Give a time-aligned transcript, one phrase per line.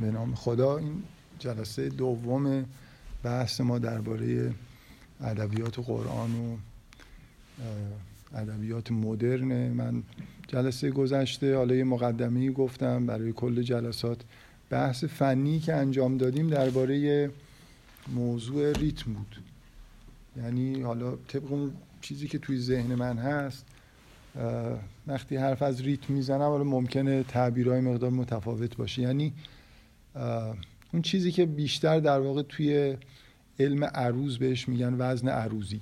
[0.00, 0.78] به نام خدا.
[0.78, 1.02] این
[1.38, 2.64] جلسه دوم
[3.22, 4.54] بحث ما درباره
[5.20, 6.56] ادبیات قرآن و
[8.34, 9.68] ادبیات مدرن.
[9.72, 10.02] من
[10.48, 14.18] جلسه گذشته حالا یه مقدمه گفتم برای کل جلسات.
[14.70, 17.30] بحث فنی که انجام دادیم درباره
[18.14, 19.36] موضوع ریتم بود.
[20.36, 23.64] یعنی حالا طبق اون چیزی که توی ذهن من هست
[25.06, 29.02] وقتی حرف از ریتم می‌زنم حالا ممکنه تعبیرهای مقدار متفاوت باشه.
[29.02, 29.32] یعنی
[30.92, 32.96] اون چیزی که بیشتر در واقع توی
[33.58, 35.80] علم عروض بهش میگن وزن عروضی.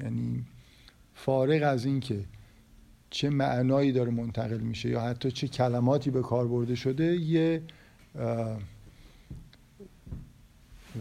[0.00, 0.44] یعنی
[1.14, 2.24] فارغ از این که
[3.10, 7.62] چه معنایی داره منتقل میشه یا حتی چه کلماتی به کار برده شده یه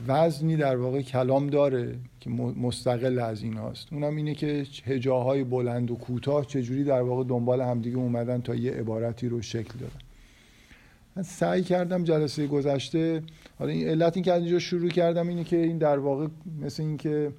[0.08, 5.92] وزنی در واقع کلام داره که مستقل از این هاست اونم اینه که هجاهای بلند
[5.92, 10.06] و کوتاه چجوری در واقع دنبال همدیگه اومدن تا یه عبارتی رو شکل دادن.
[11.18, 13.23] من سعی کردم جلسه گذشته
[13.60, 16.28] حالا این علت این که از اینجا شروع کردم اینه که این در واقع
[16.62, 17.32] مثل این که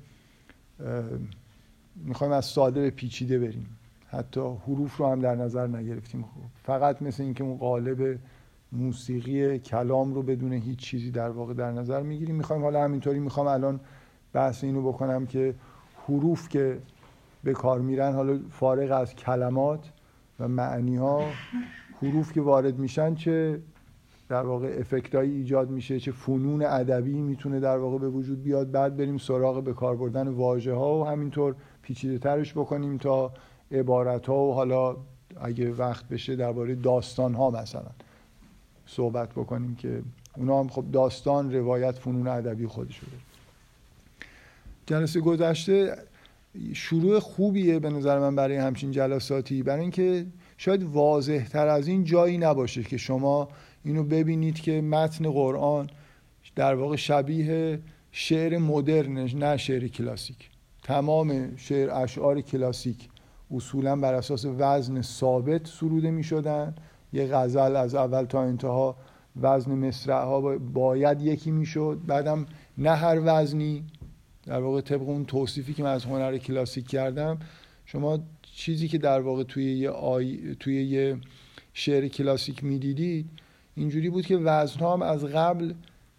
[1.96, 3.66] می‌خوایم از ساده به پیچیده بریم.
[4.08, 6.24] حتی حروف رو هم در نظر نگرفتیم.
[6.62, 8.18] فقط مثل اینکه اون قالب
[8.72, 12.34] موسیقی کلام رو بدون هیچ چیزی در واقع در نظر می‌گیریم.
[12.34, 13.80] می‌خوایم حالا همینطوری می‌خوام الان
[14.32, 15.54] بحث اینو بکنم که
[16.08, 16.78] حروف که
[17.44, 19.90] به کار میرن حالا فارغ از کلمات
[20.40, 21.24] و معنی ها
[22.02, 23.60] حروف که وارد میشن چه
[24.28, 28.70] در واقع افکتایی ایجاد میشه چه فنون ادبی می‌تونه در واقع به وجود بیاد.
[28.70, 33.32] بعد بریم سراغ به کار بردن واژه ها و همینطور پیچیده ترش بکنیم تا
[33.72, 34.96] عبارت ها و حالا
[35.40, 37.90] اگه وقت بشه درباره داستان ها مثلا
[38.86, 40.02] صحبت بکنیم که
[40.36, 43.00] اونا هم خب داستان روایت فنون ادبی خودش
[44.86, 45.96] جلسه گذشته
[46.72, 49.62] شروع خوبیه به نظر من برای همچین جلساتی.
[49.62, 50.26] برای اینکه
[50.58, 53.48] شاید واضح تر از این جایی نباشه که شما
[53.84, 55.90] اینو ببینید که متن قرآن
[56.56, 57.80] در واقع شبیه
[58.12, 60.50] شعر مدرن نه شعر کلاسیک.
[60.82, 63.08] تمام شعر اشعار کلاسیک
[63.54, 66.74] اصولا بر اساس وزن ثابت سروده می شدن
[67.12, 68.96] یه غزل از اول تا انتها
[69.40, 72.00] وزن مصرع ها باید یکی می‌شد.
[72.06, 72.46] بعدم
[72.78, 73.84] نه هر وزنی
[74.46, 77.38] در واقع طبق اون توصیفی که من از هنر کلاسیک کردم
[77.84, 78.18] شما
[78.58, 80.56] چیزی که در واقع توی یه, آی...
[80.60, 81.16] توی یه
[81.72, 83.26] شعر کلاسیک می‌دیدید
[83.74, 85.72] اینجوری بود که وزن هم از قبل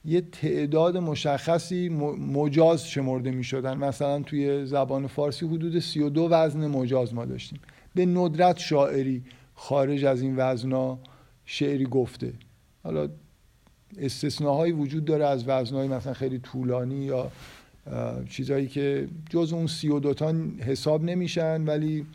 [0.05, 7.13] یه تعداد مشخصی مجاز شمرده می شدن مثلا توی زبان فارسی حدود 32 وزن مجاز
[7.13, 7.59] ما داشتیم.
[7.95, 9.23] به ندرت شاعری
[9.56, 11.00] خارج از این وزنا
[11.45, 12.33] شعری گفته.
[12.83, 13.09] حالا
[13.97, 17.31] استثناهایی وجود داره از وزنهای مثلا خیلی طولانی یا
[18.29, 22.06] چیزهایی که جز اون سی و دوتا حساب نمیشن ولی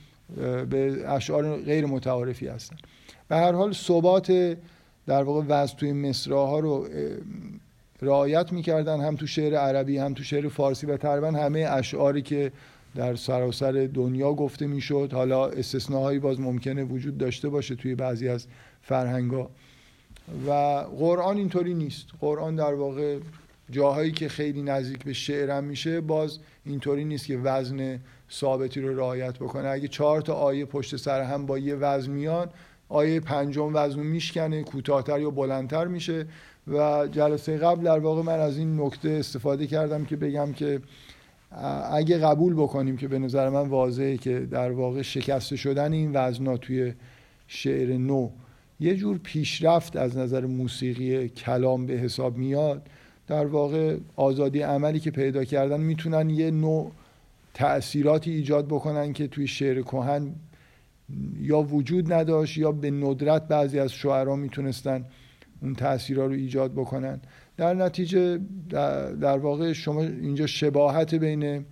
[0.71, 2.77] به اشعار غیر متعارفی هستن.
[3.29, 4.57] به هر حال ثبات
[5.07, 6.89] در واقع وزن توی مصراها رو
[8.03, 12.53] رعایت می‌کردن هم تو شعر عربی هم تو شعر فارسی و تقریبا همه اشعاری که
[12.95, 15.11] در سراسر دنیا گفته می‌شد.
[15.13, 18.47] حالا استثناهایی باز ممکنه وجود داشته باشه توی بعضی از
[18.83, 19.51] فرهنگا
[20.49, 20.51] و
[20.99, 22.07] قرآن اینطوری نیست.
[22.21, 23.19] قرآن در واقع
[23.71, 29.35] جاهایی که خیلی نزدیک به شعرم میشه باز اینطوری نیست که وزن ثابتی رو رعایت
[29.39, 29.69] بکنه.
[29.69, 32.51] اگه چهار تا آیه پشت سر هم با یه وزن میان
[32.89, 36.27] آیه پنجم وزن میشکنه کوتاهتر یا بلندتر میشه.
[36.69, 40.81] و جلسه قبل در واقع من از این نکته استفاده کردم که بگم که
[41.93, 46.57] اگه قبول بکنیم که به نظر من واضحه که در واقع شکسته شدن این وزنا
[46.57, 46.93] توی
[47.47, 48.31] شعر نو
[48.81, 52.89] یه جور پیشرفت از نظر موسیقی کلام به حساب میاد.
[53.27, 56.93] در واقع آزادی عملی که پیدا کردن می‌تونن یه نوع
[57.55, 60.35] تأثیراتی ایجاد بکنن که توی شعر کهن
[61.41, 65.05] یا وجود نداشت یا به ندرت بعضی از شعرها می‌تونستن
[65.63, 67.21] اون تأثیرها رو ایجاد بکنن.
[67.57, 68.41] در نتیجه
[69.21, 71.65] در واقع شما اینجا شباهت بین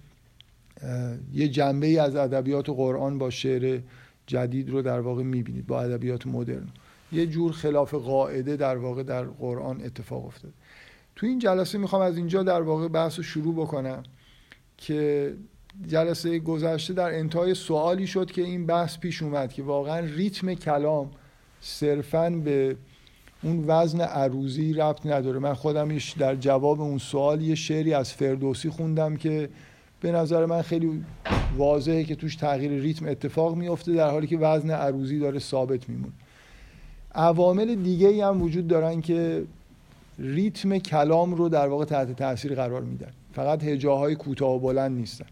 [1.32, 3.80] یه جنبه ای از ادبیات قرآن با شعر
[4.26, 6.68] جدید رو در واقع می‌بینید با ادبیات مدرن.
[7.12, 10.54] یه جور خلاف قاعده در واقع در قرآن اتفاق افتاده.
[11.16, 14.02] تو این جلسه می‌خوام از اینجا در واقع بحث رو شروع بکنم
[14.76, 15.32] که
[15.86, 21.10] جلسه گذشته در انتهای سوالی شد که این بحث پیش اومد که واقعا ریتم کلام
[21.60, 22.76] صرفا به
[23.42, 25.38] اون وزن عروضی ربط نداره.
[25.38, 29.48] من خودم در جواب اون سوال یه شعری از فردوسی خوندم که
[30.00, 31.04] به نظر من خیلی
[31.56, 36.12] واضحه که توش تغییر ریتم اتفاق میفته در حالی که وزن عروضی داره ثابت میمونه.
[37.14, 39.44] عوامل دیگه هم وجود دارن که
[40.18, 45.26] ریتم کلام رو در واقع تحت تاثیر قرار میدن فقط هجاهای کوتاه و بلند نیستن.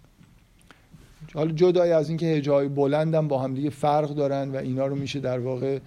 [1.35, 4.97] حالا جدای از اینکه هجاهای بلند هم با هم دیگه فرق دارن و اینا رو
[4.97, 5.79] میشه در واقع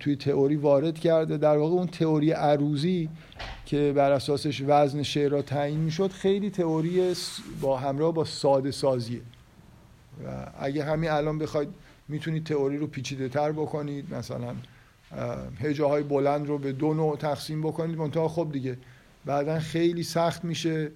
[0.00, 1.36] توی تئوری وارد کرده.
[1.36, 3.08] در واقع اون تئوری عروضی
[3.66, 7.14] که بر اساسش وزن شعر را تعیین می‌شد خیلی تئوری
[7.60, 9.20] با همراه با ساده سازیه.
[10.26, 11.68] و اگه همین الان بخواید
[12.08, 14.54] می‌تونید تئوری رو پیچیده تر بکنید مثلا
[15.60, 18.78] هجه های بلند رو به دو نوع تقسیم بکنید منتها خب دیگه
[19.24, 20.90] بعدا خیلی سخت میشه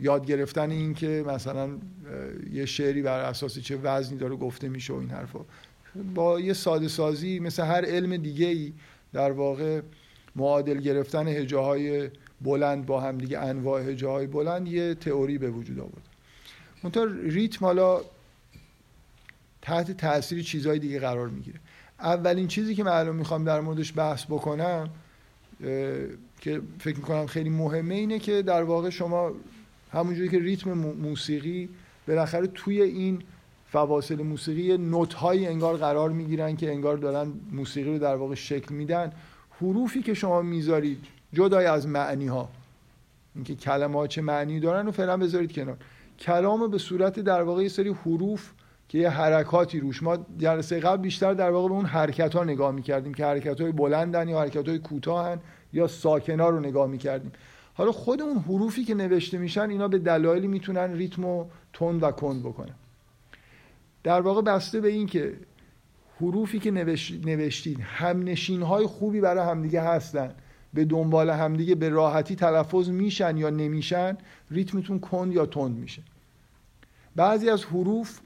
[0.00, 1.70] یاد گرفتن این که مثلا
[2.52, 5.40] یه شعری بر اساس چه وزنی داره گفته میشه و این حرفا.
[6.14, 8.72] با یه ساده سازی مثل هر علم دیگه ای
[9.12, 9.80] در واقع
[10.36, 15.50] معادل گرفتن هجه های بلند با هم دیگه انواع هجه های بلند یه تئوری به
[15.50, 16.08] وجود آورد.
[16.82, 18.00] منتها ریتم حالا
[19.62, 21.60] تحت تاثیر چیزهای دیگه قرار می‌گیره.
[22.02, 24.90] اولین چیزی که من الان می‌خوام در موردش بحث بکنم
[26.40, 29.32] که فکر می‌کنم خیلی مهمه اینه که در واقع شما
[29.92, 31.68] همونجوری که ریتم موسیقی
[32.08, 33.22] بالاخره توی این
[33.72, 38.74] فواصل موسیقی نوت های انگار قرار می‌گیرن که انگار دارن موسیقی رو در واقع شکل
[38.74, 39.12] میدن.
[39.60, 42.48] حروفی که شما می‌ذارید جدای از معنی ها
[43.34, 45.76] اینکه کلمات چه معنی دارن رو فعلا بذارید کنار.
[46.18, 48.50] کلام به صورت در واقع یه سری حروف
[48.92, 50.02] که یه حرکاتی روش.
[50.02, 53.72] ما جلسه قبل بیشتر در واقع به اون حرکت ها نگاه می‌کردیم که حرکت های
[53.72, 55.38] بلندن یا حرکت های کوتاهن
[55.72, 57.32] یا ساکنا رو نگاه می‌کردیم.
[57.74, 62.10] حالا خود اون حروفی که نوشته میشن اینا به دلایلی می‌تونن ریتم و تند و
[62.10, 62.74] کند بکنن.
[64.02, 65.34] در واقع بسته به این که
[66.20, 66.70] حروفی که
[67.24, 70.34] نوشتید همنشین های خوبی برای همدیگه هستن.
[70.74, 74.18] به دنبال همدیگه به راحتی تلفظ میشن یا نمیشن
[74.50, 76.02] ریتمتون کند یا تند میشه.
[77.16, 78.20] بعضی از حروف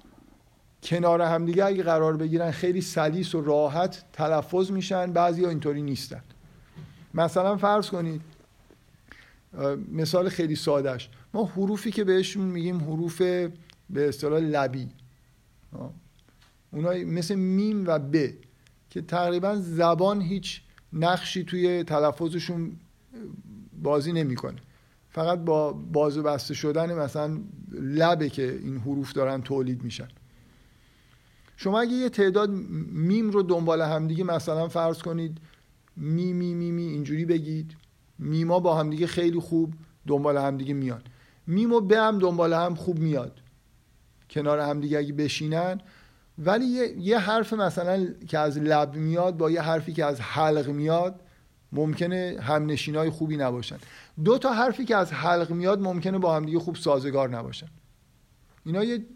[0.86, 6.22] کنار همدیگه اگه قرار بگیرن خیلی سلیس و راحت تلفظ میشن بعضی ها اینطوری نیستن.
[7.14, 8.20] مثلا فرض کنید
[9.92, 11.08] مثال خیلی سادهش.
[11.34, 13.18] ما حروفی که بهشون میگیم حروف
[13.90, 14.88] به اصطلاح لبی.
[16.70, 18.16] اونای مثل میم و ب
[18.90, 20.62] که تقریبا زبان هیچ
[20.92, 22.72] نقشی توی تلفظشون
[23.82, 24.56] بازی نمی‌کنه.
[25.10, 27.38] فقط با باز و بسته شدن مثلا
[27.72, 30.08] لبه که این حروف دارن تولید میشن.
[31.56, 32.50] شما اگه یه تعداد
[32.92, 35.38] میم رو دنبال همدیگه مثلا فرض کنید
[35.96, 37.76] می می می می اینجوری بگید.
[38.18, 39.74] میما با همدیگه خیلی خوب
[40.06, 41.02] دنبال همدیگه میان.
[41.46, 43.40] میم و به هم دنبال هم خوب میاد.
[44.30, 45.80] کنار همدیگه اگه بشینن.
[46.38, 50.68] ولی یه،, یه حرف مثلا که از لب میاد با یه حرفی که از حلق
[50.68, 51.20] میاد
[51.72, 53.76] ممکنه هم های خوبی نباشن.
[54.24, 57.66] دو تا حرفی که از حلق میاد ممکنه با همدیگه خوب سازگار نباشن.
[58.66, 59.06] اینا یه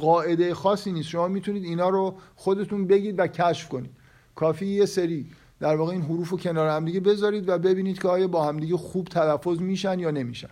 [0.00, 1.08] قاعده خاصی نیست.
[1.08, 3.90] شما می‌تونید اینا رو خودتون بگید و کشف کنید.
[4.34, 8.28] کافی یه سری در واقع این حروف رو کنار همدیگه بذارید و ببینید که آیا
[8.28, 10.48] با همدیگه خوب تلفظ میشن یا نمیشن.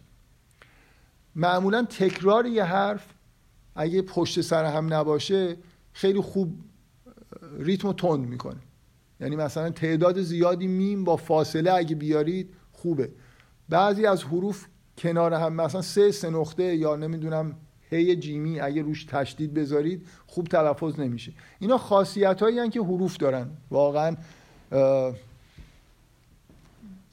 [1.34, 3.06] معمولا تکرار یه حرف
[3.74, 5.56] اگه پشت سر هم نباشه
[5.92, 6.60] خیلی خوب
[7.58, 8.60] ریتم تند می‌کنه.
[9.20, 13.12] یعنی مثلا تعداد زیادی میم با فاصله اگه بیارید خوبه.
[13.68, 14.66] بعضی از حروف
[14.98, 17.56] کنار هم مثلا سه سه نقطه یا نمی‌دونم
[17.90, 21.32] هی جیمی اگه روش تشدید بذارید خوب تلفظ نمیشه.
[21.58, 23.50] اینا خاصیت هایی که حروف دارن.
[23.70, 24.16] واقعا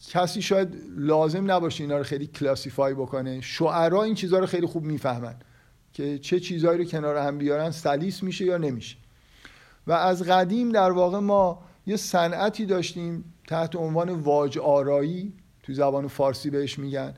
[0.09, 3.41] کسی شاید لازم نباشه اینا رو خیلی کلاسیفای بکنه.
[3.41, 5.35] شعرا این چیزها رو خیلی خوب می‌فهمن
[5.93, 8.97] که چه چیزهایی رو کنار هم بیارن سلیس میشه یا نمیشه.
[9.87, 16.07] و از قدیم در واقع ما یه صنعتی داشتیم تحت عنوان واج آرایی تو زبان
[16.07, 17.13] فارسی بهش میگن.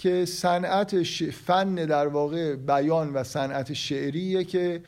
[0.00, 4.82] که صنعت فن در واقع بیان و صنعت شعریه که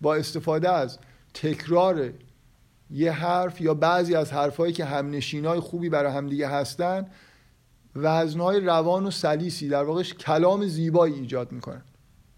[0.00, 0.98] با استفاده از
[1.34, 2.10] تکرار
[2.90, 7.06] یه حرف یا بعضی از حرفهایی که همنشینای خوبی برای همدیگه هستن
[7.96, 11.82] وزنهای روان و سلیسی در واقع کلام زیبایی ایجاد می‌کنن.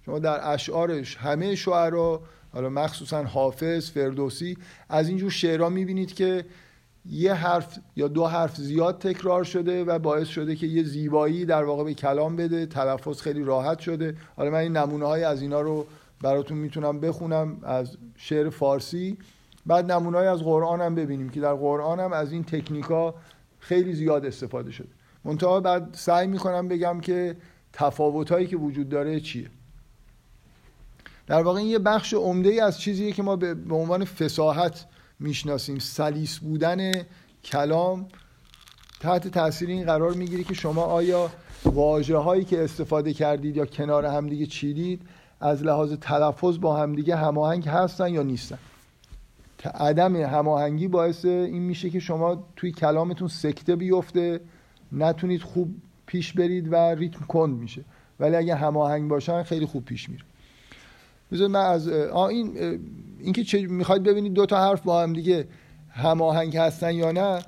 [0.05, 2.23] شما در اشعارش همه شعرا
[2.53, 4.57] حالا مخصوصا حافظ فردوسی
[4.89, 6.45] از اینجور شعرها می‌بینید که
[7.07, 11.65] یه حرف یا دو حرف زیاد تکرار شده و باعث شده که یه زیبایی در
[11.65, 14.17] واقع به کلام بده تلفظ خیلی راحت شده.
[14.37, 15.87] حالا من این نمونه های از اینا رو
[16.23, 19.19] براتون می‌تونم بخونم از شعر فارسی.
[19.67, 23.15] بعد نمونه های از قرآن هم ببینیم که در قرآن هم از این تکنیکا
[23.59, 24.89] خیلی زیاد استفاده شده.
[25.25, 27.37] منتها بعد سعی می‌کنم بگم که
[27.73, 29.51] تفاوت هایی که وجود داره چیه.
[31.27, 34.87] در واقع این یه بخش عمده ای از چیزیه که ما به عنوان فساحت
[35.21, 35.79] می‌شناسیم.
[35.79, 36.93] سلیس بودن
[37.45, 38.07] کلام
[39.01, 41.31] تحت تاثیر این قرار می‌گیری که شما آیا
[41.65, 45.03] واژه هایی که استفاده کردید یا کنار همدیگه چیدید
[45.41, 48.59] از لحاظ تلفظ با همدیگه هماهنگ هستن یا نیستن؟
[49.75, 54.41] عدم هماهنگی باعث این میشه که شما توی کلامتون سکته بیفته
[54.93, 55.75] نتونید خوب
[56.07, 57.85] پیش برید و ریتم کند میشه.
[58.21, 60.25] ولی اگه هماهنگ باشن خیلی خوب پیش میره.
[61.33, 62.79] بذار من از این
[63.23, 65.49] اینکه چه می‌خواید ببینید دو تا حرف با هم دیگه
[65.91, 67.41] هماهنگ هستن یا نه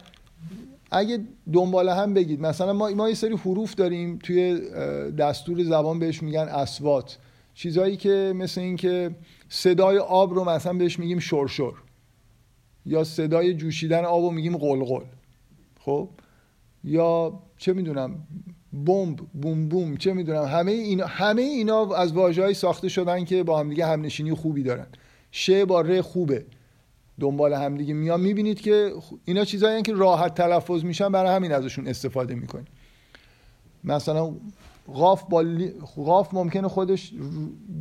[0.91, 1.19] اگه
[1.53, 2.41] دنبال هم بگید.
[2.41, 4.61] مثلا ما ما یه سری حروف داریم توی
[5.19, 7.19] دستور زبان بهش میگن اسوات
[7.55, 9.11] چیزایی که مثل این که
[9.49, 11.73] صدای آب رو مثلا بهش میگیم شرشر
[12.87, 15.05] یا صدای جوشیدن آب رو میگیم قلقل.
[15.81, 16.09] خب؟
[16.85, 18.27] یا چه می‌دونم
[18.87, 23.59] بمب بوم بوم چه می‌دونم همه اینا همه اینا از واژه‌ای ساخته شدن که با
[23.61, 24.87] همدیگه همنشینی خوبی دارن.
[25.33, 26.47] ش با ر خوبه.
[27.21, 28.21] دنبال همدیگه میان.
[28.21, 28.93] می‌بینید که
[29.25, 32.67] اینا چیزایی که راحت تلفظ میشن برای همین ازشون استفاده می‌کنیم
[33.85, 34.35] مثلا
[34.89, 35.45] غاف با
[35.97, 37.13] غاف ممکنه خودش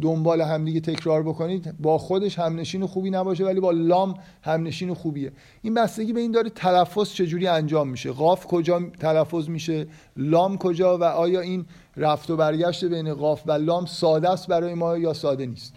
[0.01, 5.31] دنبال همدیگه تکرار بکنید با خودش همنشین خوبی نباشه ولی با لام همنشین خوبیه.
[5.61, 8.11] این بستگی به این داره تلفظ چجوری انجام میشه.
[8.11, 11.65] غاف کجا تلفظ میشه؟ لام کجا و آیا این
[11.97, 15.73] رفت و برگشت بین غاف و لام ساده است برای ما یا ساده نیست؟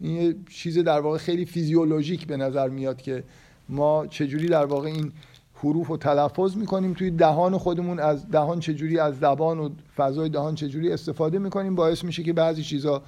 [0.00, 3.24] این یه چیز در واقع خیلی فیزیولوژیک به نظر میاد که
[3.68, 5.12] ما چجوری در واقع این
[5.54, 10.54] حروف رو تلفظ می‌کنیم توی دهان خودمون از دهان چجوری از زبان و فضای دهان
[10.54, 13.02] چجوری استفاده می‌کنیم باعث میشه که بعضی چیزا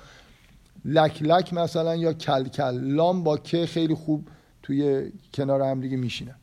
[0.85, 4.28] لک لک مثلا یا کل کل لام با که خیلی خوب
[4.62, 6.35] توی کنار هم دیگه میشینن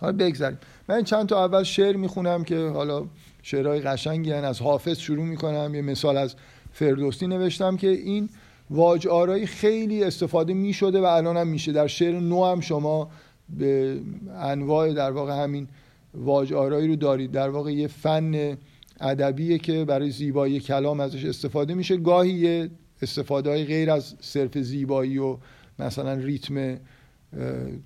[0.00, 3.06] حالا بگذاریم من چند تا اول شعر می‌خونم که حالا
[3.42, 4.44] شعرهای قشنگی هن.
[4.44, 6.34] از حافظ شروع می‌کنم یه مثال از
[6.72, 8.28] فردوسی نوشتم که این
[8.70, 11.72] واج آرایی خیلی استفاده می‌شده و الان هم میشه.
[11.72, 13.10] در شعر نو هم شما
[13.58, 14.00] به
[14.36, 15.68] انواع در واقع همین
[16.14, 17.30] واج آرایی رو دارید.
[17.30, 18.56] در واقع یه فن
[19.00, 21.96] ادبیه که برای زیبایی کلام ازش استفاده میشه.
[21.96, 22.70] گاهی یه
[23.02, 25.36] استفاده های غیر از صرف زیبایی و
[25.78, 26.78] مثلا ریتم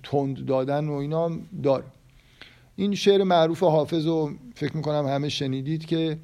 [0.03, 1.31] تند دادن و اینا
[1.63, 1.83] داره.
[2.75, 6.17] این شعر معروف حافظ رو فکر می‌کنم همه شنیدید که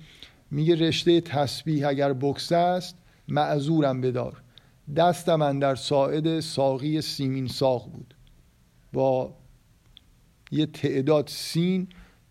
[0.52, 2.96] میگه رشته تسبیح اگر بکس است
[3.28, 4.42] معذورم بدار
[4.96, 8.14] دست من در ساعد ساقی سیمین ساق بود.
[8.94, 9.34] با
[10.52, 11.88] یه تعداد سین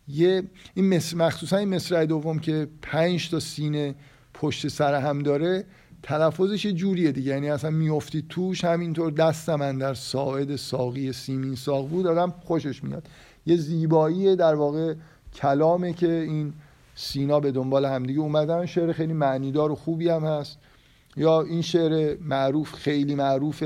[0.08, 0.42] یه
[0.74, 3.94] این مخصوصا این مصرع دوم که پنج تا سین
[4.34, 5.64] پشت سر هم داره
[6.02, 7.30] تلفظش یه جوریه دیگه.
[7.30, 12.84] یعنی اصلا میافتی توش همینطور دست من در ساعد ساقی سیمین ساق بود آدم خوشش
[12.84, 13.08] میاد.
[13.46, 14.94] یه زیبایی در واقع
[15.34, 16.52] کلامه که این
[16.94, 18.66] سینا به دنبال همدیگه اومدن.
[18.66, 20.58] شعر خیلی معنیدار و خوبی هم هست.
[21.18, 23.64] یا این شعر معروف خیلی معروف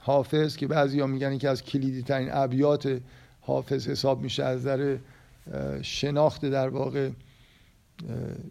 [0.00, 3.00] حافظ که بعضی ها میگن که از کلیدی ترین ابیات
[3.40, 4.98] حافظ حساب میشه از در
[5.82, 7.10] شناخت در واقع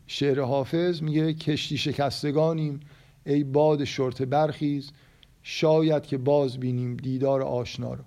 [0.08, 2.80] شعر حافظ میگه کشتی شکستگانیم
[3.26, 4.92] ای باد شرط برخیز
[5.44, 8.04] شاید که باز بینیم دیدار آشنا رو.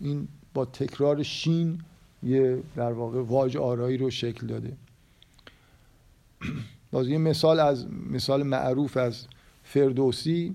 [0.00, 1.80] این با تکرار شین
[2.22, 4.72] یه در واقع واج آرایی رو شکل داده.
[6.94, 9.26] باز یه مثال از مثال معروف از
[9.62, 10.54] فردوسی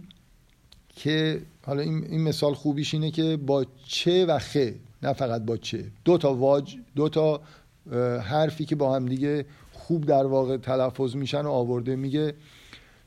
[0.95, 5.57] که حالا این, این مثال خوبیش اینه که با چه و خه نه فقط با
[5.57, 7.41] چه دو تا واج دو تا
[8.21, 12.33] حرفی که با هم دیگه خوب در واقع تلفظ میشن و آورده میگه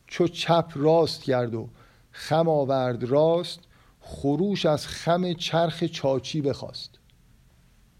[0.07, 1.69] چو چپ راست کرد و
[2.13, 3.61] خم آورد راست
[4.01, 6.91] خروش از خم چرخ چاچی بخواست.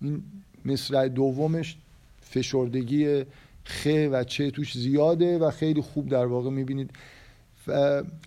[0.01, 0.23] این
[0.65, 1.77] مصرع دومش
[2.21, 3.25] فشردگی
[3.65, 6.91] خ و چه توش زیاده و خیلی خوب در واقع می‌بینید.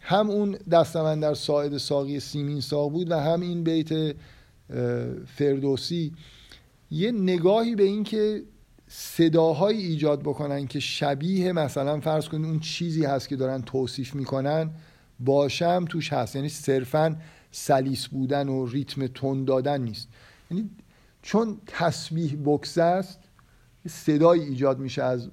[0.01, 4.15] هم اون دستمن در ساعد ساقی سیمین ساق بود و هم این بیت
[5.25, 6.13] فردوسی.
[6.91, 8.43] یه نگاهی به این که
[8.87, 14.69] صداهایی ایجاد بکنن که شبیه مثلا فرض کنید اون چیزی هست که دارن توصیف می‌کنن
[15.19, 16.35] باشم توش هست.
[16.35, 17.15] یعنی صرفا
[17.51, 20.07] سلیس بودن و ریتم تون دادن نیست.
[20.51, 20.69] یعنی
[21.21, 23.19] چون تسبیح بکس است
[23.87, 25.29] صدایی ایجاد میشه از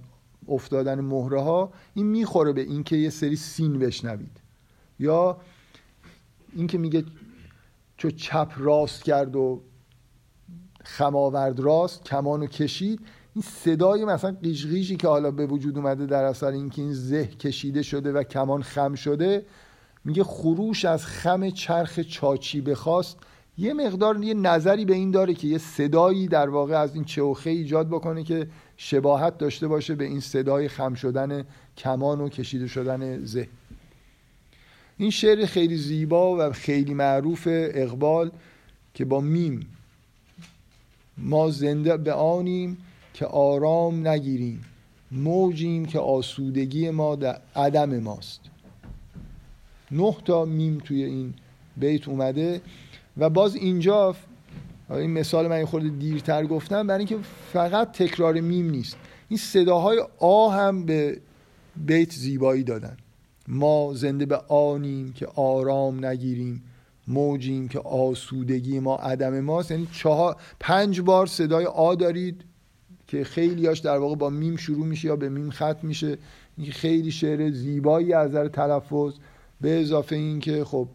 [0.48, 4.40] افتادن مهره ها این می‌خوره به اینکه یه سری سین بشنوید.
[4.98, 5.40] یا
[6.52, 7.04] اینکه میگه
[7.96, 9.62] چو چپ راست کرد و
[10.84, 13.00] خماورد راست کمانو کشید
[13.34, 17.82] این صدای مثلا قیشقیشی که حالا به وجود اومده در اثر اینکه این زه کشیده
[17.82, 19.46] شده و کمان خم شده
[20.04, 23.18] میگه خروش از خم چرخ چاچی بخواست
[23.58, 27.50] یه مقدار یه نظری به این داره که یه صدایی در واقع از این چوخه
[27.50, 31.44] ایجاد بکنه که شباهت داشته باشه به این صدای خم شدن
[31.76, 33.48] کمان و کشیده شدن زه
[34.96, 38.30] این شعر خیلی زیبا و خیلی معروف اقبال
[38.94, 39.66] که با میم.
[41.18, 42.78] ما زنده به آنیم
[43.14, 44.64] که آرام نگیریم.
[45.10, 48.40] موجیم که آسودگی ما در عدم ماست.
[49.90, 51.34] نه تا میم توی این
[51.76, 52.60] بیت اومده
[53.16, 54.16] و باز اینجا
[54.90, 57.18] این مثال من خورده دیرتر گفتم برای اینکه
[57.52, 58.96] فقط تکرار میم نیست.
[59.28, 61.20] این صداهای آ هم به
[61.76, 62.96] بیت زیبایی دادن.
[63.48, 66.62] ما زنده به آنیم که آرام نگیریم
[67.08, 69.70] موجیم که آسودگی ما عدم ماست.
[69.70, 72.44] یعنی چهار پنج بار صدای آ دارید
[73.06, 76.18] که خیلیاش در واقع با میم شروع میشه یا به میم ختم میشه.
[76.56, 79.12] این خیلی شعر زیبایی از نظر تلفظ
[79.60, 80.88] به اضافه این که خب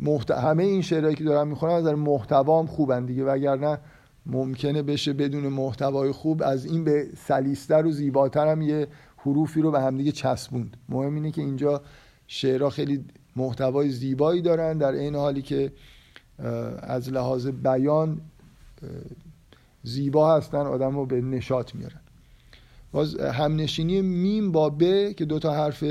[0.00, 0.30] محت...
[0.30, 3.24] همه این شعرهایی که دارم می‌خونم از محتوا هم خوبن دیگه.
[3.24, 3.78] وگرنه
[4.26, 9.70] ممکنه بشه بدون محتوای خوب از این به سلیستر و زیباتر هم یه حروفی رو
[9.70, 10.76] به همدیگه چسبوند.
[10.88, 11.82] مهم اینه که اینجا
[12.26, 13.04] شعرها خیلی
[13.36, 15.72] محتوای زیبایی دارن در این حالی که
[16.82, 18.20] از لحاظ بیان
[19.82, 22.00] زیبا هستن آدم رو به نشاط میارن.
[22.92, 25.84] باز همنشینی میم با ب که دوتا حرف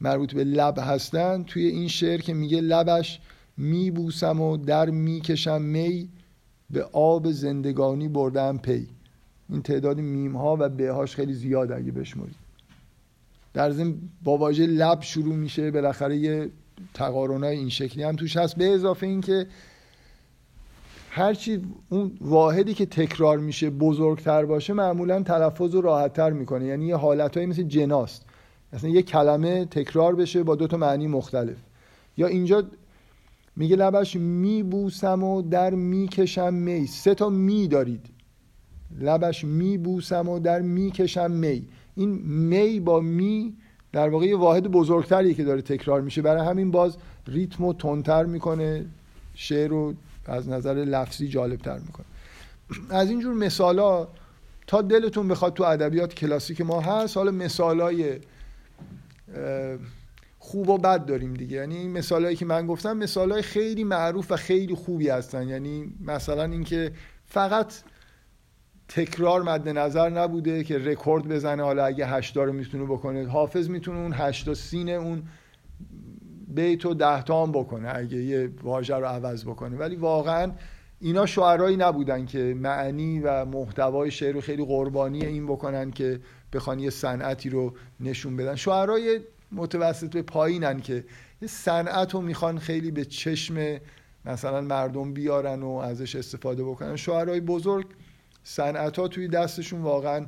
[0.00, 3.20] مربوط به لب هستن توی این شعر که میگه لبش
[3.56, 6.08] میبوسم و در می‌کشم می
[6.70, 8.86] به آب زندگانی بردم پی.
[9.48, 12.34] این تعداد میم ها و ب هاش خیلی زیاد اگه بشمرید
[13.54, 16.50] در ضمن با واژه لب شروع میشه بالاخره یه
[16.94, 18.56] تقارنای این شکلی هم توش هست.
[18.56, 19.46] به اضافه اینکه
[21.10, 26.66] هرچی اون واحدی که تکرار میشه بزرگتر باشه معمولا تلفظ رو راحتتر می‌کنه.
[26.66, 28.26] یعنی یه حالتهایی مثل جناست.
[28.72, 31.56] مثلا یه کلمه تکرار بشه با دو تا معنی مختلف.
[32.16, 32.64] یا اینجا
[33.56, 36.86] میگه لبش میبوسم و در می‌کشم می.
[36.86, 38.06] سه تا می دارید.
[39.00, 41.64] لبش میبوسم و در می‌کشم می.
[41.96, 43.56] این می با می
[43.92, 46.22] در واقع یه واحد بزرگتری که داره تکرار میشه.
[46.22, 46.96] برای همین باز
[47.26, 48.86] ریتم و تندتر می‌کنه.
[49.34, 49.94] شعر رو
[50.26, 52.06] از نظر لفظی جالبتر می‌کنه.
[52.90, 54.08] از اینجور مثالا
[54.66, 58.18] تا دلتون بخواد تو ادبیات کلاسیک ما هست حالا مثالای
[60.38, 61.56] خوب و بد داریم دیگه.
[61.56, 65.48] یعنی این که من گفتم مثالای خیلی معروف و خیلی خوبی هستن.
[65.48, 66.92] یعنی مثلا اینکه
[67.26, 67.74] فقط
[68.88, 73.26] تکرار مد نظر نبوده که رکورد بزنه حالا اگه هشتا رو می‌تونه بکنه.
[73.26, 75.22] حافظ می‌تونه اون هشتا سین اون
[76.48, 79.76] بیت و ده هم بکنه اگه یه واژه رو عوض بکنه.
[79.76, 80.52] ولی واقعا
[81.00, 86.20] اینا شعرهایی نبودن که معنی و محتوای شعر رو خیلی قربانی این بکنن که
[86.52, 88.54] بخوان یه صنعتی رو نشون بدن.
[88.54, 89.20] شعرهای
[89.52, 91.04] متوسط به پایینن که
[91.42, 93.80] یه صنعت رو می‌خوان خیلی به چشم
[94.24, 96.96] مثلا مردم بیارن و ازش استفاده بکنن.
[96.96, 97.86] شعرهای بزرگ
[98.42, 100.26] صنعت ها توی دستشون واقعا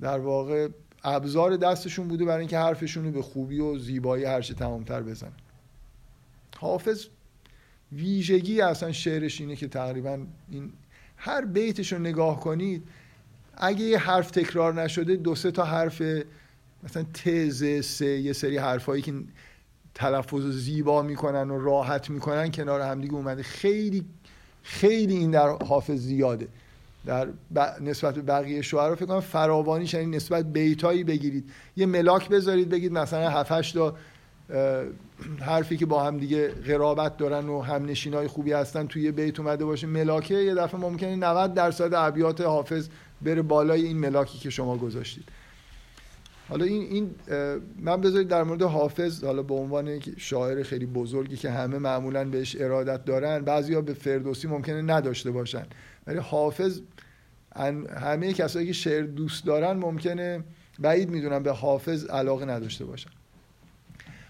[0.00, 0.68] در واقع
[1.04, 5.32] ابزار دستشون بوده برای اینکه حرفشون رو به خوبی و زیبایی هرچه تمامتر بزنن.
[6.56, 7.06] حافظ
[7.92, 10.18] ویژگی اصلا شعرش اینه که تقریبا
[10.50, 10.72] این
[11.16, 12.88] هر بیتش رو نگاه کنید
[13.56, 16.02] اگه یه حرف تکرار نشده دو سه تا حرف
[16.82, 19.12] مثلا تز سه یه سری حرفایی که
[19.94, 23.42] تلفظ زیبا می‌کنن و راحت می‌کنن کنار همدیگه اومده.
[23.42, 24.04] خیلی
[24.62, 26.48] خیلی این در حافظ زیاده.
[27.06, 27.28] در
[27.80, 31.50] نسبت به بقیه شعرا فکر کنم فراوانیش یعنی نسبت بیتایی بگیرید.
[31.76, 33.96] یه ملاک بذارید بگید مثلا 7 تا
[35.40, 39.64] حرفی که با هم دیگه قرابت دارن و هم های خوبی هستن توی بیت اومده
[39.64, 39.86] باشه.
[39.86, 42.88] ملاکه یه دفعه ممکنه 90 درصد ابیات حافظ
[43.24, 45.24] بره بالای این ملاکی که شما گذاشتید.
[46.48, 47.10] حالا این, این
[47.78, 52.56] من بذارید در مورد حافظ حالا به عنوان شاعر خیلی بزرگی که همه معمولا بهش
[52.60, 55.66] ارادت دارن بعضیا به فردوسی ممکنه نداشته باشن.
[56.06, 56.80] ولی حافظ
[57.96, 60.44] همه کسایی که شعر دوست دارن ممکنه
[60.78, 63.10] بعید می‌دونم به حافظ علاقه نداشته باشن.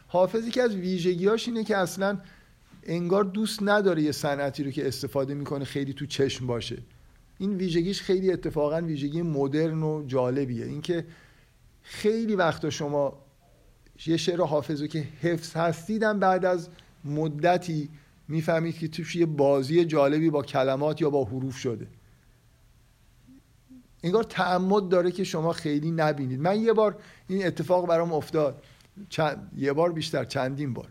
[0.06, 2.18] حافظی که از ویژگیاش اینه که اصلا
[2.82, 6.78] انگار دوست نداره یه صنعتی رو که استفاده می‌کنه خیلی تو چشم باشه.
[7.38, 10.66] این ویژگیش خیلی اتفاقا ویژگی مدرن و جالبیه.
[10.66, 11.06] اینکه
[11.82, 13.24] خیلی وقتا شما
[14.06, 16.68] یه شعر حافظ رو که حفظ هستیدم بعد از
[17.04, 17.88] مدتی
[18.28, 21.86] می‌فهمید که توش یه بازی جالبی با کلمات یا با حروف شده.
[24.02, 26.40] انگار تعمد داره که شما خیلی نبینید.
[26.40, 26.96] من یه بار
[27.28, 28.62] این اتفاق برام افتاد.
[29.08, 29.52] چند...
[29.56, 30.88] یه بار بیشتر چندین بار.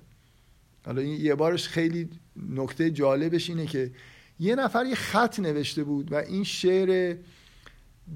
[0.86, 2.10] حالا این یه بارش خیلی
[2.50, 3.92] نکته جالبش اینه که
[4.44, 7.18] یه نفر یه خط نوشته بود و این شعر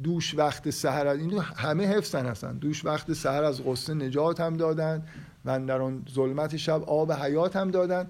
[0.03, 2.57] دوش وقت سهر از این همه حفظن هستن.
[2.57, 5.07] دوش وقت سهر از غصه نجات هم دادن
[5.45, 8.07] و در آن ظلمت شب آب حیات هم دادن.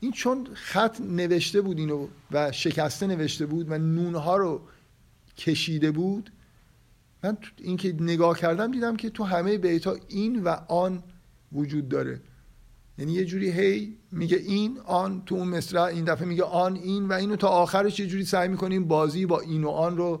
[0.00, 4.60] این چون خط نوشته بود اینو و شکسته نوشته بود و نونها رو
[5.36, 6.32] کشیده بود
[7.24, 11.02] من اینکه نگاه کردم دیدم که تو همه بیت ها این و آن
[11.52, 12.20] وجود داره.
[12.98, 17.08] یعنی یه جوری هی میگه این آن تو اون مصرع این دفعه میگه آن این
[17.08, 20.20] و اینو تا آخرش یه جوری سعی می‌کنیم بازی با این و آن رو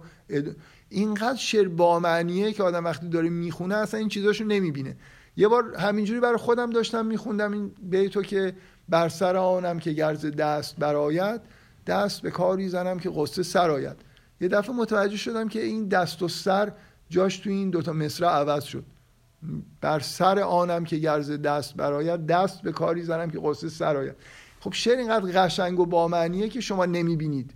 [0.88, 4.96] اینقدر شعر با معنیه که آدم وقتی داره می‌خونه اصلا این چیزاشو نمی‌بینه.
[5.36, 8.54] یه بار همینجوری برای خودم داشتم میخوندم این بیتو که
[8.88, 11.40] بر سر آنم که گرز دست برایت
[11.86, 13.96] دست به کاری زنم که قصه سرایت
[14.40, 16.72] یه دفعه متوجه شدم که این دست و سر
[17.10, 18.84] جاش تو این دوتا مصرع عوض شد.
[19.80, 24.14] بر سر آنم که گرز دست براید دست به کاری زنم که قصه سر
[24.60, 27.54] خب شعر اینقدر قشنگ و با معنیه که شما نمی‌بینید.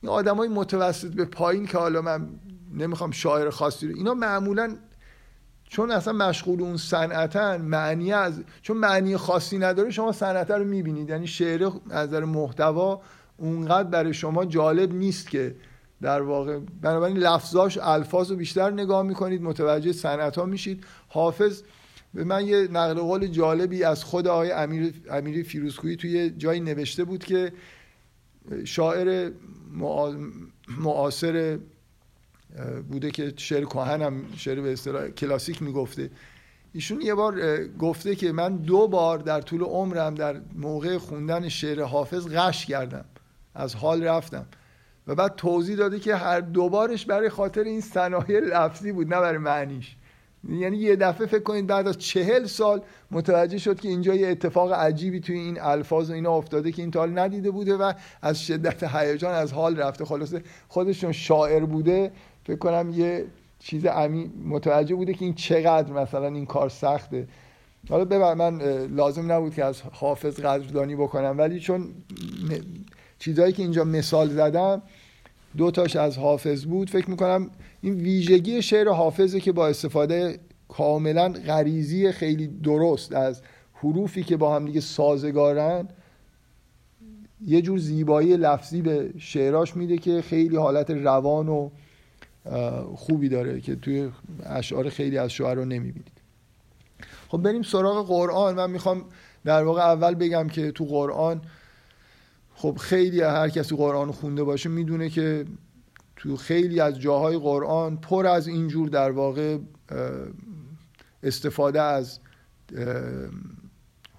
[0.00, 2.28] این آدمای متوسط به پایین که حالا من
[2.74, 4.76] نمی‌خوام شاعر خاصی رو اینا معمولا
[5.68, 11.08] چون اصلا مشغول اون صنعتن معنی از چون معنی خاصی نداره شما صنعت رو می‌بینید.
[11.08, 13.02] یعنی شعر از نظر محتوا
[13.36, 15.56] اونقدر برای شما جالب نیست که
[16.02, 20.84] در واقع بنابراین لفظاش الفاظ رو بیشتر نگاه می‌کنید متوجه صنعت ها میشید.
[21.08, 21.62] حافظ
[22.14, 27.04] به من یه نقل قول جالبی از خود آقای امیر امیری فیروزکویی توی جایی نوشته
[27.04, 27.52] بود که
[28.64, 29.30] شاعر
[30.78, 31.58] معاصر
[32.90, 36.10] بوده که شعر کهن هم شعر به اصطلاح کلاسیک می‌گفته.
[36.72, 41.82] ایشون یه بار گفته که من دو بار در طول عمرم در موقع خوندن شعر
[41.82, 43.04] حافظ غش کردم.
[43.54, 44.46] از حال رفتم.
[45.06, 49.38] و بعد توضیح داده که هر دوبارش برای خاطر این صنایع لفظی بود نه برای
[49.38, 49.96] معنیش.
[50.48, 54.72] یعنی یه دفعه فکر کنید بعد از چهل سال متوجه شد که اینجا یه اتفاق
[54.72, 58.94] عجیبی توی این الفاظ و اینا افتاده که این تال ندیده بوده و از شدت
[58.94, 60.04] هیجان از حال رفته.
[60.04, 62.12] خلاصه خودشون شاعر بوده.
[62.44, 63.24] فکر کنم یه
[63.58, 67.28] چیز عمی متوجه بوده که این چقدر مثلا این کار سخته.
[67.88, 71.88] حالا ببر من لازم نبود که از حافظ قدردانی بکنم ولی چون
[73.24, 74.82] چیزهایی که اینجا مثال زدم
[75.56, 76.90] دو تاش از حافظ بود.
[76.90, 83.42] فکر می‌کنم این ویژگی شعر حافظه که با استفاده کاملا غریزی خیلی درست از
[83.74, 85.88] حروفی که با هم دیگه سازگارن
[87.46, 91.70] یه جور زیبایی لفظی به شعراش میده که خیلی حالت روان و
[92.94, 94.10] خوبی داره که توی
[94.46, 96.12] اشعار خیلی از شعر رو نمی‌بینید.
[97.28, 98.54] خب بریم سراغ قرآن.
[98.54, 99.04] من می‌خوام
[99.44, 101.40] در واقع اول بگم که تو قرآن
[102.54, 105.44] خب خیلی هر کسی قرآن خونده باشه می‌دونه که
[106.16, 109.58] تو خیلی از جاهای قرآن پر از اینجور در واقع
[111.22, 112.20] استفاده از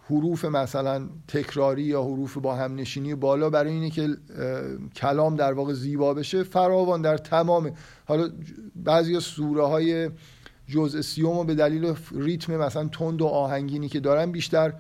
[0.07, 4.09] حروف مثلا تکراری یا حروف با هم نشینی بالا برای اینه که
[4.95, 6.43] کلام در واقع زیبا بشه.
[6.43, 7.71] فراوان در تمام
[8.05, 8.29] حالا
[8.75, 10.09] بعضی سوره های
[10.67, 14.73] جزء سیوم به دلیل ریتم مثلا تند و آهنگینی که دارن بیشتر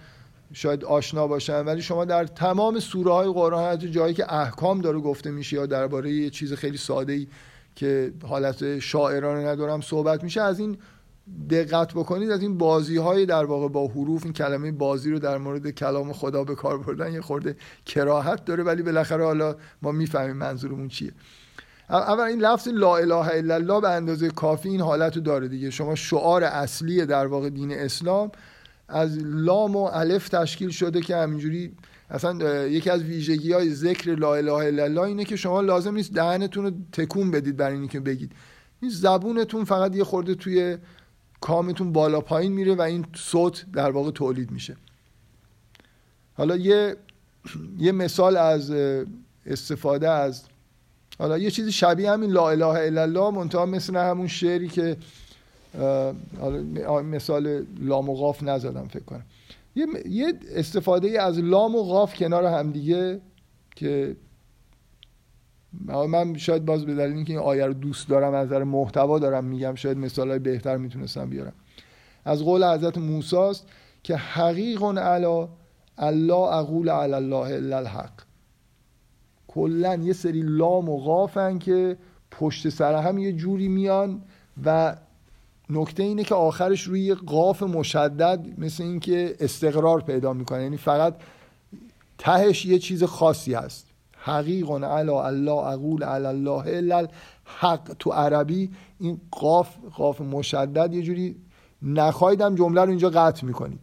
[0.55, 4.99] شاید آشنا باشن ولی شما در تمام سوره های قرآن حتی جایی که احکام داره
[4.99, 7.27] گفته میشه یا درباره یه چیز خیلی ساده ای
[7.75, 10.77] که حالت شاعرانه ندارم صحبت میشه از این
[11.49, 15.37] دقت بکنید از این بازی های در واقع با حروف این کلمه بازی رو در
[15.37, 20.37] مورد کلام خدا به کار بردن یه خورده کراهت داره ولی بالاخره حالا ما می‌فهمیم
[20.37, 21.11] منظورمون چیه.
[21.89, 25.69] اول این لفظ لا اله الا الله به اندازه کافی این حالت رو داره دیگه.
[25.69, 28.31] شما شعار اصلی در واقع دین اسلام
[28.87, 31.71] از لام و الف تشکیل شده که همینجوری
[32.09, 36.13] اصلا یکی از ویژگی های ذکر لا اله الا الله اینه که شما لازم نیست
[36.13, 38.31] دهنتون رو تکون بدید برای اینکه بگید.
[38.81, 40.77] این زبونتون فقط یه خورده توی
[41.41, 44.75] کامتون بالا پایین میره و این صوت در واقع تولید میشه.
[46.33, 46.95] حالا یه
[47.77, 48.73] یه مثال از
[49.45, 50.43] استفاده از
[51.19, 54.97] حالا یه چیزی شبیه همین لا اله الا الله منتها مثل همون شعری که
[57.03, 59.25] مثال لام و غاف نزدم فکر کنم.
[60.09, 63.21] یه استفاده از لام و غاف کنار همدیگه
[63.75, 64.15] که
[66.09, 69.43] من شاید باز به دلیل اینکه این آیه رو دوست دارم از نظر محتوا دارم
[69.43, 71.53] میگم شاید مثال بهتر می‌تونستم بیارم.
[72.25, 73.67] از قول حضرت موسی است
[74.03, 75.49] که حقیق علا
[75.97, 78.21] الله اقول علی الله الا الحق.
[79.47, 81.97] کلا یه سری لام و غافن که
[82.31, 84.21] پشت سر هم یه جوری میان
[84.65, 84.95] و
[85.69, 90.63] نکته اینه که آخرش روی قاف مشدد مثل اینکه استقرار پیدا می‌کنه.
[90.63, 91.15] یعنی فقط
[92.17, 93.87] تهش یه چیز خاصی هست.
[94.17, 97.07] حقیق علا الله اقول علی الله الا
[97.45, 101.35] حق تو عربی این قاف قاف مشدد یه جوری
[101.81, 103.79] نخواهیدم جمله رو اینجا قطع می‌کنید.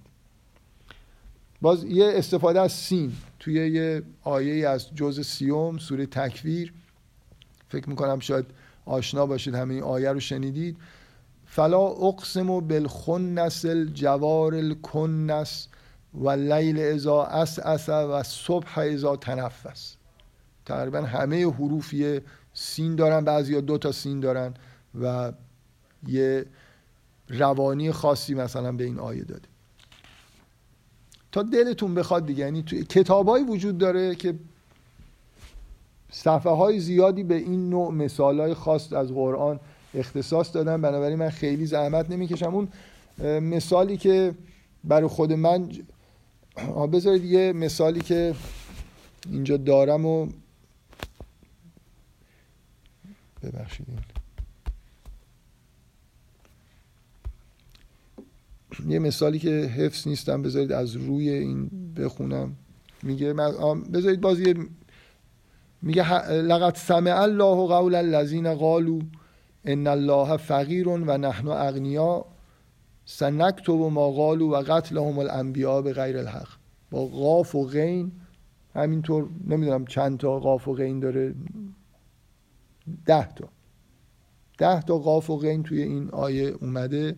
[1.61, 6.73] باز یه استفاده از سین توی یه آیه از جزء سی‌ام سوره تکویر.
[7.69, 8.47] فکر می‌کنم شاید
[8.87, 10.77] آشنا باشید همه این آیه رو شنیدید.
[11.55, 15.69] فلا اقسم بالخنس الجوار الکنس
[16.15, 19.97] واللیل اذا عسعس والصبح اذا تنفس.
[20.67, 22.21] تقریبا همه حروفی
[22.55, 24.55] سین دارن بعضی دو تا سین دارن
[25.01, 25.33] و
[26.07, 26.47] یه
[27.29, 29.49] روانی خاصی مثلا به این آیه داده
[31.33, 34.35] تا دلتون بخواد دیگه یعنی تو کتابایی وجود داره که
[36.11, 39.61] صفحه های زیادی به این نوع مثال های خاص از قرآن
[39.95, 42.55] اختصاص دادن بنابراین من خیلی زحمت نمی‌کشم.
[42.55, 42.69] اون
[43.41, 44.35] مثالی که
[44.85, 45.69] برای خود من
[46.93, 48.35] بذارید یه مثالی که
[49.31, 50.29] اینجا دارم و
[53.43, 53.87] ببخشید.
[58.89, 62.57] یه مثالی که حفظ نیستم بذارید از روی این بخونم.
[63.03, 63.33] میگه
[63.93, 64.55] بذارید بازی
[65.83, 69.01] میگه لقد سمع الله قول الذين قالوا.
[69.65, 72.25] ان الله فقیر و نحن اغنیا
[73.05, 76.49] سنکتب ما قالوا و قتلهم الانبیاء به غیر الحق.
[76.91, 78.13] با قاف و غین
[78.75, 81.35] همینطور نمی‌دونم چند تا قاف و غین داره.
[83.07, 83.49] ده تا.
[84.59, 87.17] ده تا قاف و غین توی این آیه اومده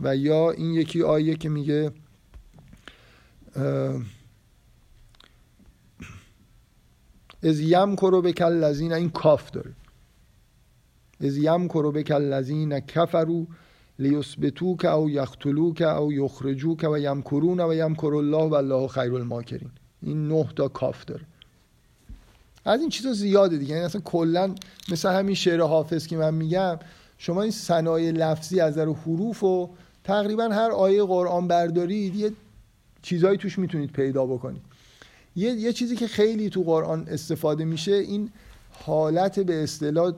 [0.00, 1.92] و یا این یکی آیه که میگه
[7.42, 9.72] از یم کرو به کل لذین این کاف داره.
[11.24, 13.46] از یم کرو به کل لذین کفرو
[13.98, 19.70] لیسبتوک او یختلوک او یخرجوک و یمکرون و یمکر الله و الله خیر الماکرین.
[20.02, 21.22] این نه تا کاف داره.
[22.64, 23.72] از این چیزا زیاده دیگه.
[23.72, 24.54] یعنی اصلا کلا
[24.88, 26.78] مثل همین شعر حافظ که من میگم
[27.18, 29.70] شما این صنایع لفظی از در حروف و
[30.04, 32.32] تقریبا هر آیه قرآن بردارید یه
[33.02, 34.62] چیزایی توش می‌تونید پیدا بکنید.
[35.36, 38.30] یه،, یه چیزی که خیلی تو قرآن استفاده میشه این
[38.70, 40.12] حالت به اصطلاح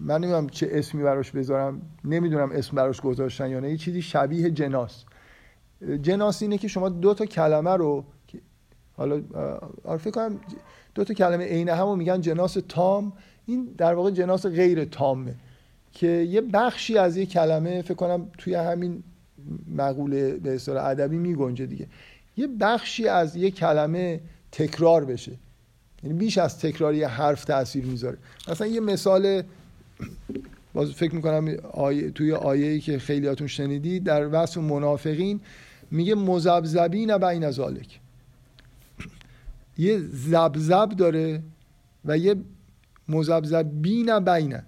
[0.00, 3.70] من نمی‌دونم چه اسمی براش بذارم نمی‌دونم اسم براش گذاشتن یا نه.
[3.70, 5.04] یه چیزی شبیه جناس.
[6.02, 8.04] جناس اینه که شما دو تا کلمه رو
[8.96, 9.22] حالا
[9.98, 10.40] فکر کنم
[10.94, 13.12] دو تا کلمه عین همو میگن جناس تام.
[13.46, 15.34] این در واقع جناس غیر تامه.
[15.92, 19.02] که یه بخشی از یه کلمه فکر کنم توی همین
[19.76, 21.86] مقوله به اصطلاح ادبی میگنجه دیگه.
[22.36, 24.20] یه بخشی از یه کلمه
[24.52, 25.32] تکرار بشه.
[26.02, 28.18] یعنی بیش از تکرار یه حرف تاثیر می‌ذاره.
[28.48, 29.42] مثلا یه مثال
[30.74, 35.40] باز فکر می‌کنم آیه توی آیه‌ای که خیلیاتون شنیدید در وصف منافقین
[35.90, 38.00] میگه مزبزبین بین ذالک
[39.78, 41.42] یه زبزب داره
[42.04, 42.34] و یه
[43.08, 44.58] مزبزبین بین.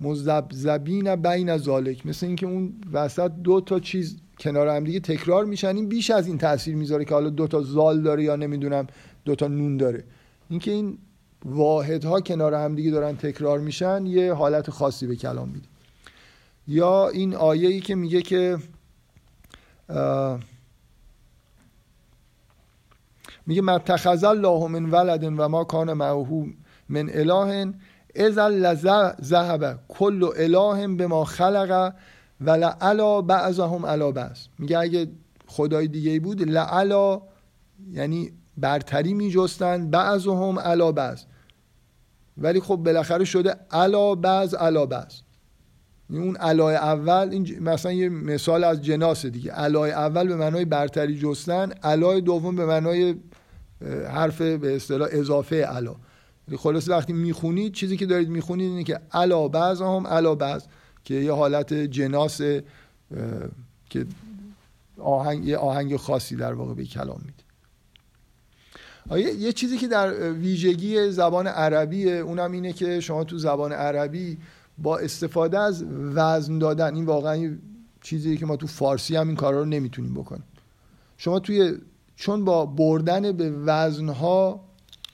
[0.00, 5.76] مزبزبین بین ذالک مثل اینکه اون وسط دو تا چیز کنار هم دیگه تکرار میشن.
[5.76, 8.86] این بیش از این تاثیر می‌ذاره که حالا دو تا زال داره یا نمی‌دونم
[9.24, 10.04] دو تا نون داره.
[10.48, 10.98] اینکه این
[11.44, 15.68] واحدها کنار هم دیگه دارن تکرار میشن یه حالت خاصی به کلام میده.
[16.68, 18.58] یا این آیه ای که میگه که
[23.46, 26.46] میگه متخذ الله من ولد و ما کان معه
[26.88, 27.72] من اله
[28.14, 31.94] اذا ذهب کل اله به ما خلق
[32.40, 34.38] و لعلا بعضهم علا بعض.
[34.58, 35.08] میگه اگه
[35.46, 37.20] خدای دیگه بود لعلا
[37.92, 41.22] یعنی برتری میجستن بعضهم علا بعض.
[42.38, 45.14] ولی خب بالاخره شده علا بعض علا بعض.
[46.10, 49.52] اون علای اول این مثلا یه مثال از جناس دیگه.
[49.52, 53.14] علای اول به معنای برتری جستن علای دوم به معنای
[54.08, 55.94] حرف به اصطلاح اضافه علا.
[56.48, 60.64] یعنی خلاص وقتی می‌خونید چیزی که دارید می‌خونید اینه که علا بعض هم علا بعض
[61.04, 62.40] که یه حالت جناس
[63.90, 64.06] که
[64.98, 67.47] آهنگ یه آهنگ خاصی در واقع به کلام میده.
[69.16, 74.38] یه چیزی که در ویژگی زبان عربیه اونم اینه که شما تو زبان عربی
[74.78, 75.84] با استفاده از
[76.14, 77.56] وزن دادن این واقعا
[78.02, 80.44] چیزی که ما تو فارسی هم این کارا رو نمی‌تونیم بکنیم.
[81.16, 81.74] شما توی
[82.16, 84.64] چون با بردن به وزنها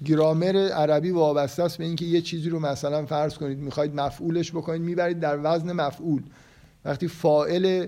[0.04, 4.82] گرامر عربی وابسته است به اینکه یه چیزی رو مثلا فرض کنید می‌خواید مفعولش بکنید
[4.82, 6.22] می‌برید در وزن مفعول.
[6.84, 7.86] وقتی فائل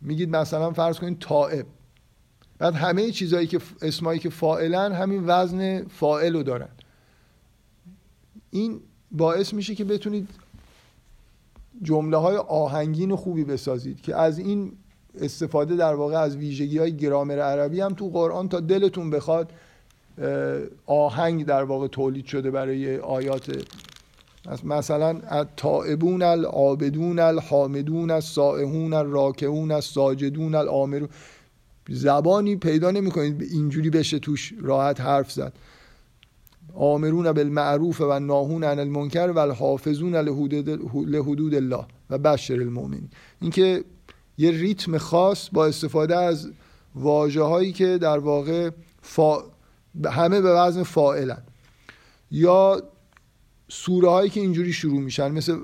[0.00, 1.66] میگید مثلا فرض کنید طائب.
[2.60, 6.68] بعد همه چیزهایی که اسمایی که فائلن همین وزن فائل رو دارن.
[8.50, 8.80] این
[9.12, 10.28] باعث میشه که بتونید
[11.82, 14.72] جمله های آهنگین خوبی بسازید که از این
[15.20, 19.52] استفاده در واقع از ویژگی های گرامر عربی هم تو قرآن تا دلتون بخواد
[20.86, 23.66] آهنگ در واقع تولید شده برای آیات.
[24.64, 31.08] مثلا التائبون العابدون الحامدون السائحون الراکعون الساجدون الامرون
[31.90, 33.42] زبانی پیدا نمی‌کنید.
[33.42, 35.52] اینجوری بشه توش راحت حرف زد.
[36.74, 43.08] آمرون بالمعروف و ناهون عن المنکر و الحافظون لحدود الله و بشر المؤمنین.
[43.40, 43.84] اینکه
[44.38, 46.50] یه ریتم خاص با استفاده از
[46.94, 48.70] واجه هایی که در واقع
[49.02, 49.42] فا...
[50.04, 51.42] همه به وزن فائلن
[52.30, 52.82] یا
[53.68, 55.58] سوره هایی که اینجوری شروع میشن مثل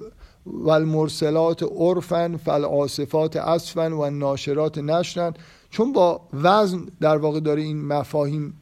[0.46, 5.34] والمرسلات عرفن فالعاصفات اصفن و ناشرات نشرن
[5.76, 8.60] چون با وزن در واقع داره این مفاهیم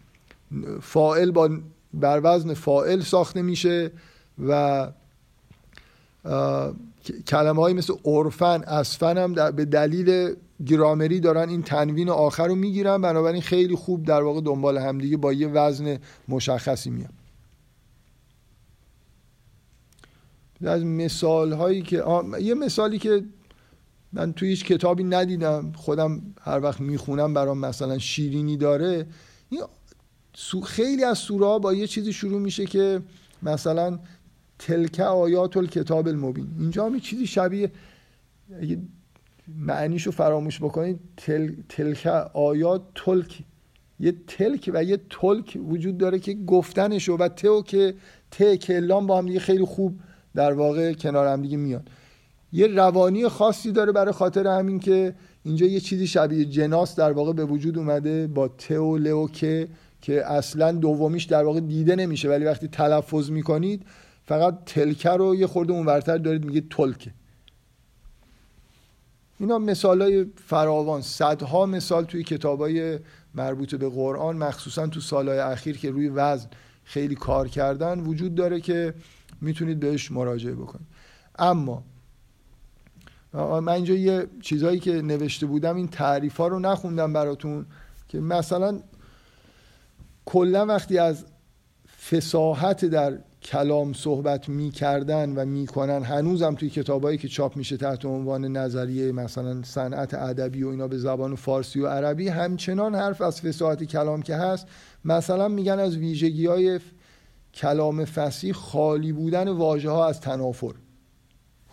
[0.81, 1.51] فائل با
[1.95, 3.93] بر وزن فائل ساخته میشه
[4.49, 4.89] و
[7.27, 10.35] کلمه های مثل عرفن اصفن هم به دلیل
[10.67, 13.03] گرامری دارن این تنوین آخر رو می‌گیرن.
[13.03, 15.99] بنابراین خیلی خوب در واقع دنبال همدیگه با یه وزن
[16.29, 17.13] مشخصی میان.
[20.65, 22.05] از مثال هایی که
[22.41, 23.25] یه مثالی که
[24.15, 25.73] من توی هیچ کتابی ندیدم.
[25.77, 29.07] خودم هر وقت می‌خونم برام مثلا شیرینی داره.
[30.65, 33.03] خیلی از سوره با یه چیزی شروع میشه که
[33.43, 33.99] مثلا
[34.59, 36.47] تلک آیات الکتاب المبین.
[36.59, 37.73] اینجا هم چیزی شبیه
[39.57, 43.39] معنیشو فراموش بکنید تل، تلک آیات تلک.
[44.01, 47.95] یه تلک و یه تلک وجود داره که گفتنشو و تئو که
[48.31, 50.01] ت کلام با هم دیگه خیلی خوب
[50.35, 51.89] در واقع کنار هم دیگه میاد
[52.55, 57.33] یه روانی خاصی داره برای خاطر همین که اینجا یه چیزی شبیه جناس در واقع
[57.33, 59.69] به وجود اومده با ت و لو که
[60.01, 62.29] که اصلا دومیش در واقع دیده نمیشه.
[62.29, 63.83] ولی وقتی تلفظ می‌کنید
[64.25, 67.11] فقط تلکه رو یه خورده اونورتر دارید میگه تلکه.
[69.41, 71.03] اینا مثال های فراوان.
[71.03, 72.99] صدها مثال توی کتاب های
[73.35, 76.49] مربوط به قرآن مخصوصا تو سالهای اخیر که روی وزن
[76.85, 78.95] خیلی کار کردن وجود داره که
[79.41, 80.87] می‌تونید بهش مراجعه بکنید.
[81.39, 81.85] اما
[83.35, 87.67] من اینجا یه چیزهایی که نوشته بودم این تعریف ها رو نخوندم براتون
[88.09, 88.81] که مثلا
[90.25, 91.25] کلا وقتی از
[92.11, 98.45] فساحت در کلام صحبت می‌کردن و می‌کنن هنوزم توی کتابایی که چاپ میشه تحت عنوان
[98.45, 103.85] نظریه مثلا صنعت ادبی و اینا به زبان فارسی و عربی همچنان حرف از فساحت
[103.85, 104.67] کلام که هست
[105.05, 106.81] مثلا میگن از ویژگی های
[107.55, 110.75] کلام فصیح خالی بودن واژه ها از تنافر.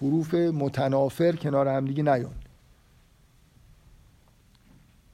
[0.01, 2.33] حروف متنافر کنار همدیگه نیان.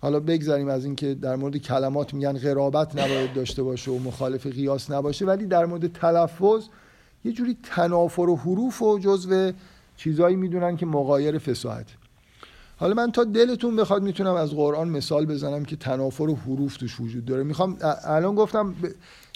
[0.01, 4.91] حالا بگذاریم از اینکه در مورد کلمات میگن غرابت نباید داشته باشه و مخالف قیاس
[4.91, 6.67] نباشه ولی در مورد تلفظ
[7.25, 9.51] یه جوری تنافر و حروف و جزو
[9.97, 11.85] چیزایی می‌دونن که مقایر فساحت.
[12.77, 16.99] حالا من تا دلتون بخواد می‌تونم از قرآن مثال بزنم که تنافر و حروف توش
[16.99, 17.43] وجود داره.
[17.43, 18.75] می‌خوام الان گفتم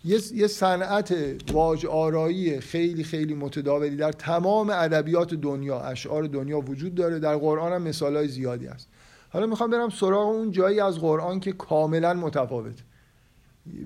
[0.04, 1.16] یه صنعت
[1.52, 7.20] واج آرایی خیلی خیلی متداولی در تمام ادبیات دنیا اشعار دنیا وجود داره.
[7.20, 8.88] در قرآن هم مثالای زیادی هست.
[9.30, 12.84] حالا می‌خوام برم سراغ اون جایی از قرآن که کاملا متفاوت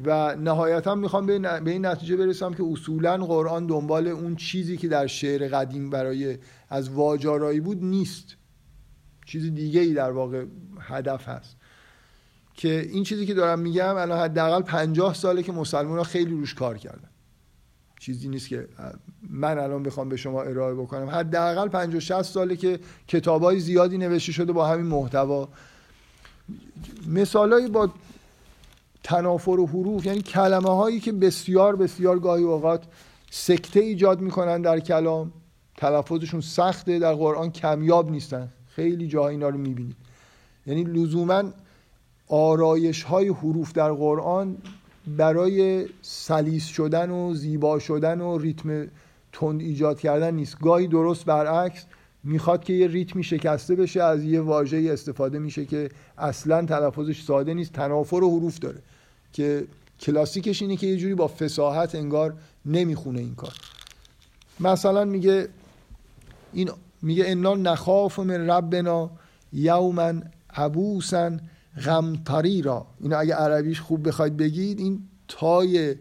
[0.06, 5.08] و نهایتا می‌خوام به این نتیجه برسم که اصولا قرآن دنبال اون چیزی که در
[5.08, 6.38] شعر قدیم برای
[6.70, 8.36] از واجارایی بود نیست.
[9.26, 10.46] چیز دیگه ای در واقع
[10.80, 11.56] هدف هست.
[12.56, 16.54] که این چیزی که دارم میگم الان حداقل 50 ساله که مسلمان ها خیلی روش
[16.54, 17.10] کار کردن.
[18.00, 18.68] چیزی نیست که
[19.30, 21.10] من الان بخوام به شما ارائه بکنم.
[21.10, 25.50] حداقل 50 60 ساله که کتابای زیادی نوشته شده با همین محتوا.
[27.08, 27.90] مثالایی با
[29.04, 32.84] تنافر و حروف یعنی کلمه هایی که بسیار بسیار گاهی اوقات
[33.32, 35.32] سکته ایجاد می‌کنن در کلام
[35.78, 38.50] تلفظشون سخته در قرآن کمیاب نیستن.
[38.68, 39.96] خیلی جاها اینا رو می‌بینید.
[40.66, 41.44] یعنی لزوما
[42.28, 44.58] آرایش های حروف در قرآن
[45.08, 48.88] برای سلیس شدن و زیبا شدن و ریتم
[49.32, 50.60] تند ایجاد کردن نیست.
[50.60, 51.86] گاهی درست برعکس
[52.24, 57.54] می‌خواد که یه ریتمی شکسته بشه از یه واژه استفاده میشه که اصلا تلفظش ساده
[57.54, 58.80] نیست تنافر و حروف داره.
[59.34, 59.68] که
[60.00, 62.34] کلاسیکش اینه که یه جوری با فساحت انگار
[62.66, 63.54] نمی‌خونه این کار.
[64.60, 65.48] مثلا میگه
[66.54, 69.10] این میگه انا نخاف من ربنا
[69.54, 70.14] یوما
[70.50, 71.32] عبوسا
[71.86, 72.86] غمتاری را.
[73.00, 75.96] اینو اگه عربیش خوب بخواید بگید این تای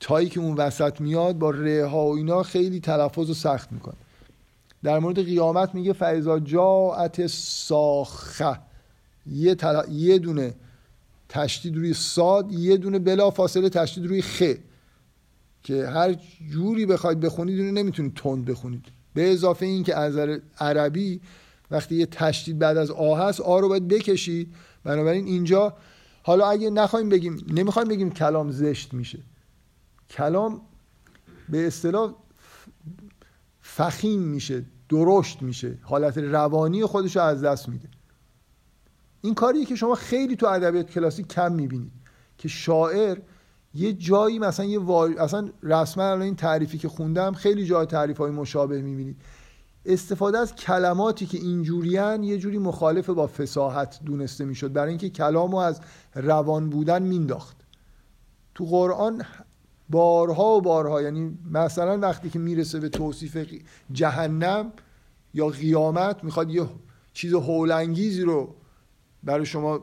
[0.00, 3.94] تایی که اون وسط میاد با ره و اینا خیلی تلفظ رو سخت می‌کنه.
[4.82, 8.58] در مورد قیامت میگه فیضا جاعت ساخه
[9.26, 9.56] یه,
[9.90, 10.54] یه دونه
[11.28, 14.58] تشدید روی صاد یه دونه بلا فاصله تشدید روی خه
[15.62, 16.16] که هر
[16.50, 18.84] جوری بخواید بخونید اینو نمی‌تونید تند بخونید.
[19.14, 20.16] به اضافه این که از
[20.60, 21.20] عربی
[21.70, 24.54] وقتی یه تشدید بعد از آ هست آ رو باید بکشید.
[24.86, 25.76] بنابراین اینجا
[26.22, 29.18] حالا اگه نخوایم بگیم نمی‌خوایم بگیم کلام زشت میشه.
[30.10, 30.60] کلام
[31.48, 32.14] به اصطلاح
[33.60, 35.78] فخیم میشه درشت میشه.
[35.82, 37.88] حالت روانی خودش رو از دست میده.
[39.20, 41.92] این کاریه که شما خیلی تو ادبیات کلاسیک کم می‌بینید
[42.38, 43.18] که شاعر
[43.74, 48.30] یه جایی مثلا یه اصلا رسما الان این تعریفی که خوندم خیلی جای تعریف های
[48.30, 49.16] مشابه می‌بینید.
[49.86, 54.72] استفاده از کلماتی که اینجوریان یه جوری مخالف با فساحت دونسته می‌شد.
[54.72, 55.80] برای اینکه کلامو از
[56.14, 57.56] روان بودن مینداخت.
[58.54, 59.22] تو قرآن
[59.90, 63.46] بارها و بارها یعنی مثلا وقتی که می‌رسه به توصیف
[63.92, 64.72] جهنم
[65.34, 66.66] یا قیامت می‌خواد یه
[67.12, 68.54] چیز هولانگیزی رو
[69.24, 69.80] برای شما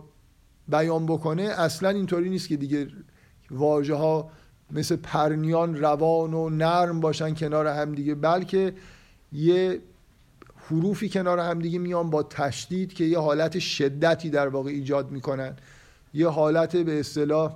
[0.68, 2.88] بیان بکنه اصلا اینطوری نیست که دیگه
[3.51, 4.30] واژه ها
[4.72, 8.74] مثل پرنیان روان و نرم باشن کنار هم دیگه بلکه
[9.34, 9.82] یه
[10.70, 15.55] حروفی کنار همدیگه میان با تشدید که یه حالت شدتی در واقع ایجاد می‌کنن.
[16.14, 17.55] یه حالت به اصطلاح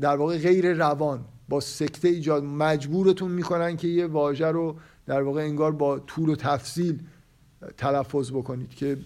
[0.00, 5.40] در واقع غیر روان با سکته ایجاد مجبورتون می‌کنن که یه واژه رو در واقع
[5.40, 6.98] انگار با طول و تفصیل
[7.76, 8.98] تلفظ بکنید که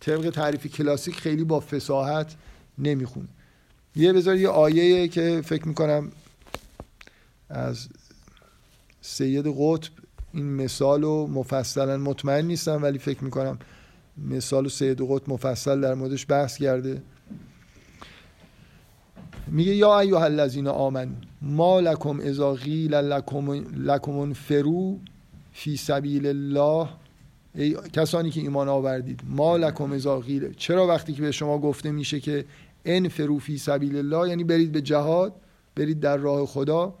[0.00, 2.34] طبق تعریف کلاسیک خیلی با فساحت
[2.78, 3.28] نمی‌خونه.
[3.96, 6.12] یه بذار یه آیه که فکر می‌کنم
[7.48, 7.88] از
[9.00, 9.90] سید قطب
[10.34, 13.58] این مثال و مفصلا مطمئن نیستم ولی فکر می‌کنم
[14.28, 17.02] مثال و سید قطب مفصل در موردش بحث کرده.
[19.48, 24.98] میگه یا ایها الذین آمن ما لکم اذا قیل لکم لکم فرو
[25.52, 26.88] فی سبیل الله.
[27.54, 30.52] ای کسانی که ایمان آوردید ما لکم اذا قیل.
[30.52, 32.44] چرا وقتی که به شما گفته میشه که
[32.84, 35.32] ان فرو فی سبیل الله یعنی برید به جهاد
[35.76, 36.94] برید در راه خدا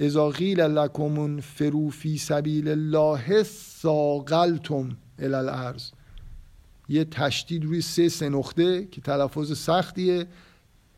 [0.00, 5.90] اذا قیل لکم فرو فی سبیل الله ساقلتم الالارض
[6.88, 10.26] یه تشدید روی سه نقطه که تلفظ سختیه.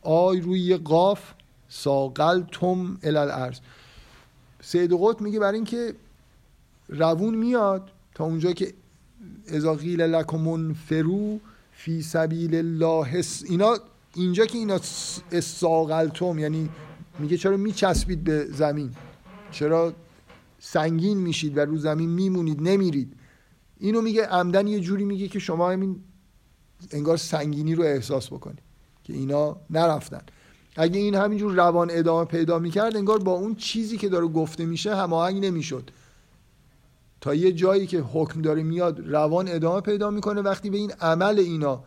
[0.02, 1.32] آی روی یه قاف
[1.68, 3.58] ساقلتم الالارض
[4.60, 5.94] سید قط میگه برای اینکه
[6.88, 8.74] روون میاد تا اونجا که
[9.46, 11.40] اذا قیل لکم فرو
[11.72, 13.76] فی سبیل الله اینا
[14.14, 14.80] اینجا که اینا
[15.32, 16.70] استاقلتم یعنی
[17.18, 18.90] میگه چرا میچسبید به زمین؟
[19.50, 19.92] چرا
[20.58, 23.12] سنگین میشید و رو زمین میمونید نمیرید؟
[23.78, 25.96] اینو میگه عمدن یه جوری میگه که شما همین
[26.90, 28.62] انگار سنگینی رو احساس بکنید
[29.04, 30.22] که اینا نرفتن.
[30.76, 34.96] اگه این همینجور روان ادامه پیدا می‌کرد انگار با اون چیزی که داره گفته میشه
[34.96, 35.90] هماهنگ نمی‌شد.
[37.20, 40.40] تا یه جایی که حکم داره میاد روان ادامه پیدا می‌کنه.
[40.40, 41.84] وقتی به این عمل اینا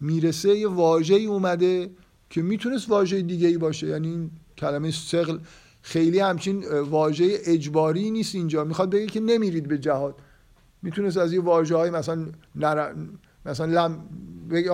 [0.00, 1.90] می‌رسه یه واژه‌ای اومده
[2.30, 3.86] که می‌تونست واژه دیگه ای باشه.
[3.86, 5.38] یعنی کلمه سقل
[5.82, 8.64] خیلی همچین واژه اجباری نیست اینجا.
[8.64, 10.14] می‌خواد بگه که نمیرید به جهاد.
[10.82, 12.94] می‌تونست از یه واژه های مثلا نر...
[13.46, 14.04] مثلا لم
[14.50, 14.70] بگه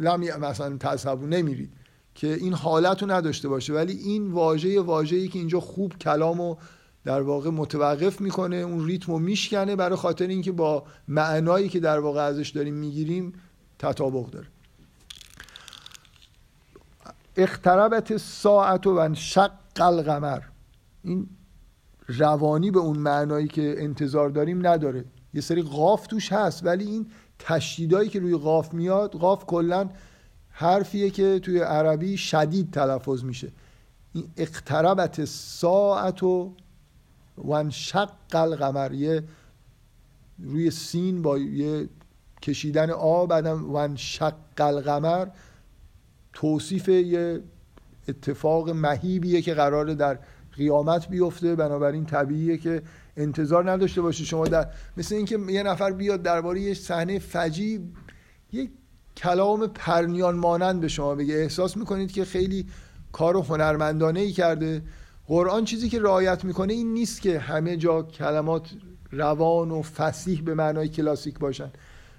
[0.00, 1.72] لم مثلا تصبو نمیرید
[2.14, 3.72] که این حالت نداشته باشه.
[3.72, 6.56] ولی این واژه واژه‌ای که اینجا خوب کلامو
[7.04, 11.98] در واقع متوقف می‌کنه اون ریتم رو میشکنه برای خاطر اینکه با معنایی که در
[11.98, 13.32] واقع ازش داریم می‌گیریم
[13.78, 14.46] تطابق داره.
[17.38, 20.40] اختربت ساعت و شق القمر.
[21.02, 21.28] این
[22.08, 25.04] روانی به اون معنایی که انتظار داریم نداره.
[25.34, 27.06] یه سری قاف توش هست ولی این
[27.38, 29.90] تشدیدایی که روی قاف میاد قاف کلا
[30.50, 33.52] حرفیه که توی عربی شدید تلفظ میشه.
[34.12, 36.52] این اقتربت ساعت و
[37.38, 38.92] وانشق القمر.
[38.92, 39.22] یه
[40.38, 41.88] روی سین با یه
[42.42, 45.26] کشیدن آ بعدم وانشق القمر.
[46.40, 47.40] توصیف یه
[48.08, 50.18] اتفاق مهیبیه که قراره در
[50.56, 52.82] قیامت بیفته بنابراین طبیعیه که
[53.16, 54.24] انتظار نداشته باشی.
[54.24, 57.80] شما در مثل اینکه یه نفر بیاد درباره یه صحنه فجی
[58.52, 58.68] یه
[59.16, 61.34] کلام پرنیان مانند به شما بگه.
[61.34, 62.66] احساس می‌کنید که خیلی
[63.12, 64.82] کار هنرمندانه ای کرده.
[65.26, 68.68] قرآن چیزی که رعایت می‌کنه این نیست که همه جا کلمات
[69.12, 71.70] روان و فسیح به معنای کلاسیک باشن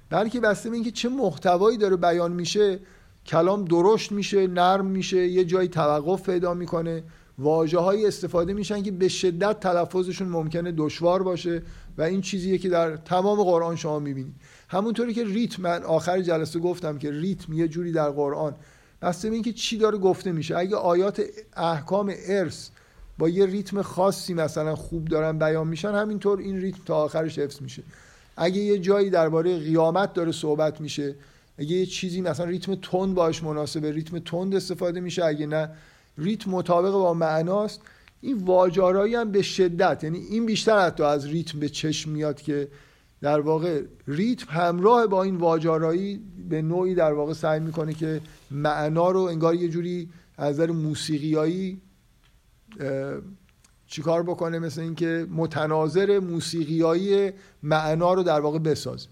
[0.10, 2.80] بلکه بسته به اینکه چه محتوایی داره بیان میشه
[3.26, 7.04] کلام درشت میشه نرم میشه یه جایی توقف پیدا می‌کنه.
[7.40, 11.62] واجه های استفاده میشن که به شدت تلفظشون ممکنه دشوار باشه
[11.98, 14.36] و این چیزیه که در تمام قرآن شما می‌بینید
[14.70, 18.56] همونطوری که ریتم من آخر جلسه گفتم که ریتم یه جوری در قرآن.
[19.02, 20.58] بسته به اینکه چی داره گفته میشه.
[20.58, 21.22] اگه آیات
[21.58, 22.70] احکام ارث
[23.18, 27.62] با یه ریتم خاصی مثلا خوب دارن بیان میشن همینطور این ریتم تا آخرش حفظ
[27.62, 27.84] میشه.
[28.38, 31.16] اگه یه جایی درباره قیامت داره صحبت میشه
[31.60, 35.70] اگه یه چیزی مثلا ریتم تند باش مناسبه ریتم تند استفاده میشه اگه نه
[36.18, 37.82] ریتم مطابق با معناست.
[38.22, 42.68] این واجارایی هم به شدت یعنی این بیشتر حتی از ریتم به چشم میاد که
[43.22, 49.12] در واقع ریتم همراه با این واجارایی به نوعی در واقع سعی می‌کنه که معنا
[49.12, 51.82] رو انگار یه جوری از نظر موسیقیایی
[53.88, 57.32] چیکار بکنه؟ مثل اینکه متناظر موسیقیایی
[57.64, 59.08] معنا رو در واقع بسازه.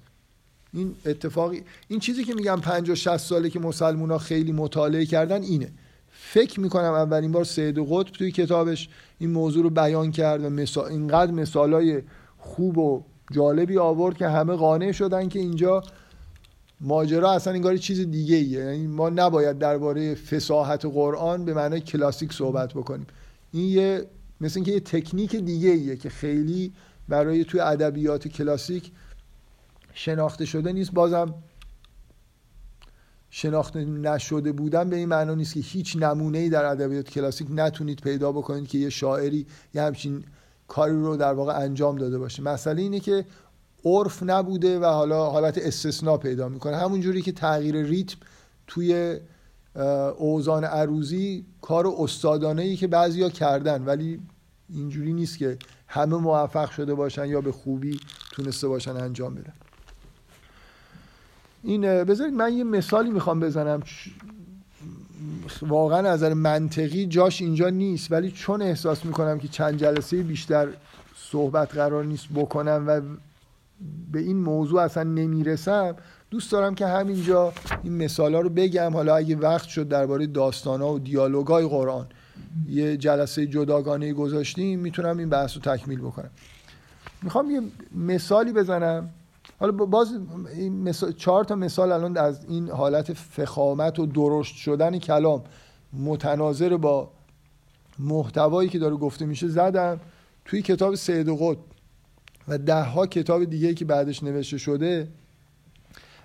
[0.73, 5.71] این اتفاقی این چیزی که میگم 50 60 ساله که مسلمونا خیلی مطالعه کردن اینه.
[6.09, 8.89] فکر می‌کنم اولین بار سید قطب توی کتابش
[9.19, 12.01] این موضوع رو بیان کرد و مثال اینقدر مثالای
[12.37, 15.83] خوب و جالبی آورد که همه قانع شدن که اینجا
[16.81, 22.33] ماجرا اصلا انگار چیز دیگه ایه یعنی ما نباید درباره فساحت قرآن به معنای کلاسیک
[22.33, 23.07] صحبت بکنیم.
[23.51, 24.05] این یه
[24.41, 26.73] مثل اینکه یه تکنیک دیگه ایه که خیلی
[27.09, 28.91] برای توی ادبیات کلاسیک
[29.97, 30.91] شناخته شده نیست.
[30.91, 31.33] بازم
[33.29, 38.01] شناخته نشده بودن به این معنا نیست که هیچ نمونه ای در ادبیات کلاسیک نتونید
[38.01, 40.23] پیدا بکنید که یه شاعری یه همچین
[40.67, 42.43] کاری رو در واقع انجام داده باشه.
[42.43, 43.25] مسئله اینه که
[43.85, 46.77] عرف نبوده و حالا حالت استثناء پیدا می‌کنه.
[46.77, 48.17] همون جوری که تغییر ریتم
[48.67, 49.19] توی
[50.17, 54.19] اوزان عروزی کار استادانه ای که بعضیا کردن ولی
[54.69, 57.99] اینجوری نیست که همه موفق شده باشن یا به خوبی
[58.31, 59.53] تونسته باشن انجام بدن.
[61.63, 63.83] این بذارید من یه مثالی می‌خوام بزنم.
[65.61, 70.67] واقعا نظر منطقی جاش اینجا نیست ولی چون احساس می‌کنم که چند جلسه بیشتر
[71.15, 73.01] صحبت قرار نیست بکنم و
[74.11, 75.95] به این موضوع اصلا نمی‌رسم
[76.31, 77.53] دوست دارم که همینجا
[77.83, 78.93] این مثال ها رو بگم.
[78.93, 82.05] حالا اگه وقت شد درباره داستان ها و دیالوگای قرآن
[82.69, 86.29] یه جلسه جداگانه گذاشتیم می‌تونم این بحث رو تکمیل بکنم.
[87.23, 87.61] می‌خوام یه
[87.95, 89.09] مثالی بزنم.
[89.59, 90.19] حالا باز
[90.55, 95.43] این مثال چهار تا مثال الان از این حالت فخامت و درشت شدن کلام
[95.93, 97.11] متناظر با
[97.99, 99.99] محتوایی که داره گفته میشه زدم
[100.45, 101.57] توی کتاب سید قطب
[102.47, 105.07] و ده ها کتاب دیگه که بعدش نوشته شده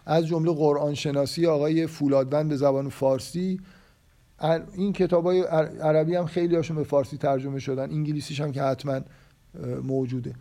[0.07, 3.61] از جمله قرآن شناسی آقای فولادوند به زبان فارسی.
[4.75, 5.41] این کتاب های
[5.81, 9.01] عربی هم خیلی هاشون به فارسی ترجمه شدن انگلیسیش هم که حتما
[9.83, 10.35] موجوده.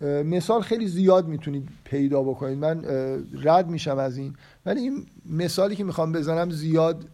[0.00, 2.58] مثال خیلی زیاد می‌تونید پیدا بکنید.
[2.58, 2.84] من
[3.42, 4.34] رد میشم از این.
[4.66, 7.04] ولی این مثالی که می‌خوام بزنم زیاد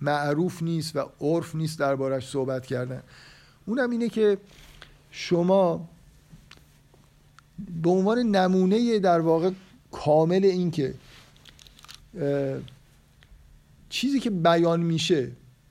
[0.00, 3.02] معروف نیست و عرف نیست دربارش صحبت کردن.
[3.66, 4.38] اونم اینه که
[5.10, 5.88] شما
[7.82, 9.50] به عنوان نمونه در واقع
[9.92, 10.94] کامل این که
[13.88, 15.30] چیزی که بیان میشه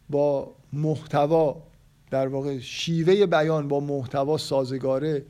[0.10, 1.62] با محتوا
[2.12, 5.26] در واقع شیوه بیان با محتوا سازگاره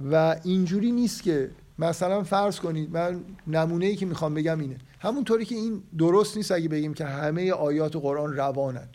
[0.00, 4.76] و اینجوری نیست که مثلا فرض کنید من نمونه ای که می‌خوام بگم اینه.
[5.00, 8.88] همونطوری که این درست نیست اگه بگیم که همه آیات قرآن روانن.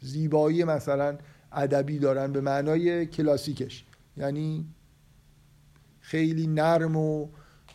[0.00, 1.18] زیبایی مثلا
[1.52, 3.84] ادبی دارن به معنای کلاسیکش.
[4.16, 4.66] یعنی
[6.00, 7.28] خیلی نرم و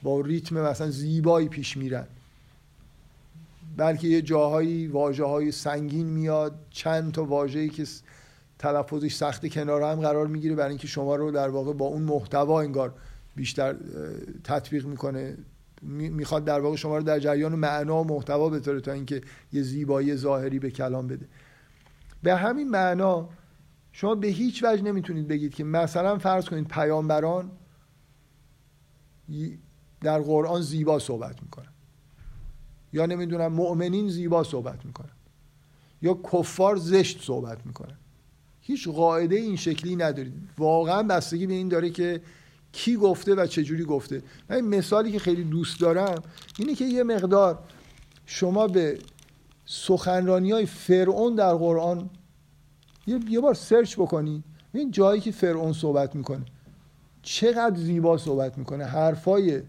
[0.03, 2.07] با ریتم مثلا زیبایی پیش میرن.
[3.77, 7.85] بلکه یه جاهایی واجه های سنگین میاد چند تا واژه‌ای که
[8.59, 12.61] تلفظش سخت کنار هم قرار می‌گیره برای اینکه شما رو در واقع با اون محتوا
[12.61, 12.93] انگار
[13.35, 13.75] بیشتر
[14.43, 15.37] تطبیق می‌کنه.
[15.81, 19.21] می‌خواد در واقع شما رو در جریان معنا و محتوا بذاره تا اینکه
[19.53, 21.27] یه زیبایی ظاهری به کلام بده.
[22.23, 23.29] به همین معنا
[23.91, 27.51] شما به هیچ وجه نمی‌تونید بگید که مثلا فرض کنید پیامبران
[30.01, 31.69] در قرآن زیبا صحبت می‌کنن.
[32.93, 35.11] یا نمی‌دونم مؤمنین زیبا صحبت می‌کنن.
[36.01, 37.97] یا کفار زشت صحبت می‌کنن.
[38.69, 40.33] هیچ قاعده این شکلی ندارید.
[40.57, 42.21] واقعا بستگی به این داره که
[42.71, 44.21] کی گفته و چجوری گفته.
[44.49, 46.21] من مثالی که خیلی دوست دارم
[46.57, 47.59] اینه که یه مقدار
[48.25, 48.99] شما به
[49.65, 52.09] سخنرانی های فرعون در قرآن
[53.07, 54.43] یه, بار سرچ بکنید
[54.73, 56.45] این جایی که فرعون صحبت می‌کنه
[57.21, 58.85] چقدر زیبا صحبت می‌کنه.
[58.85, 59.61] حرفای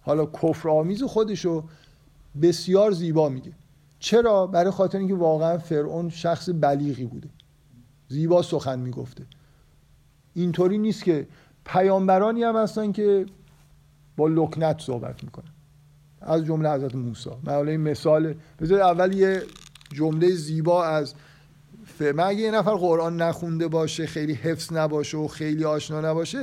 [0.00, 1.64] حالا کفر آمیز خودشو
[2.42, 3.52] بسیار زیبا میگه.
[3.98, 7.28] چرا؟ برای خاطر اینکه واقعا فرعون شخص بلیغی بوده.
[8.08, 9.24] زیبا سخن می‌گفته.
[10.34, 11.26] اینطوری نیست که
[11.64, 13.26] پیامبرانی هم هستن که
[14.16, 15.50] با لکنت صحبت می‌کنن.
[16.20, 17.30] از جمله حضرت موسی.
[17.42, 19.42] من این مثال بذار اول یه
[19.92, 21.14] جمله زیبا از
[22.00, 26.38] من اگه یه نفر قرآن نخونده باشه خیلی حفظ نباشه و خیلی آشنا نباشه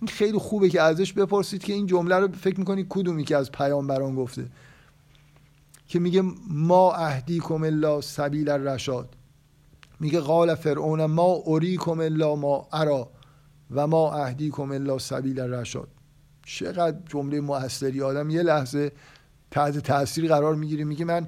[0.00, 3.52] این خیلی خوبه که ازش بپرسید که این جمله رو فکر می‌کنید کدومی که از
[3.52, 4.46] پیامبران گفته؟
[5.88, 9.16] که میگه ما اهدیکم الا سبیل الرشاد.
[10.00, 13.10] میگه قال فرعون ما اریکم الا ما ارا
[13.70, 15.88] و ما اهدیکم الا سبیل الرشاد.
[16.46, 18.30] چقدر جمله موثری آدم.
[18.30, 18.92] یه لحظه
[19.50, 21.26] تحت تاثیر قرار می‌گیره میگه من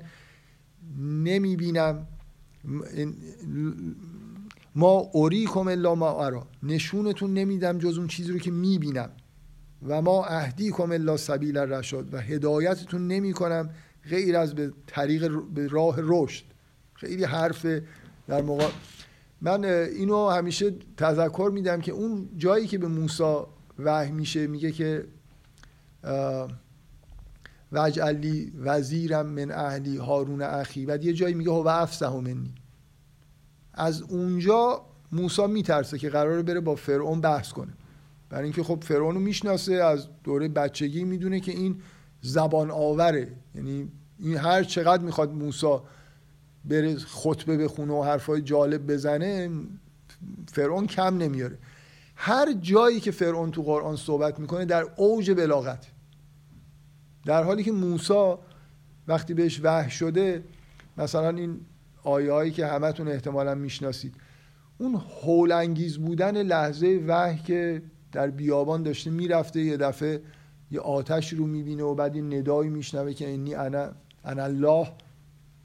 [0.98, 2.06] نمی‌بینم
[4.74, 6.46] ما اریکم الا ما ارا.
[6.62, 9.10] نشونتون نمیدم جز اون چیزی رو که می‌بینم.
[9.86, 12.14] و ما اهدیکم الا سبیل الرشاد.
[12.14, 13.70] و هدایتتون نمی‌کنم
[14.10, 16.44] غیر از به طریق به راه رشد.
[16.94, 17.66] خیلی حرف
[18.28, 18.68] در موقع
[19.40, 23.42] من اینو همیشه تذکر میدم که اون جایی که به موسی
[23.78, 25.06] وحی میشه میگه که
[27.72, 30.86] وجعلی وزیرم من اهلی هارون اخی.
[30.86, 32.54] بعد یه جایی میگه هو افسه منی.
[33.74, 37.72] از اونجا موسی میترسه که قراره بره با فرعون بحث کنه.
[38.30, 41.80] برای اینکه خب فرعون رو می‌شناسه از دوره بچگی می‌دونه که این
[42.20, 43.32] زبان آوره.
[43.54, 45.76] یعنی این هر چقدر می‌خواد موسی
[46.64, 49.50] بره خطبه بخونه و حرفای جالب بزنه
[50.52, 51.58] فرعون کم نمیاره.
[52.16, 55.86] هر جایی که فرعون تو قرآن صحبت می‌کنه در اوج بلاغت.
[57.26, 58.34] در حالی که موسی
[59.08, 60.44] وقتی بهش وحی شده
[60.98, 61.60] مثلا این
[62.04, 64.14] آیه که همتون احتمالا می‌شناسید
[64.78, 67.82] اون هول انگیز بودن لحظه وحی که
[68.12, 70.22] در بیابان داشته می‌رفته یه دفعه
[70.70, 73.88] یه آتش رو می‌بینه و بعد این ندایی میشنوه که اینی انا,
[74.24, 74.88] انا الله.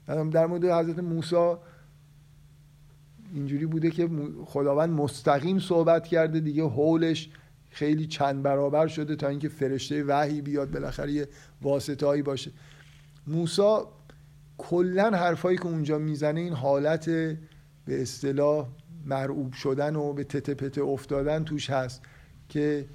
[0.08, 1.54] در مورد حضرت موسی
[3.34, 4.08] اینجوری بوده که
[4.44, 7.30] خداوند مستقیم صحبت کرده دیگه حولش
[7.70, 11.28] خیلی چند برابر شده تا اینکه فرشته وحی بیاد بالاخره یه
[11.62, 12.50] واسطه‌ای باشه.
[13.26, 13.78] موسی
[14.58, 17.06] کلا حرفایی که اونجا می‌زنه این حالت
[17.84, 18.68] به اصطلاح
[19.04, 22.02] مرعوب شدن و به تته پته افتادن توش هست
[22.48, 22.86] که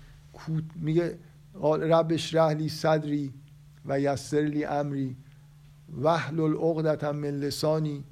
[0.75, 1.19] میگه
[1.63, 3.33] ربش رهلی صدری
[3.85, 5.17] و یسر لی امری.
[6.01, 8.03] وحل العقدة من لسانی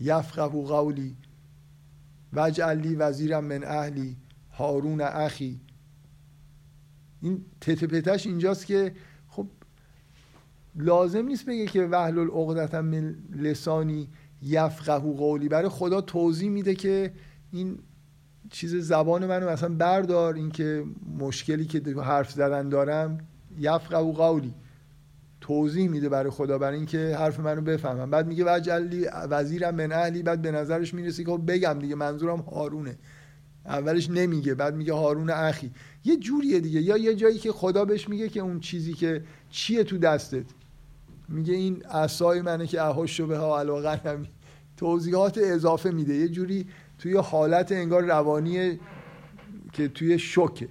[0.00, 1.16] یفقه قولی
[2.32, 4.16] وجعل لی وزیرم من اهلی
[4.52, 5.60] هارون اخی
[7.20, 8.92] این تتپتش اینجاست که
[9.28, 9.46] خب
[10.74, 14.08] لازم نیست بگه که وحل العقدة من لسانی
[14.42, 17.12] یفقه قولی برای خدا توضیح میده که
[17.52, 17.78] این
[18.50, 20.84] چیز زبان منو مثلا بردار اینکه
[21.18, 23.18] مشکلی که حرف زدن دارم
[23.58, 24.54] یفقه قولی
[25.46, 30.22] توضیح میده برای خدا برای اینکه حرف منو بفهمم بعد میگه وجلی وزیرم من اهلی
[30.22, 32.98] بعد به نظرش می‌رسه که خب بگم دیگه منظورم هارونه.
[33.66, 35.70] اولش نمیگه بعد میگه هارون اخی.
[36.04, 36.80] یه جوریه دیگه.
[36.80, 40.44] یا یه جایی که خدا بهش میگه که اون چیزی که چیه تو دستت.
[41.28, 44.18] میگه این عصای منه که اهوش به ها علاقه
[44.76, 46.14] توضیحات اضافه میده.
[46.14, 46.66] یه جوری
[46.98, 48.80] توی حالت انگار روانی
[49.72, 50.68] که توی شوکه.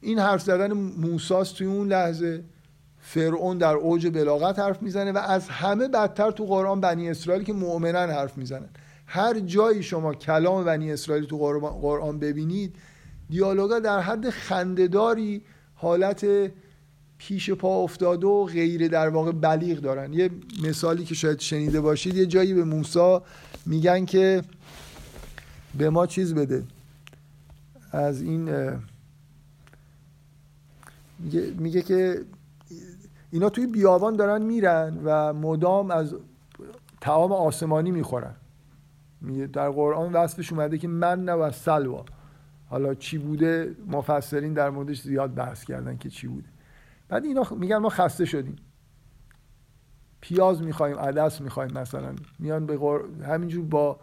[0.00, 2.44] این حرف زدن موساس توی اون لحظه.
[3.10, 7.52] فرعون در اوج بلاغت حرف می‌زنه و از همه بدتر تو قرآن بنی اسرائیل که
[7.52, 8.68] مؤمنن حرف می‌زنن.
[9.06, 11.36] هر جایی شما کلام بنی اسرائیل تو
[11.82, 12.76] قرآن ببینید
[13.30, 15.42] دیالوگا در حد خندهداری
[15.74, 16.26] حالت
[17.18, 20.12] پیش پا افتاده و غیر در واقع بلیغ دارن.
[20.12, 20.30] یه
[20.62, 23.18] مثالی که شاید شنیده باشید یه جایی به موسی
[23.66, 24.42] میگن که
[25.78, 26.64] به ما چیز بده.
[27.92, 28.70] از این
[31.18, 32.24] میگه, میگه که
[33.30, 36.14] اینا توی بیابان دارن میرن و مدام از
[37.00, 38.34] تعام آسمانی می‌خورن.
[39.52, 42.04] در قرآن وصفش اومده که من نه و سلوا.
[42.70, 46.48] حالا چی بوده؟ مفسرین در موردش زیاد بحث کردن که چی بوده.
[47.08, 48.56] بعد اینا میگن ما خسته شدیم.
[50.20, 52.14] پیاز می‌خوایم عدس می‌خوایم مثلا.
[52.38, 53.00] میان به غر...
[53.26, 54.00] همینجور با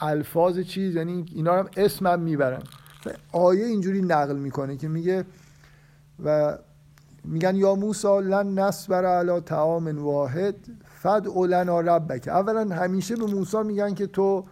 [0.00, 2.62] الفاظ چیز یعنی اینا هم اسمم می‌برن.
[3.32, 5.24] آیه اینجوری نقل می‌کنه که میگه
[6.24, 6.58] و
[7.24, 10.54] میگن یا موسا لن نصبر علی تعام واحد
[10.84, 12.28] فد لنا ربک.
[12.28, 14.44] اولا همیشه به موسی میگن که تو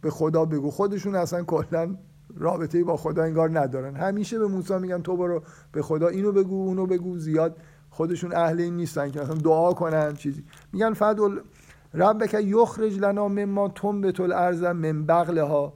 [0.00, 0.70] به خدا بگو.
[0.70, 1.96] خودشون اصلا کلا
[2.36, 3.96] رابطه با خدا انگار ندارن.
[3.96, 5.42] همیشه به موسی میگن تو برو
[5.72, 7.18] به خدا اینو بگو اونو بگو.
[7.18, 7.56] زیاد
[7.90, 10.44] خودشون اهل این نیستن که مثلا دعا کنن چیزی.
[10.72, 11.18] میگن فد
[11.94, 15.72] ربک یخرج لنا مما تنبت الارض من بغلها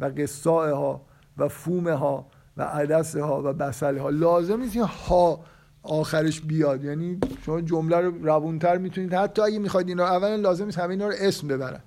[0.00, 1.00] و قصائها
[1.38, 2.26] و فومها
[2.56, 5.40] و عدسها و بسلها لازم نیست ها
[5.86, 6.84] آخرش بیاد.
[6.84, 9.14] یعنی شما جمله رو روونتر می‌تونید.
[9.14, 11.80] حتی اگه می‌خواید اینا اولا لازم نیست همه اینا رو اسم ببرن.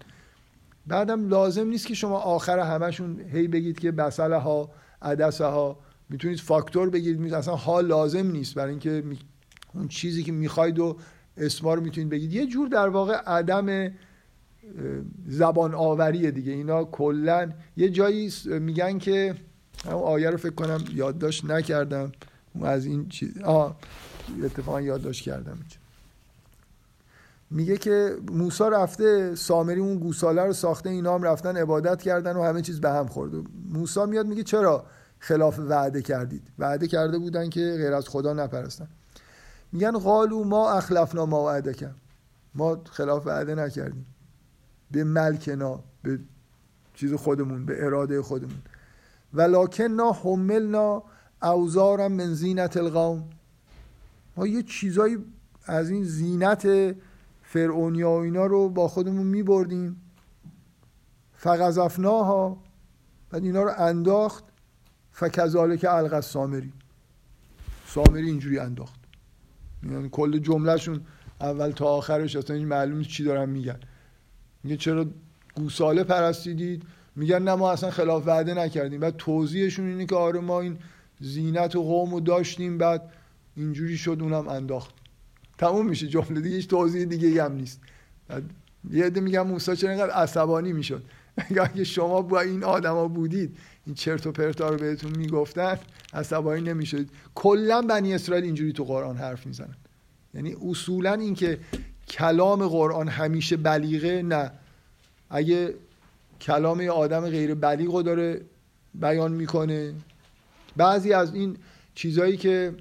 [0.87, 4.71] بعدم لازم نیست که شما آخر همشون هی بگید که بسله ها
[5.01, 5.79] عدسه ها
[6.09, 7.33] می‌تونید فاکتور بگیرید.
[7.33, 9.03] اصلا ها لازم نیست برای اینکه
[9.73, 10.97] اون چیزی که می‌خواید و
[11.37, 12.33] اسما رو می‌تونید بگید.
[12.33, 13.91] یه جور در واقع عدم
[15.27, 16.51] زبان آوریه دیگه.
[16.51, 19.35] اینا کلا یه جایی میگن که
[19.85, 22.11] اون آیه رو فکر کنم یادداشت نکردم.
[22.61, 23.75] از این چیز آه
[24.43, 25.57] اتفاقا یادداشت کردم
[27.51, 32.43] میگه که موسا رفته سامری اون گوساله رو ساخته اینا هم رفتن عبادت کردن و
[32.43, 33.31] همه چیز به هم خورد.
[33.69, 34.85] موسا میاد میگه چرا
[35.19, 38.87] خلاف وعده کردید؟ وعده کرده بودن که غیر از خدا نپرستن.
[39.71, 41.95] میگن قالو ما اخلفنا ما وعده کرد
[42.55, 44.05] ما خلاف وعده نکردیم.
[44.91, 46.19] به ملکنا به
[46.93, 48.61] چیز خودمون به اراده خودمون.
[49.33, 51.03] ولکن حملنا
[51.41, 53.29] اوزارم من زینت القوم.
[54.37, 55.17] ما یه چیزایی
[55.65, 56.95] از این زینت
[57.43, 60.01] فرعونیا و اینا رو با خودمون می بردیم
[61.33, 62.57] فقذفناها
[63.29, 64.43] بعد اینا رو انداخت
[65.11, 66.73] فکذالک الق سامری
[67.87, 68.99] سامری اینجوری انداخت.
[69.83, 71.01] یعنی کل جملهشون
[71.41, 73.79] اول تا آخرش اصلا این معلوم چی دارن میگن.
[74.63, 75.05] میگه چرا
[75.55, 76.83] گوساله پرستیدید؟
[77.15, 78.99] میگن نه ما اصلا خلاف وعده نکردیم.
[78.99, 80.77] بعد توضیحشون اینه که آره ما این
[81.19, 83.13] زینت و قوم رو داشتیم بعد
[83.55, 84.93] اینجوری شد اونم انداخت.
[85.57, 87.81] تموم میشه جمله دیگه هیچ توضیح دیگه هم نیست.
[88.91, 91.03] یه عده میگم موسی چرا اینقدر عصبانی می‌شد؟
[91.65, 95.79] اگه شما با این آدما بودید این چرت و پرتا رو بهتون می‌گفتن
[96.13, 97.05] عصبانی نمی‌شد
[97.35, 99.75] کلا بنی اسرائیل اینجوری تو قرآن حرف می‌زنن.
[100.33, 101.59] یعنی اصولا اینکه
[102.07, 104.51] کلام قرآن همیشه بلیغه نه.
[105.29, 105.73] اگه
[106.41, 108.41] کلام یه آدم غیر بلیغ رو داره
[108.93, 109.93] بیان می‌کنه
[110.79, 111.57] بعضی از این
[111.95, 112.75] چیزهایی که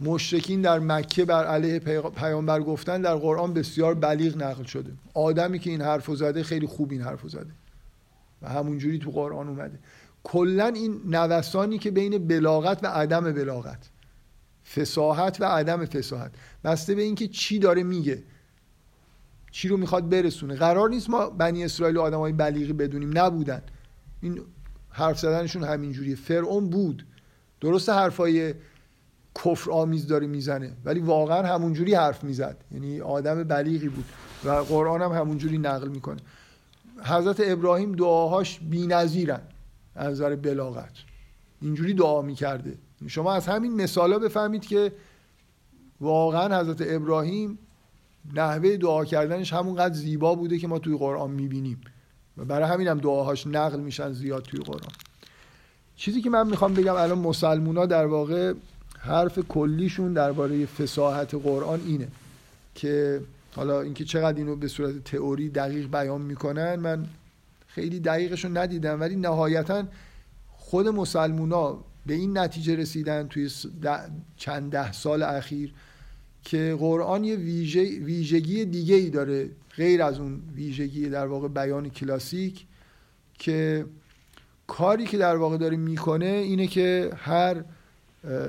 [0.00, 1.78] مشرکین در مکه بر علیه
[2.16, 4.92] پیامبر گفتن در قرآن بسیار بلیغ نقل شده.
[5.14, 7.50] آدمی که این حرفو زده خیلی خوب این حرفو زده.
[8.42, 9.78] و همونجوری تو قرآن اومده.
[10.24, 13.90] کلا این نوسانی که بین بلاغت و عدم بلاغت.
[14.74, 16.32] فساحت و عدم فساحت
[16.64, 18.22] بسته به اینکه چی داره میگه.
[19.50, 20.54] چی رو می‌خواد برسونه.
[20.54, 23.18] قرار نیست ما بنی اسرائیل و آدمای بلیغی بدونیم.
[23.18, 23.62] نبودن.
[24.20, 24.40] این
[24.96, 27.06] حرف زدنشون همینجوریه فرعون بود.
[27.60, 28.54] درست حرفای
[29.44, 32.56] کفر آمیز داره می‌زنه ولی واقعا همونجوری حرف می‌زد.
[32.72, 34.04] یعنی آدم بلیغی بود
[34.44, 36.20] و قرآن هم همونجوری نقل می‌کنه.
[37.04, 39.40] حضرت ابراهیم دعاهاش بی‌نظیرن
[39.94, 40.92] از نظر بلاغت.
[41.60, 42.78] اینجوری دعا می‌کرده.
[43.06, 44.92] شما از همین مثالا بفهمید که
[46.00, 47.58] واقعا حضرت ابراهیم
[48.34, 51.80] نحوه دعا کردنش همونقدر زیبا بوده که ما توی قرآن می‌بینیم.
[52.36, 54.92] برای همین هم دعاهاش نقل میشن زیاد توی قرآن.
[55.96, 58.54] چیزی که من می‌خوام بگم الان مسلمونا در واقع
[58.98, 62.08] حرف کلیشون درباره فساحت قرآن اینه
[62.74, 63.20] که
[63.56, 67.06] حالا اینکه چقدر اینو به صورت تئوری دقیق بیان می‌کنن من
[67.66, 69.84] خیلی دقیقشون ندیدم ولی نهایتا
[70.52, 73.50] خود مسلمونا به این نتیجه رسیدن توی
[74.36, 75.72] چند ده سال اخیر
[76.44, 82.66] که قرآن یه ویژگی دیگه ای داره غیر از اون ویژگی در واقع بیان کلاسیک
[83.34, 83.86] که
[84.66, 87.64] کاری که در واقع داره می‌کنه اینه که هر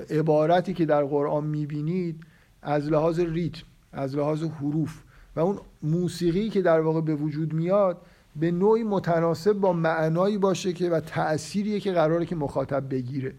[0.09, 2.23] عبارتی که در قرآن می‌بینید
[2.61, 5.01] از لحاظ ریتم از لحاظ حروف
[5.35, 8.01] و اون موسیقی که در واقع به وجود میاد
[8.35, 13.33] به نوعی متناسب با معنایی باشه که و تأثیریه که قراره که مخاطب بگیره.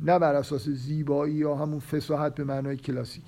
[0.00, 3.24] نه بر اساس زیبایی یا همون فساحت به معنای کلاسیک.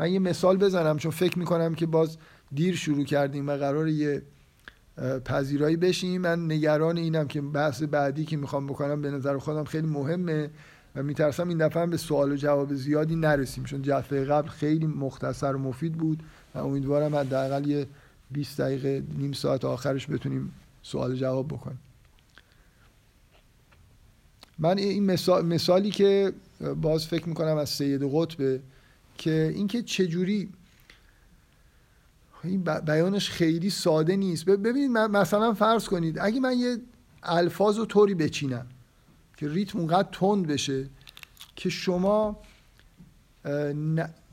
[0.00, 2.16] من یه مثال بزنم چون فکر می‌کنم که باز
[2.54, 4.22] دیر شروع کردیم و قرار یه
[5.24, 6.20] پذیرایی بشیم.
[6.20, 10.50] من نگران اینم که بحث بعدی که می‌خوام بکنم به نظر خودم خیلی مهمه
[10.96, 15.54] و میترسم این دفعه به سوال و جواب زیادی نرسیم چون جلسه قبل خیلی مختصر
[15.54, 16.22] و مفید بود
[16.54, 17.86] و امیدوارم حداقل یه
[18.30, 21.78] 20 دقیقه نیم ساعت آخرش بتونیم سوال جواب بکنیم.
[24.58, 26.32] من این مثال، مثالی که
[26.82, 28.60] باز فکر می‌کنم از سید قطبه
[29.20, 30.52] که اینکه چجوری
[32.44, 34.44] این بیانش خیلی ساده نیست.
[34.44, 36.76] ببینید مثلا فرض کنید اگه من یه
[37.22, 38.66] الفاظ و طوری بچینم
[39.36, 40.88] که ریتم اونقدر تند بشه
[41.56, 42.38] که شما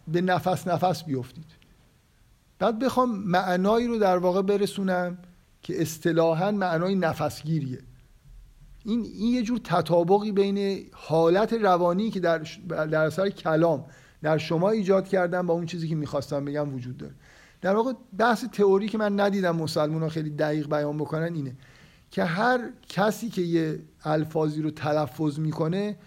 [0.08, 1.46] به نفس نفس بیفتید.
[2.60, 5.18] بعد بخوام معنایی رو در واقع برسونم
[5.62, 7.80] که اصطلاحا معنای نفسگیریه.
[8.86, 13.86] این این یه جور تطابقی بین حالت روانی که در در اثر کلام
[14.22, 17.14] در شما ایجاد کردن با اون چیزی که می‌خواستم بگم وجود داره.
[17.62, 21.56] در واقع بحث تئوری که من ندیدم مسلمان ها خیلی دقیق بیان بکنن اینه
[22.12, 25.98] که هر کسی که یه الفاظی رو تلفظ می‌کنه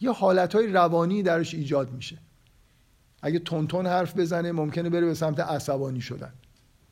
[0.00, 2.18] یه حالتهای روانی درش ایجاد میشه.
[3.22, 6.32] اگه تونتون حرف بزنه ممکنه بره به سمت عصبانی شدن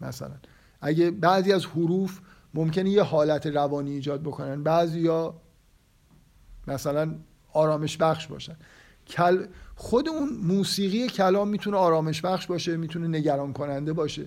[0.00, 0.34] مثلا.
[0.80, 2.20] اگه بعضی از حروف
[2.54, 5.34] ممکنه یه حالت روانی ایجاد بکنن بعضی یا
[6.66, 7.14] مثلا
[7.52, 8.56] آرامش بخش باشن.
[9.06, 9.46] کل
[9.78, 14.26] خود اون موسیقی کلام می‌تونه آرامش بخش باشه می‌تونه نگران کننده باشه.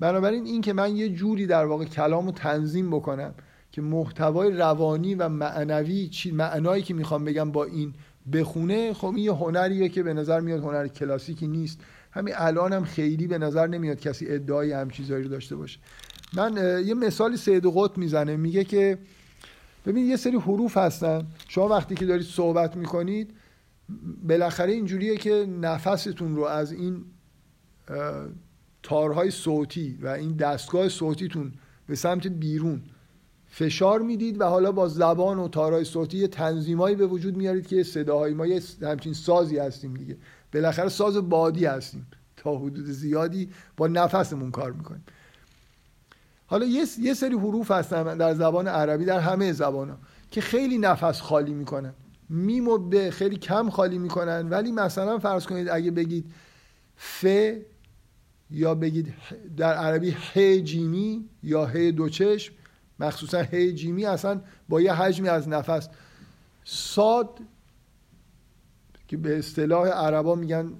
[0.00, 3.34] بنابراین این که من یه جوری در واقع کلام رو تنظیم بکنم
[3.72, 7.94] که محتوای روانی و معنوی چی معنایی که می‌خوام بگم با این
[8.32, 11.80] بخونه خب این یه هنریه که به نظر میاد هنر کلاسیکی نیست.
[12.12, 15.78] همین الان هم خیلی به نظر نمیاد کسی ادعای هم چیزایی رو داشته باشه.
[16.34, 18.98] من یه مثالی سید قط می‌زنه میگه که
[19.86, 21.26] ببین یه سری حروف هستن.
[21.48, 23.30] شما وقتی که دارید صحبت می‌کنید
[24.28, 27.04] بالاخره اینجوریه که نفستون رو از این
[28.82, 31.52] تارهای صوتی و این دستگاه صوتیتون
[31.86, 32.82] به سمت بیرون
[33.46, 37.82] فشار می‌دید و حالا با زبان و تارهای صوتی یه تنظیمایی به وجود میارید که
[37.82, 40.16] صداهای ما یه همچین سازی هستیم دیگه.
[40.52, 42.06] بالاخره ساز بادی هستیم.
[42.36, 45.04] تا حدود زیادی با نفسمون کار می‌کنیم.
[46.46, 49.98] حالا یه, سری حروف هستن در زبان عربی در همه زبان ها
[50.30, 51.94] که خیلی نفس خالی می‌کنن.
[52.30, 54.48] میم و به خیلی کم خالی می‌کنن.
[54.48, 56.32] ولی مثلا فرض کنید اگه بگید
[56.96, 57.26] ف
[58.50, 59.14] یا بگید
[59.56, 62.54] در عربی ه جیمی یا ه دو چشم
[63.00, 65.88] مخصوصا ه جیمی اصلا با یه حجمی از نفس.
[66.64, 67.38] ساد
[69.08, 70.72] که به اصطلاح عربا میگن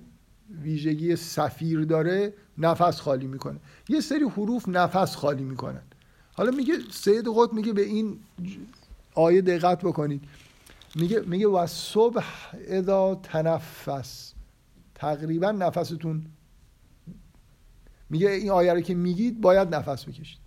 [0.63, 3.59] ویژگی سفیر داره نفس خالی می‌کنه.
[3.89, 5.83] یه سری حروف نفس خالی می‌کنن.
[6.33, 8.19] حالا میگه سید قط میگه به این
[9.15, 10.25] آیه دقت بکنید.
[10.99, 12.25] میگه میگه و صبح
[12.67, 14.35] اذا تنفس.
[14.95, 16.27] تقریبا نفستون
[18.11, 20.39] میگه این آیه رو که میگید باید نفس بکشید.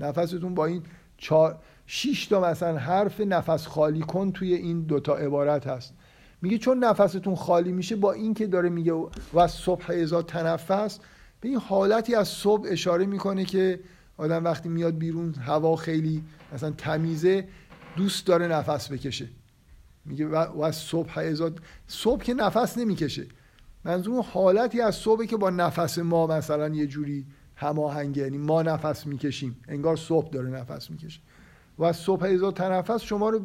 [0.00, 0.82] نفستون با این
[1.16, 5.94] چهار شش تا مثلا حرف نفس خالی کن توی این دوتا عبارت هست.
[6.42, 8.92] میگه چون نفستون خالی میشه با این که داره میگه
[9.34, 10.98] و صبح ازا تنفس
[11.40, 13.80] به این حالتی از صبح اشاره می‌کنه که
[14.16, 17.48] آدم وقتی میاد بیرون هوا خیلی مثلا تمیزه
[17.96, 19.28] دوست داره نفس بکشه.
[20.06, 23.26] میگه و از صبح ازاد صبح که نفس نمی‌کشه.
[23.84, 27.26] منظور حالتی از صبح که با نفس ما مثلا یه جوری
[27.56, 28.22] هماهنگه.
[28.22, 29.56] یعنی ما نفس می‌کشیم.
[29.68, 31.20] انگار صبح داره نفس می‌کشه.
[31.78, 33.40] و از صبح ازاد تنفس شما رو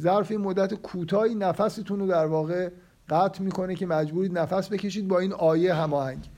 [0.00, 2.70] ظرف مدت کوتاهی نفستون رو در واقع
[3.08, 6.28] قطع می‌کنه که مجبورید نفس بکشید با این آیه هماهنگ.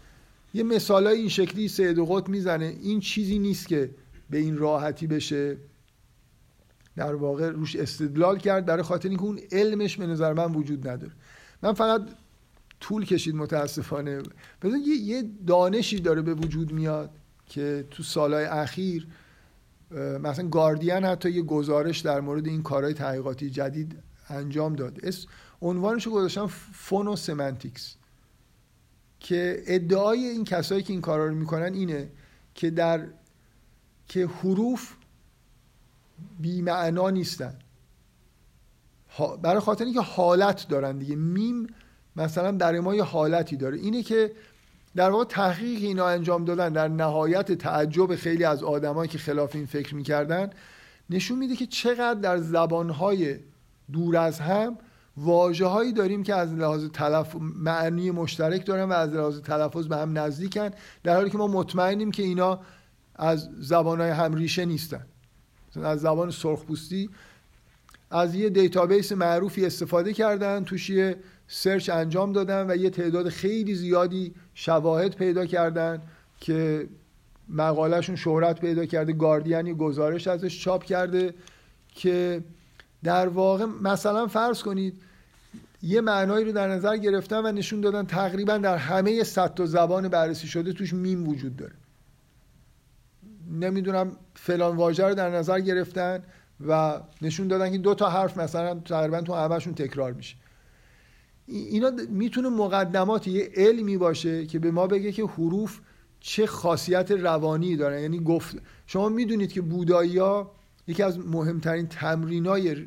[0.55, 2.65] یه مثالای این شکلی سید قط می‌زنه.
[2.65, 3.91] این چیزی نیست که
[4.31, 5.57] به این راحتی بشه.
[6.97, 11.13] در واقع روش استدلال کرد برای خاطر اینکه اون علمش به نظر من وجود نداره.
[11.63, 12.03] من فقط
[12.81, 14.23] طول کشید متاسفانه.
[14.63, 17.11] بذار یه دانشی داره به وجود میاد
[17.47, 19.07] که تو سالهای اخیر
[20.21, 23.97] مثلا گاردین حتی یه گزارش در مورد این کارهای تحقیقاتی جدید
[24.29, 25.01] انجام داد
[25.63, 27.97] عنوانش رو گذاشتم فونو سمنتیکس
[29.21, 32.09] که ادعای این کسایی که این کارا رو می‌کنن اینه
[32.55, 33.07] که در
[34.09, 34.93] که حروف
[36.41, 37.55] بیمعنا نیستن.
[39.43, 41.17] برای خاطر اینکه حالت دارن دیگه.
[41.17, 41.67] میم
[42.17, 43.77] مثلا برای ما یه حالتی داره.
[43.77, 44.33] اینه که
[44.97, 49.67] در واقع تحقیق اینا انجام دادن در نهایت تعجب خیلی از آدمایی که خلاف این
[49.67, 50.51] فکر می‌کردن
[51.11, 53.37] نشون میده که چقدر در زبانهای
[53.93, 54.79] دور از هم
[55.17, 57.37] واجه هایی داریم که از لحاظ تلف...
[57.41, 60.71] معنی مشترک دارن و از لحاظ تلفظ به هم نزدیکن
[61.03, 62.61] در حالی که ما مطمئنیم که اینا
[63.15, 65.07] از زبان های هم ریشه نیستن.
[65.83, 67.11] از زبان سرخپوستی
[68.11, 71.17] از یه database معروفی استفاده کردن توش یه
[71.49, 76.03] search انجام دادن و یه تعداد خیلی زیادی شواهد پیدا کردن
[76.41, 76.89] که
[77.49, 81.35] مقاله‌شون شهرت پیدا کرده گاردین گزارش ازش چاپ کرده
[81.95, 82.43] که
[83.05, 84.95] در واقع مثلا فرض کنید
[85.83, 90.09] یه معنایی رو در نظر گرفتن و نشون دادن تقریبا در همه صد تا زبان
[90.09, 91.73] بررسی شده توش میم وجود داره.
[93.51, 96.23] نمی‌دونم فلان واژه رو در نظر گرفتن
[96.69, 100.37] و نشون دادن که دو تا حرف مثلا تقریبا تو همشون تکرار میشه.
[101.47, 105.81] اینا می‌تونه مقدمات یه علمی باشه که به ما بگه که حروف
[106.21, 108.01] چه خاصیت روانی دارن.
[108.01, 110.53] یعنی گفت شما می‌دونید که بودایی ها
[110.87, 112.87] یکی از مهمترین تمرینای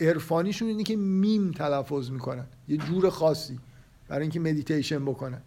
[0.00, 2.46] عرفانیشون اینه که میم تلفظ می‌کنن.
[2.68, 3.58] یه جور خاصی
[4.08, 5.42] برای اینکه مدیتیشن بکنن.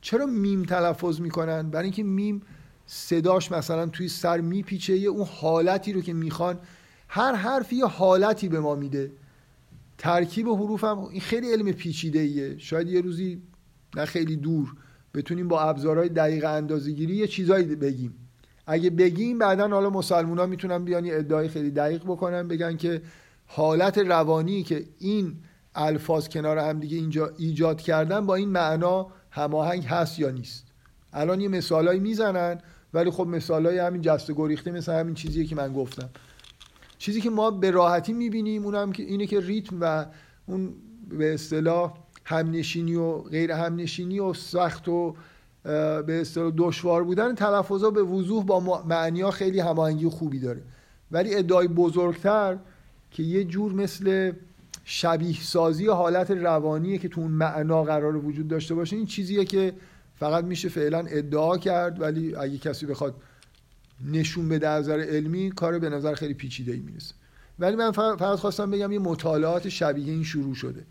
[0.00, 2.42] چرا میم تلفظ می‌کنن؟ برای اینکه میم
[2.86, 6.58] صداش مثلا توی سر میپیچه یه اون حالتی رو که می‌خوان
[7.08, 9.12] هر حرفی یه حالتی به ما میده.
[9.98, 13.42] ترکیب حروف هم این خیلی علم پیچیده ایه شاید یه روزی
[13.96, 14.74] نه خیلی دور
[15.14, 18.14] بتونیم با ابزارهای دقیق اندازه‌گیری یه چیزایی بگیم.
[18.66, 23.02] اگه بگیم بعدا حالا مسلمونا می‌تونن بیان یه ادعای خیلی دقیق بکنن بگن که
[23.46, 25.36] حالت روانی که این
[25.74, 30.64] الفاظ کنار هم دیگه اینجا ایجاد کردن با این معنا هماهنگ هست یا نیست.
[31.12, 32.60] الان یه مثالایی می‌زنن
[32.94, 36.08] ولی خب مثالای همین جست گریخته مثل همین چیزیه که من گفتم.
[36.98, 40.06] چیزی که ما به راحتی می‌بینیم اونم که اینه که ریتم و
[40.46, 40.74] اون
[41.08, 45.14] به اصطلاح همنشینی و غیر همنشینی و سخت و
[45.62, 50.62] به اصطلاح دشوار بودن تلفظا به وضوح با معنی خیلی هماهنگی خوبی داره.
[51.10, 52.58] ولی ادعای بزرگتر
[53.10, 54.32] که یه جور مثل
[54.84, 59.72] شبیه سازی حالت روانیه که تو اون معنا قراره وجود داشته باشه این چیزیه که
[60.16, 63.14] فقط میشه فعلا ادعا کرد ولی اگه کسی بخواد
[64.12, 67.14] نشون بده از نظر علمی کار به نظر خیلی پیچیده ای می‌رسه.
[67.58, 70.84] ولی من فقط خواستم بگم یه مطالعات شبیه این شروع شده.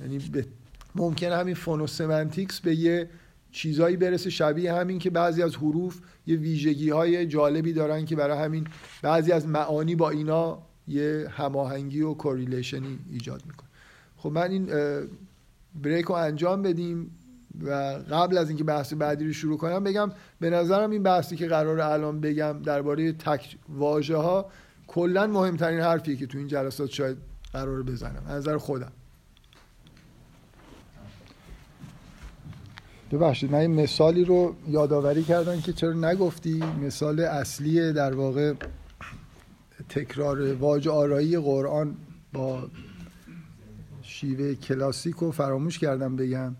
[0.00, 0.46] یعنی به
[0.94, 3.08] ممکنه همین phonosemantics به یه
[3.52, 8.38] چیزایی برسه شبیه همین که بعضی از حروف یه ویژگی های جالبی دارن که برای
[8.38, 8.66] همین
[9.02, 13.68] بعضی از معانی با اینا یه هماهنگی و کوریلیشنی ایجاد می‌کنه.
[14.16, 14.66] خب من این
[15.82, 17.10] بریک رو انجام بدیم.
[17.62, 17.70] و
[18.10, 21.80] قبل از اینکه بحث بعدی رو شروع کنم بگم به نظرم این بحثی که قرار
[21.80, 24.50] الان بگم درباره تک واژه ها
[24.86, 27.16] کلا مهمترین حرفیه که تو این جلسات شاید
[27.52, 28.22] قرار بزنم.
[28.26, 28.92] از نظر خودم.
[33.12, 38.52] ببخشید من این مثالی رو یادآوری کردم که چرا نگفتی؟ مثال اصلی در واقع
[39.88, 41.96] تکرار واج آرایی قرآن
[42.32, 42.68] با
[44.02, 46.54] شیوه کلاسیک رو فراموش کردم بگم.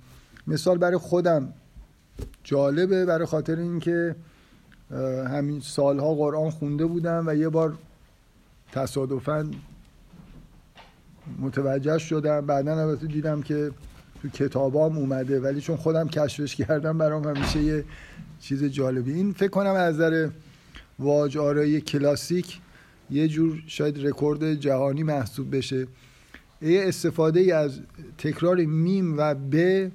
[0.47, 1.53] مثال برای خودم
[2.45, 4.15] جالبه برای خاطر اینکه
[5.31, 7.79] همین سالها قرآن خونده بودم و یه بار
[8.73, 9.51] تصادفا
[11.39, 12.47] متوجه شدم.
[12.47, 13.71] بعدا البته دیدم که
[14.23, 17.85] تو کتابام اومده ولی چون خودم کشفش کردم برام همیشه یه
[18.41, 19.13] چیز جالبی.
[19.13, 20.29] این فکر کنم از نظر
[20.99, 22.61] واج آرایی کلاسیک
[23.11, 25.87] یه جور شاید رکورد جهانی محسوب بشه.
[26.63, 27.81] یه استفاده از
[28.19, 29.87] تکرار میم و ب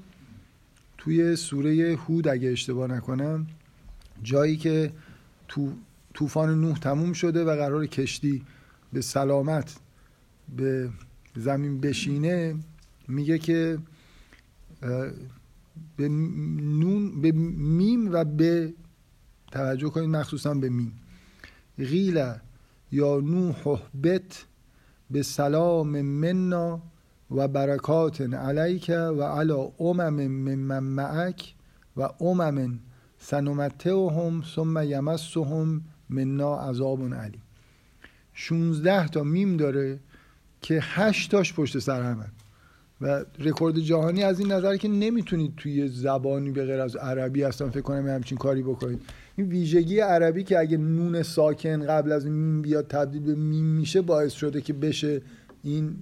[1.06, 3.48] توی سوره هود اگه اشتباه نکنم
[4.24, 4.94] جایی که
[5.48, 5.74] تو
[6.14, 8.44] طوفان نوح تموم شده و قرار کشتی
[8.94, 9.76] به سلامت
[10.58, 10.90] به
[11.36, 12.56] زمین بشینه
[13.08, 13.78] میگه که
[15.98, 18.74] به نون به میم و به
[19.52, 20.92] توجه کنید مخصوصا به میم.
[21.78, 22.34] غیل
[22.92, 24.46] یا نوح بت
[25.12, 26.82] به سلام منا
[27.32, 31.54] و برکات علیک و علا امم من معک
[31.98, 32.80] و امم
[33.18, 37.40] سنمتعهم ثم یمسهم منا عذاب أليم
[38.34, 40.00] 16 تا میم داره
[40.62, 42.26] که 8 تاش پشت سر همه.
[43.02, 47.70] و رکورد جهانی از این نظر که نمی‌تونید توی زبانی به غیر از عربی اصلا
[47.70, 49.02] فکر کنم همچین کاری بکنید.
[49.36, 54.02] این ویژگی عربی که اگه نون ساکن قبل از میم بیاد تبدیل به میم میشه
[54.02, 55.22] باعث شده که بشه
[55.64, 55.96] این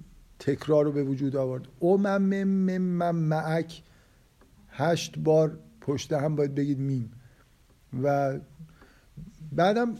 [0.46, 1.68] تکرار رو به وجود آورد.
[1.78, 2.44] أمم
[2.78, 3.82] ممن معك.
[4.70, 7.12] هشت بار پشت هم باید بگید میم.
[8.02, 8.38] و
[9.52, 9.94] بعدم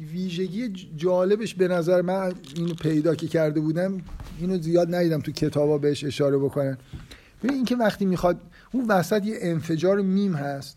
[0.00, 4.00] ویژگی جالبش به نظر من اینو پیدا که کرده بودم
[4.38, 6.78] اینو زیاد ندیدم تو کتابا بهش اشاره بکنن.
[7.42, 8.40] ببین اینکه وقتی می‌خواد
[8.72, 10.76] اون وسط یه انفجار میم هست.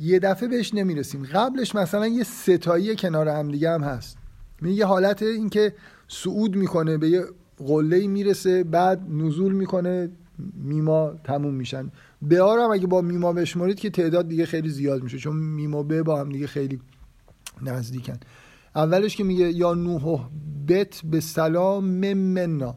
[0.00, 1.24] یه دفعه بهش نمی‌رسیم.
[1.24, 4.16] قبلش مثلا یه ستایی کنار هم دیگه هم هست.
[4.62, 5.74] یه حالت اینکه
[6.08, 7.24] صعود می‌کنه به یه
[7.58, 10.10] قله می‌رسه بعد نزول می‌کنه
[10.54, 11.90] میما تموم میشن.
[12.22, 16.02] به هم اگه با میما بشمارید که تعداد دیگه خیلی زیاد میشه چون میما به
[16.02, 16.80] با هم دیگه خیلی
[17.62, 18.16] نزدیکن.
[18.76, 20.28] اولش که میگه یا نوح
[20.68, 22.76] بت به سلام ممنا.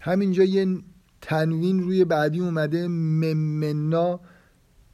[0.00, 0.78] همینجا یه
[1.20, 4.20] تنوین روی بعدی اومده ممنا.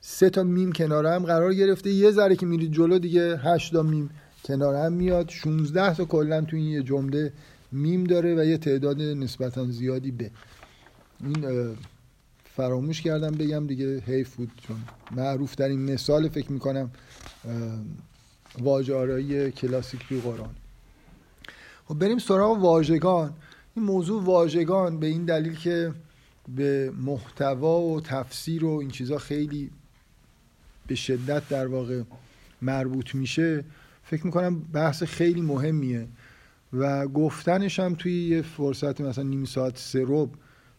[0.01, 1.91] سه تا میم کنار هم قرار گرفته.
[1.91, 4.11] یه ذره که میرید جلو دیگه هشت تا میم
[4.45, 5.29] کنار هم میاد.
[5.29, 7.33] 16 تا کلا تو این یه جمله
[7.73, 10.31] میم داره و یه تعداد نسبتا زیادی به
[11.21, 11.77] این
[12.45, 14.77] فراموش کردم بگم دیگه حیف بود چون
[15.11, 16.91] معروف در این مثال فکر می‌کنم
[18.59, 20.55] واجه کلاسیک توی قرآن.
[21.85, 23.35] خب بریم سراغ واژگان.
[23.77, 25.93] این موضوع واژگان به این دلیل که
[26.57, 29.71] به محتوا و تفسیر و این چیزا خیلی
[30.87, 32.03] به شدت در واقع
[32.63, 33.65] مربوط میشه
[34.05, 36.09] فکر می‌کنم بحث خیلی مهمیه.
[36.77, 40.35] و گفتنش هم توی یه فرصت مثلا نیم ساعت سروب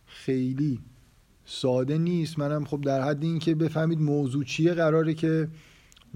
[0.05, 0.79] خیلی
[1.45, 2.39] ساده نیست.
[2.39, 5.47] منم خب در حد این که بفهمید موضوع چیه قراره که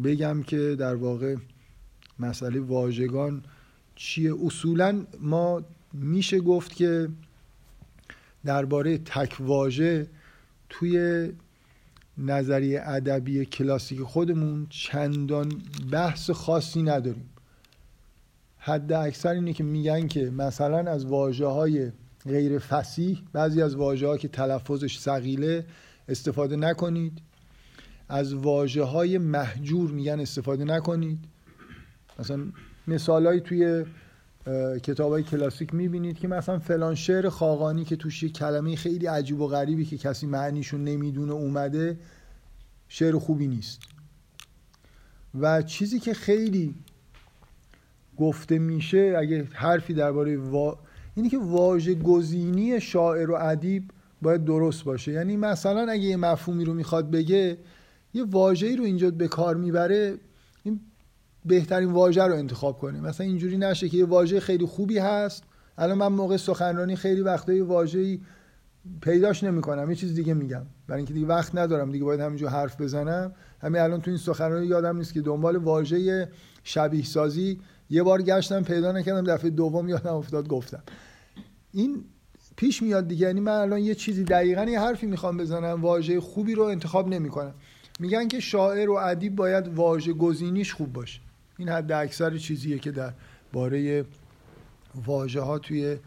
[0.04, 1.36] بگم که در واقع
[2.20, 3.44] مسئله واژگان
[3.96, 4.46] چیه.
[4.46, 5.62] اصولا ما
[5.94, 7.10] میشه گفت که
[8.46, 10.08] درباره تک واژه
[10.70, 11.30] توی
[12.18, 15.52] نظریه ادبی کلاسیک خودمون چندان
[15.92, 17.31] بحث خاصی نداریم.
[18.64, 21.92] حد اکثر اینه که میگن که مثلا از واجه های
[22.26, 25.66] غیر فسیح بعضی از واجه ها که تلفظش سقیله
[26.08, 27.22] استفاده نکنید.
[28.10, 31.20] از واجه های محجور میگن استفاده نکنید.
[32.20, 32.46] مثلا
[32.88, 33.86] مثالهایی توی
[34.84, 39.42] کتاب های کلاسیک می‌بینید که مثلا فلان شعر خاقانی که توش یه کلمه خیلی عجیب
[39.42, 42.00] و غریبی که کسی معنیشون نمی‌دونه اومده
[42.88, 43.82] شعر خوبی نیست.
[45.40, 46.76] و چیزی که خیلی
[48.22, 50.80] گفته میشه اگه حرفی درباره وا...
[51.16, 53.84] اینی که واژه گزینی شاعر و ادیب
[54.22, 55.12] باید درست باشه.
[55.12, 57.58] یعنی مثلا اگه یه مفهومی رو می‌خواد بگه
[58.14, 60.16] یه واژه‌ای رو اینجا به کار می‌بره
[60.64, 60.80] این
[61.46, 63.02] بهترین واژه رو انتخاب کنه.
[63.02, 65.44] مثلا اینجوری نشه که یه واژه خیلی خوبی هست.
[65.78, 68.20] الان من موقع سخنرانی خیلی وقتا یه واژه‌ای
[69.02, 69.90] پیداش نمی‌کنم.
[69.90, 70.66] یه چیز دیگه میگم.
[70.88, 71.92] برای اینکه دیگه وقت ندارم.
[71.92, 73.34] دیگه باید همینجور حرف بزنم.
[73.62, 76.30] همین الان تو این سخنرانی یادم نیست که دنبال واژه
[76.64, 77.60] شبیه سازی
[77.92, 80.84] یه بار گشتم پیدا نکردم دفعه دوم یادم افتاد گفتم.
[81.72, 82.04] این
[82.56, 86.56] پیش میاد دیگه یعنی من الان یه چیزی دقیقا یه حرفی می‌خوام بزنم واژه خوبی
[86.56, 87.54] رو انتخاب نمی‌کنم.
[88.00, 91.20] میگن که شاعر و ادیب باید واژه گزینیش خوب باشه.
[91.58, 93.14] این حد اکثر چیزیه که در
[93.54, 94.06] باره
[95.06, 95.98] واژه ها توی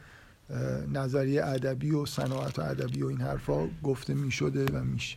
[0.92, 5.16] نظریه ادبی و صناعت ادبی و این حرفا گفته می‌شده و میشه.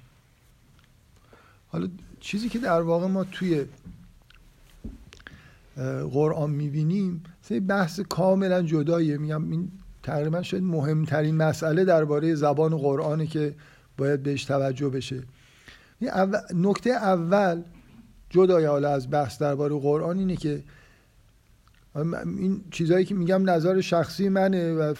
[1.68, 1.88] حالا
[2.20, 3.65] چیزی که در واقع ما توی
[6.11, 7.23] قرآن می‌بینیم
[7.67, 9.17] بحث کاملا جداییه.
[9.17, 9.71] میگم این
[10.03, 13.55] تقریبا شاید مهمترین مسئله درباره زبان قرآنه که
[13.97, 15.23] باید بهش توجه بشه.
[16.55, 17.61] نکته اول
[18.30, 20.63] جدای حالا از بحث درباره قرآن اینه که
[22.25, 24.93] این چیزهایی که میگم نظر شخصی منه و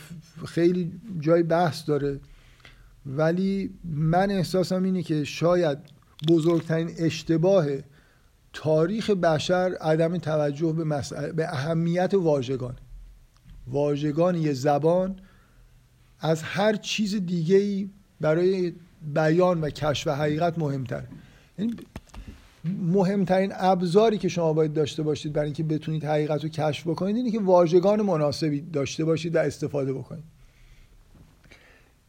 [0.46, 2.20] خیلی جای بحث داره.
[3.06, 5.78] ولی من احساسم اینه که شاید
[6.30, 7.66] بزرگترین اشتباه
[8.54, 12.76] تاریخ بشر عدم توجه به, مسئله، به اهمیت واژگان.
[13.68, 15.16] واژگان یه زبان
[16.20, 17.90] از هر چیز دیگه ای
[18.22, 18.74] برای
[19.14, 21.04] بیان و کشف حقیقت مهمتر.
[21.60, 21.76] یعنی
[22.66, 27.32] مهمترین ابزاری که شما باید داشته باشید برای اینکه بتونید حقیقت رو کشف بکنید اینه
[27.32, 30.24] که واژگان مناسبی داشته باشید و استفاده بکنید.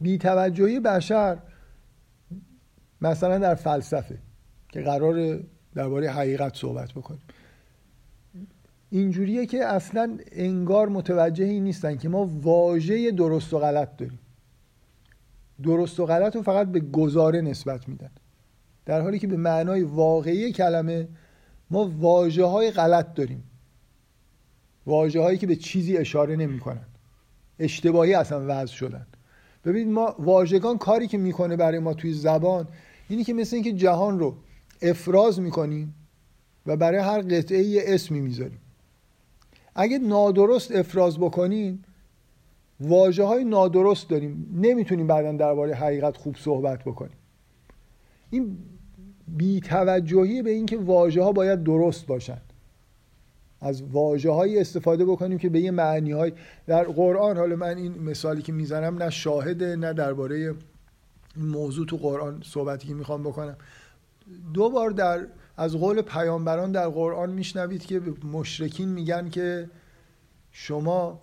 [0.01, 1.37] بیتوجهی بشر
[3.01, 4.17] مثلا در فلسفه
[4.69, 5.39] که قرار
[5.75, 7.21] درباره حقیقت صحبت بکنیم.
[8.89, 14.19] اینجوریه که اصلا انگار متوجه این نیستن که ما واژه درست و غلط داریم.
[15.63, 18.11] درست و غلط رو فقط به گزاره نسبت میدن.
[18.85, 21.07] در حالی که به معنای واقعی کلمه
[21.71, 23.43] ما واجه های غلط داریم.
[24.85, 26.85] واجه هایی که به چیزی اشاره نمی‌کنن.
[27.59, 29.07] اشتباهی اصلا وضع شدن.
[29.65, 32.67] ببینید ما واژگان کاری که می‌کنه برای ما توی زبان
[33.09, 34.37] اینی که مثل اینکه جهان رو
[34.81, 35.95] افراز می‌کنیم
[36.65, 38.59] و برای هر قطعه یه اسمی می‌ذاریم
[39.75, 41.83] اگه نادرست افراز بکنیم
[42.79, 44.49] واجه های نادرست داریم.
[44.53, 47.17] نمی‌تونیم بعدا درباره حقیقت خوب صحبت بکنیم.
[48.29, 48.57] این
[49.27, 52.41] بیتوجهی به اینکه واژه ها باید درست باشن.
[53.61, 56.31] از واجه هایی استفاده بکنیم که به یه معنی های
[56.67, 57.37] در قرآن.
[57.37, 60.55] حالا من این مثالی که می‌زنم نه شاهده نه درباره
[61.37, 63.57] موضوع تو قرآن صحبتی که می‌خوام بکنم.
[64.53, 65.27] دو بار در
[65.57, 69.69] از قول پیامبران در قرآن میشنوید که مشرکین میگن که
[70.51, 71.21] شما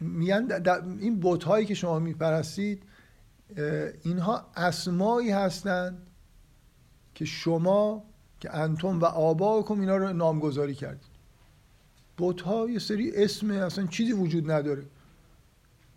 [0.00, 0.48] میگن
[1.00, 2.82] این بوت هایی که شما میپرستید
[4.02, 6.06] اینها اسمایی هستند
[7.14, 8.04] که شما
[8.40, 11.14] که انتم و آباکم اینا رو نامگذاری کردید.
[12.16, 14.86] بوت ها یه سری اسم اصلا چیزی وجود نداره.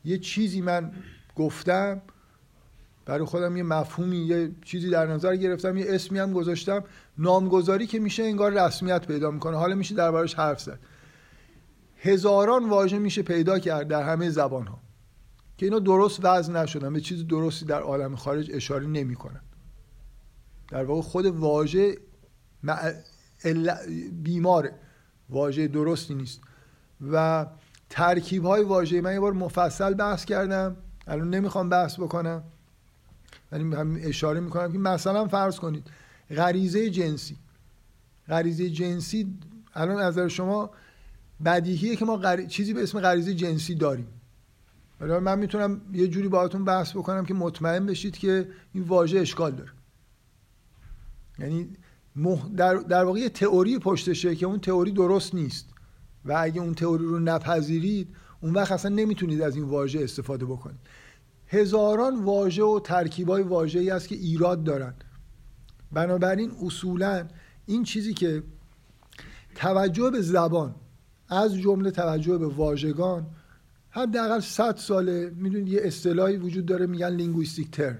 [0.05, 0.91] یه چیزی من
[1.37, 2.01] گفتم
[3.05, 6.83] برای خودم یه مفهومی یه چیزی در نظر گرفتم یه اسمی هم گذاشتم.
[7.17, 9.57] نامگذاری که میشه انگار رسمیت پیدا می‌کنه.
[9.57, 10.79] حالا میشه دربارش حرف زد.
[11.97, 14.79] هزاران واژه میشه پیدا کرد در همه زبان ها
[15.57, 19.41] که اینا درست وضع نشدن به چیز درستی در عالم خارج اشاره نمی‌کنن.
[20.69, 21.97] در واقع خود واژه
[24.11, 24.73] بیماره
[25.29, 26.41] واژه درستی نیست.
[27.11, 27.45] و
[27.89, 30.77] ترکیب های واژه من یه بار مفصل بحث کردم.
[31.07, 32.43] الان نمی‌خوام بحث بکنم.
[33.51, 33.63] ولی
[34.03, 35.87] اشاره می‌کنم که مثلا فرض کنید
[36.29, 37.37] غریزه جنسی.
[38.27, 39.37] غریزه جنسی
[39.73, 40.69] الان از نظر شما
[41.45, 44.07] بدیهیه که ما چیزی به اسم غریزه جنسی داریم.
[45.01, 49.51] ولی من می‌تونم یه جوری باهاتون بحث بکنم که مطمئن بشید که این واژه اشکال
[49.51, 49.71] داره.
[51.39, 51.69] یعنی
[52.55, 55.65] در, در واقع یه تئوری پشتشه که اون تئوری درست نیست.
[56.25, 60.79] و اگه اون تئوری رو نپذیرید اون وقت اصلا نمی‌تونید از این واژه استفاده بکنید.
[61.47, 64.93] هزاران واژه و ترکیبای واژه‌ای هست که ایراد دارن.
[65.91, 67.27] بنابراین اصولا
[67.65, 68.43] این چیزی که
[69.55, 70.75] توجه به زبان
[71.29, 73.25] از جمله توجه به واژگان
[73.89, 77.99] حداقل 100 ساله می‌دونید یه اصطلاحی وجود داره میگن linguistic turn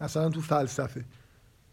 [0.00, 1.04] مثلا تو فلسفه.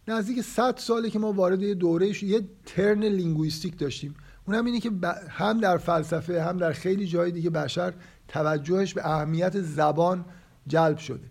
[0.08, 4.16] نزدیک 100 ساله که ما وارد یه دوره یه turn linguistic داشتیم.
[4.50, 4.91] اونم اینه که
[5.30, 7.94] هم در فلسفه هم در خیلی جای دیگه بشر
[8.28, 10.26] توجهش به اهمیت زبان
[10.68, 11.28] جلب شده.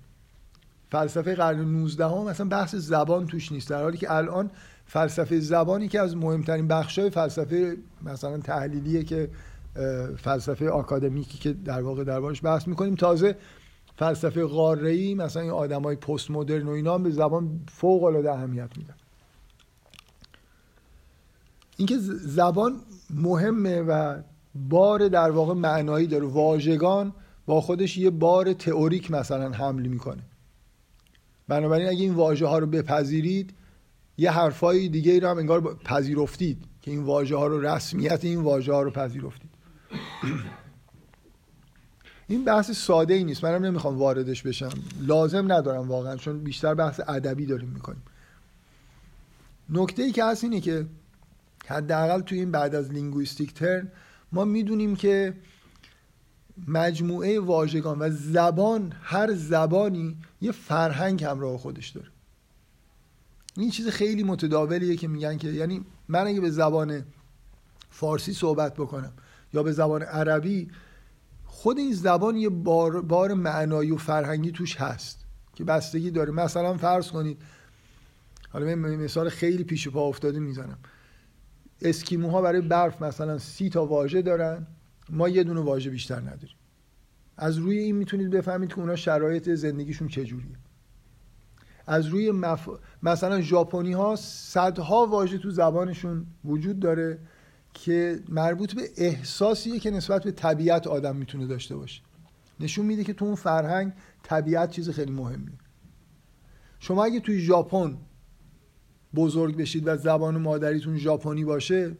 [0.91, 4.51] فلسفه قرن 19 هم مثلا بحث زبان توش نیست در حالی که الان
[4.87, 9.31] فلسفه زبانی که از مهمترین بخشای فلسفه مثلا تحلیلیه که
[10.17, 12.95] فلسفه آکادمیکی که در واقع دربارش بحث می‌کنیم.
[12.95, 13.37] تازه
[13.97, 18.95] فلسفه قاره‌ای مثلا این آدمای پست مدرن و اینا به زبان فوق العاده اهمیت میدن.
[21.77, 22.81] اینکه زبان
[23.11, 24.23] مهمه و
[24.55, 26.27] بار در واقع معنایی داره.
[26.27, 27.13] واژگان
[27.47, 30.23] با خودش یه بار تئوریک مثلا حمل می‌کنه.
[31.49, 33.55] بنابراین اگه این واژه ها رو بپذیرید
[34.19, 38.41] یه حرفای دیگه ای رو هم انگار پذیرفتید که این واژه ها رو رسمیت این
[38.41, 39.51] واژه ها رو پذیرفتید.
[42.29, 43.45] این بحث ساده ای نیست.
[43.45, 44.71] منم نمی‌خوام واردش بشم.
[45.01, 48.03] لازم ندارم واقعا چون بیشتر بحث ادبی داریم می‌کنیم.
[49.71, 50.87] نکته ای که هست اینه که
[51.69, 53.93] حداقل توی این بعد از لینگویستیک ترن
[54.33, 55.35] ما می‌دونیم که
[56.69, 62.09] مجموعه واژگان و زبان هر زبانی یه فرهنگ همراه خودش داره.
[63.57, 67.05] این چیز خیلی متداولیه که میگن که یعنی من اگه به زبان
[67.91, 69.13] فارسی صحبت بکنم
[69.55, 70.71] یا به زبان عربی
[71.45, 75.25] خود این زبان یه بار, بار معنایی و فرهنگی توش هست
[75.55, 76.33] که بستگی داره.
[76.33, 77.43] مثلا فرض کنید
[78.51, 80.79] حالا من مثال خیلی پیش پا افتاده می‌زنم.
[81.83, 84.67] اسکیموها برای برف مثلا سی تا واژه دارن.
[85.11, 86.57] ما یه دونه واژه بیشتر نداریم.
[87.37, 90.57] از روی این می‌تونید بفهمید که اونا شرایط زندگیشون چجوریه.
[91.87, 92.69] از روی مف...
[93.03, 97.19] مثلا ژاپنی ها صدها واژه تو زبانشون وجود داره
[97.75, 102.03] که مربوط به احساسیه که نسبت به طبیعت آدم می‌تونه داشته باشه.
[102.61, 103.93] نشون میده که تو اون فرهنگ
[104.23, 105.59] طبیعت چیز خیلی مهمیه.
[106.81, 107.97] شما اگه توی ژاپن
[109.15, 111.91] بزرگ بشید و زبان مادریتون ژاپنی باشه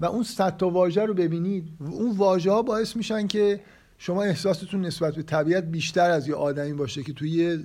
[0.00, 1.68] و اون صد تا واژه رو ببینید.
[1.80, 3.60] اون واژه ها باعث میشن که
[3.98, 7.58] شما احساستون نسبت به طبیعت بیشتر از یه آدمی باشه که توی یه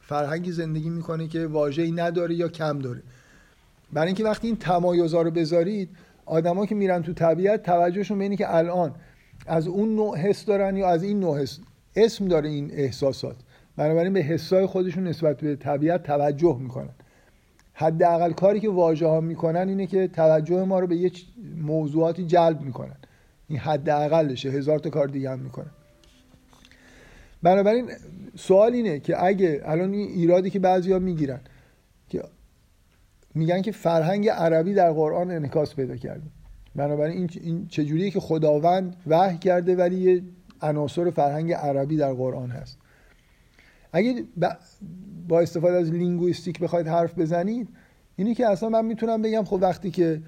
[0.00, 3.02] فرهنگی زندگی می‌کنه که واژه‌ای نداره یا کم داره.
[3.92, 5.88] برای اینکه وقتی این تمایزا رو بذارید
[6.26, 8.94] آدما که میرن تو طبیعت توجهشون به اینه که الان
[9.46, 11.58] از اون نوع حس دارن یا از این نوع حس
[11.96, 13.36] اسم داره این احساسات.
[13.76, 16.94] بنابراین به حسای خودشون نسبت به طبیعت توجه می‌کنن.
[17.78, 21.10] حداقل کاری که واژه ها می‌کنن اینه که توجه ما رو به یه
[21.56, 22.96] موضوعاتی جلب می‌کنن.
[23.48, 24.48] این حداقلشه.
[24.48, 25.70] هزار تا کار دیگه هم می‌کنن.
[27.42, 27.90] بنابراین
[28.36, 31.40] سوال اینه که اگه الان این ایرادی که بعضیا می‌گیرن
[32.08, 32.22] که
[33.34, 36.26] میگن که فرهنگ عربی در قرآن انعکاس پیدا کرده.
[36.74, 40.22] بنابراین این چجوریه که خداوند وحی کرده ولی یه
[40.62, 42.78] عناصر فرهنگ عربی در قرآن هست.
[43.92, 44.24] اگه
[45.28, 47.68] با استفاده از لینگویستیک بخواید حرف بزنید
[48.16, 50.22] اینی که اصلا من می‌تونم بگم خب وقتی که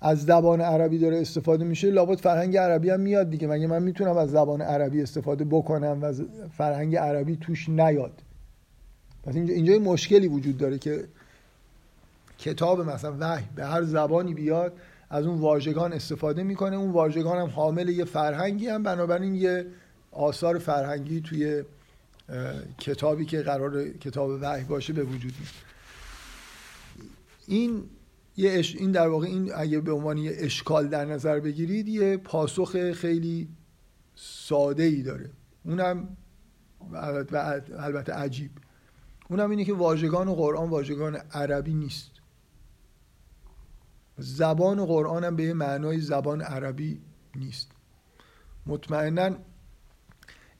[0.00, 3.48] از زبان عربی داره استفاده میشه لابد فرهنگ عربی هم میاد دیگه.
[3.48, 6.12] مگه من می‌تونم از زبان عربی استفاده بکنم و
[6.56, 8.22] فرهنگ عربی توش نیاد؟
[9.24, 11.04] پس اینجا اینجا مشکلی وجود داره که
[12.38, 14.72] کتاب مثلا وحی به هر زبانی بیاد
[15.10, 16.76] از اون واژگان استفاده می‌کنه.
[16.76, 19.66] اون واژگان هم حامل یه فرهنگی هم بنابراین یه
[20.12, 21.62] آثار فرهنگی توی
[22.78, 25.52] کتابی که قرار کتاب وحی باشه به وجود میاد.
[27.46, 27.84] این
[28.36, 28.76] یه اش...
[28.76, 33.48] این در واقع این اگه به عنوان یه اشکال در نظر بگیرید یه پاسخ خیلی
[34.14, 35.30] ساده ای داره.
[35.64, 36.16] اونم
[37.78, 38.50] البته عجیب.
[39.30, 42.10] اونم اینه که واژگان قرآن واژگان عربی نیست.
[44.18, 47.00] زبان قرآن هم به معنای زبان عربی
[47.34, 47.70] نیست.
[48.66, 49.36] مطمئنا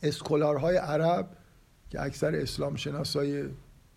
[0.02, 1.36] اسکولارهای عرب
[1.91, 3.45] که اکثر اسلام شناسای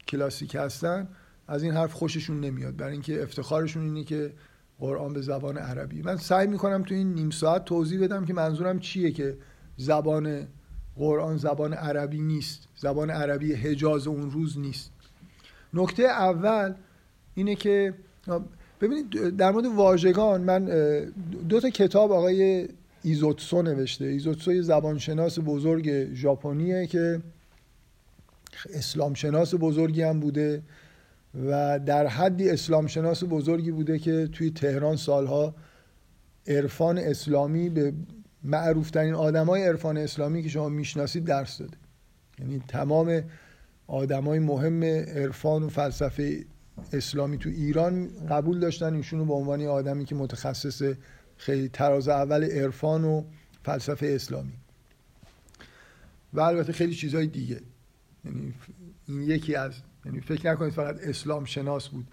[0.07, 1.07] کلاسیک هستن
[1.47, 2.75] از این حرف خوششون نمیاد.
[2.75, 4.33] برای اینکه افتخارشون اینه که
[4.79, 6.01] قرآن به زبان عربی.
[6.01, 9.37] من سعی می‌کنم تو این نیم ساعت توضیح بدم که منظورم چیه که
[9.77, 10.47] زبان
[10.95, 12.67] قرآن زبان عربی نیست.
[12.75, 14.91] زبان عربی حجاز اون روز نیست.
[15.73, 16.73] نکته اول
[17.35, 17.93] اینه که
[18.81, 20.65] ببینید در مورد واژگان من
[21.49, 22.67] دو تا کتاب آقای
[23.03, 24.05] ایزوتسو نوشته.
[24.05, 27.21] ایزوتسو زبانشناس بزرگ ژاپنیه که
[28.73, 30.63] اسلام شناس بزرگی هم بوده
[31.47, 35.55] و در حدی اسلام شناس بزرگی بوده که توی تهران سالها
[36.47, 37.93] عرفان اسلامی به
[38.43, 41.77] معروفترین آدمای عرفان اسلامی که شما می‌شناسید درس داده.
[42.39, 43.23] یعنی تمام
[43.87, 46.45] آدمای مهم عرفان و فلسفه
[46.93, 48.93] اسلامی تو ایران قبول داشتن.
[48.93, 50.93] ایشونو به عنوان آدمی که متخصص
[51.37, 53.23] خیلی تراز اول عرفان و
[53.63, 54.53] فلسفه اسلامی.
[56.33, 57.61] و البته خیلی چیزهای دیگه.
[58.25, 58.53] یعنی
[59.07, 59.73] این یکی از
[60.05, 62.05] یعنی فکر نکنید فقط اسلام شناس بود.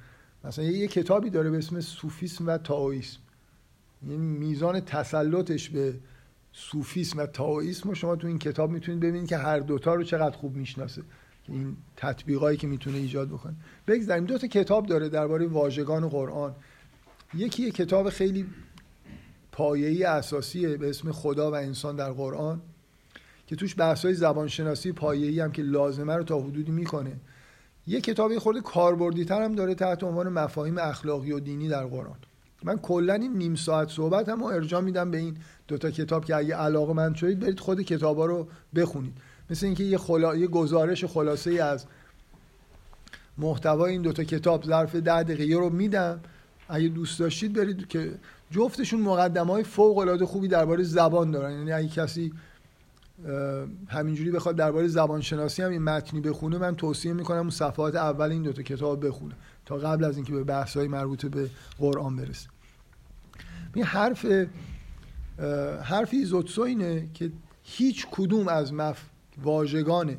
[0.45, 3.19] مثلا یه کتابی داره به اسم سوفیسم و تاویسم
[4.03, 5.95] یعنی میزان تسلطش به
[6.53, 10.37] سوفیسم و تاویسم و شما تو این کتاب می‌تونید ببینید که هر دوتا رو چقدر
[10.37, 11.03] خوب می‌شناسه.
[11.49, 13.55] این تطبیقایی که می‌تونه ایجاد بکنه.
[13.87, 16.55] بگذاریم دو تا کتاب داره درباره واژگان قرآن.
[17.35, 18.47] یکی یه کتاب خیلی
[19.53, 22.61] پایه‌ای اساسیه به اسم خدا و انسان در قرآن.
[23.47, 27.13] که توش بحث‌های زبانشناسی پایه‌ای هم که لازمه رو تا حدودی می‌کنه.
[27.87, 32.17] یه کتابی خورده کاربردی تر هم داره تحت عنوان مفاهیم اخلاقی و دینی در قرآن.
[32.65, 35.37] من کلا این نیم ساعت صحبت هم ارجاع میدم به این
[35.69, 39.15] دوتا کتاب که اگه علاقه من شدید برید خود کتابا رو بخونید.
[39.51, 40.37] مثل اینکه یه, خلا...
[40.37, 41.87] یه گزارش خلاصه ای از
[43.39, 46.21] محتوای این دوتا کتاب ظرف ده دقیقه رو میدم.
[46.69, 48.11] اگه دوست داشتید برید که
[48.51, 51.53] جفتشون مقدمه های فوق العاده خوبی درباره زبان دارن.
[51.53, 52.33] یعنی اگه کسی
[53.89, 58.31] همینجوری بخواد درباره زبان شناسی هم این متنی بخونه من توصیه می‌کنم اون صفحات اول
[58.31, 59.35] این دوتا کتاب بخونه
[59.65, 62.49] تا قبل از اینکه به بحث های مربوط به قرآن برسه
[63.75, 64.27] این حرف
[65.83, 67.33] حرف ایزوتسو اینه که
[67.63, 69.05] هیچ کدوم از مف
[69.43, 70.17] واژگان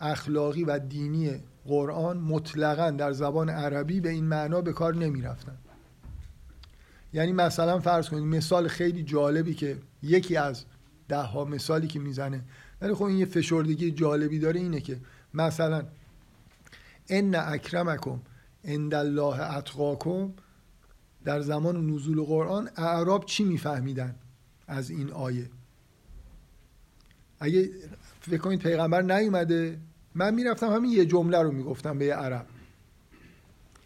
[0.00, 1.30] اخلاقی و دینی
[1.66, 5.56] قرآن مطلقا در زبان عربی به این معنا به کار نمی رفتن.
[7.12, 10.64] یعنی مثلا فرض کنید مثال خیلی جالبی که یکی از
[11.08, 12.44] ده ها مثالی که می‌زنه.
[12.80, 15.00] ولی خب این یه فشردگی جالبی داره اینه که
[15.34, 15.82] مثلا
[17.08, 18.20] ان اکرمکم
[18.64, 20.32] عند الله اتقاکم
[21.24, 24.14] در زمان نزول قرآن اعراب چی میفهمیدن
[24.66, 25.50] از این آیه؟
[27.40, 27.70] اگه
[28.20, 29.78] فکر کنید پیغمبر نیومده
[30.14, 32.46] من می‌رفتم همین یه جمله رو می‌گفتم به یه عرب.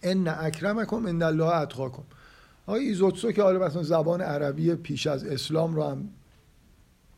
[0.02, 2.02] ان اکرمکم عند الله اتقاکم
[2.66, 6.08] آقای ایزوتسو که حالا مثلا زبان عربی پیش از اسلام رو هم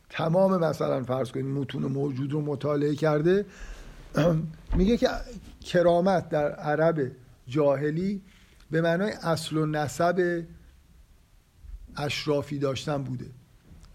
[0.09, 3.45] تمام مثلا فرض کنید متون موجود رو مطالعه کرده
[4.77, 5.07] میگه که
[5.65, 7.11] کرامت در عرب
[7.47, 8.21] جاهلی
[8.71, 10.45] به معنای اصل و نسب
[11.97, 13.31] اشرافی داشتن بوده.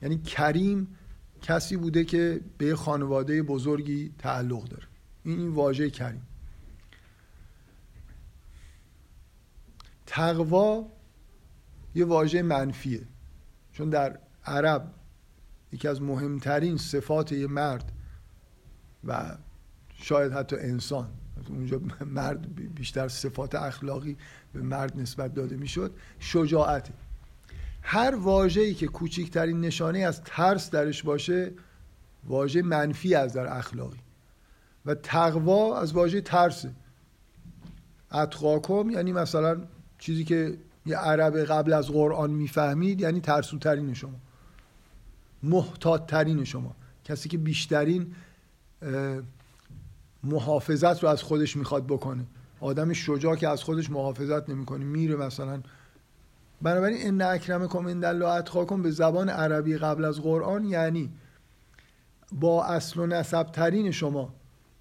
[0.02, 0.96] یعنی کریم
[1.42, 4.86] کسی بوده که به خانواده بزرگی تعلق داره.
[5.24, 6.26] این این واژه کریم.
[10.06, 10.86] تقوا
[11.94, 13.02] یه واژه منفیه.
[13.72, 14.94] چون در عرب
[15.72, 17.92] یکی از مهمترین صفات یه مرد
[19.04, 19.36] و
[19.94, 21.08] شاید حتی انسان.
[21.48, 24.16] اونجا مرد بیشتر صفات اخلاقی
[24.52, 25.94] به مرد نسبت داده می‌شد.
[26.18, 26.92] شجاعته
[27.82, 31.52] هر واژه‌ای که کوچکترین نشانه از ترس درش باشه
[32.24, 33.98] واژه منفی از در اخلاقی.
[34.86, 36.70] و تقوا از واژه ترسه
[38.12, 39.60] اتقاکم یعنی مثلا
[39.98, 44.20] چیزی که یه عرب قبل از قرآن می‌فهمید یعنی ترسوترین شما.
[45.42, 46.14] محتاط
[46.44, 46.76] شما.
[47.04, 48.14] کسی که بیشترین
[50.24, 52.26] محافظت رو از خودش می‌خواد بکنه.
[52.60, 55.62] آدم شجاع که از خودش محافظت نمی‌کنه میره مثلا.
[56.62, 61.10] بنابراین ان اکرمکم عند الله اتقاکم به زبان عربی قبل از قرآن یعنی
[62.32, 64.34] با اصل و نسب ترین شما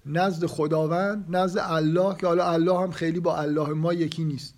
[0.06, 4.54] نزد خداوند نزد الله که حالا الله هم خیلی با الله ما یکی نیست.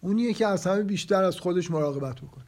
[0.00, 2.44] اونیه که از همه بیشتر از خودش مراقبت بکنه.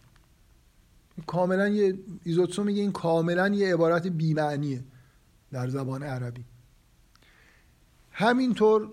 [1.26, 4.84] کاملا یه ایزوتسو میگه این کاملا یه عبارت بیمعنیه
[5.52, 6.44] در زبان عربی.
[8.10, 8.88] همینطور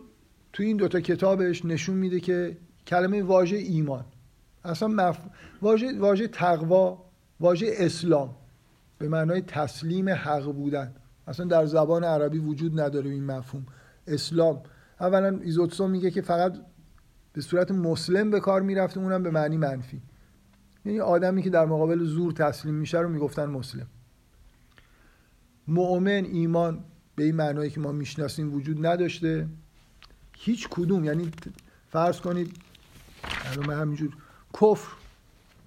[0.53, 4.05] تو این دوتا کتابش نشون میده که کلمه واژه ایمان
[4.65, 5.19] اصلا مف...
[5.61, 7.03] واژه واژه تقوا
[7.39, 8.35] واژه اسلام
[8.97, 10.93] به معنای تسلیم حق بودن.
[11.27, 13.65] اصلا در زبان عربی وجود نداره این مفهوم.
[14.07, 14.61] اسلام.
[14.99, 16.53] اولا ایزوتسو میگه که فقط
[17.33, 20.01] به صورت مسلم به کار می‌رفته اونم به معنی منفی.
[20.87, 23.87] یعنی آدمی که در مقابل زور تسلیم میشه رو می‌گفتن مسلم.
[25.67, 26.83] مؤمن ایمان
[27.15, 29.47] به این معنایی که ما می‌شناسیم وجود نداشته.
[30.33, 31.31] هیچ کدوم یعنی
[31.89, 32.57] فرض کنید
[33.45, 34.17] الان همینجور
[34.53, 34.91] کفر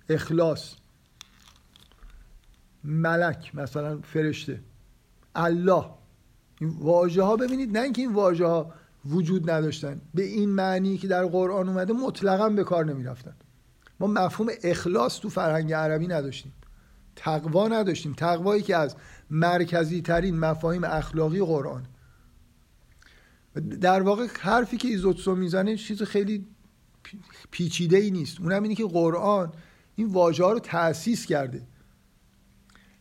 [0.08, 0.74] اخلاص
[2.84, 4.60] ملک مثلا فرشته
[5.34, 5.84] الله.
[6.60, 8.72] این واژه ها ببینید نه اینکه این واژه ها
[9.06, 10.00] وجود نداشتن.
[10.14, 13.34] به این معنی که در قرآن اومده مطلقا به کار نمی رفتن
[14.00, 16.52] ما مفهوم اخلاص تو فرهنگ عربی نداشتیم.
[17.16, 18.12] تقوا نداشتیم.
[18.12, 18.96] تقوایی که از
[19.30, 21.86] مرکزی ترین مفاهیم اخلاقی قرآن.
[23.80, 26.46] در واقع حرفی که ایزوتسو می‌زنه چیز خیلی
[27.50, 28.40] پیچیده ای نیست.
[28.40, 29.52] اونم اینه که قرآن
[29.96, 31.62] این واژه ها رو تأسیس کرده.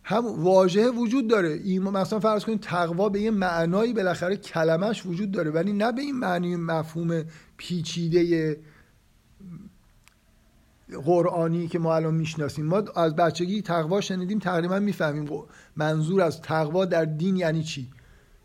[0.04, 1.50] هم واژه وجود داره.
[1.64, 6.02] ایمان مثلا فرض کنید تقوا به یه معنایی بالاخره کلمش وجود داره ولی نه به
[6.02, 7.24] این معنی مفهوم
[7.58, 8.58] پیچیده
[11.06, 12.66] قرآنی که ما الان می‌شناسیم.
[12.66, 15.30] ما از بچگی تقوا شنیدیم تقریبا می‌فهمیم.
[15.76, 17.90] منظور از تقوا در دین یعنی چی؟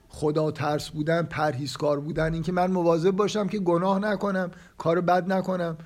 [0.09, 5.79] خدا ترس بودن پرهیزکار بودن اینکه من مواظب باشم که گناه نکنم کار بد نکنم.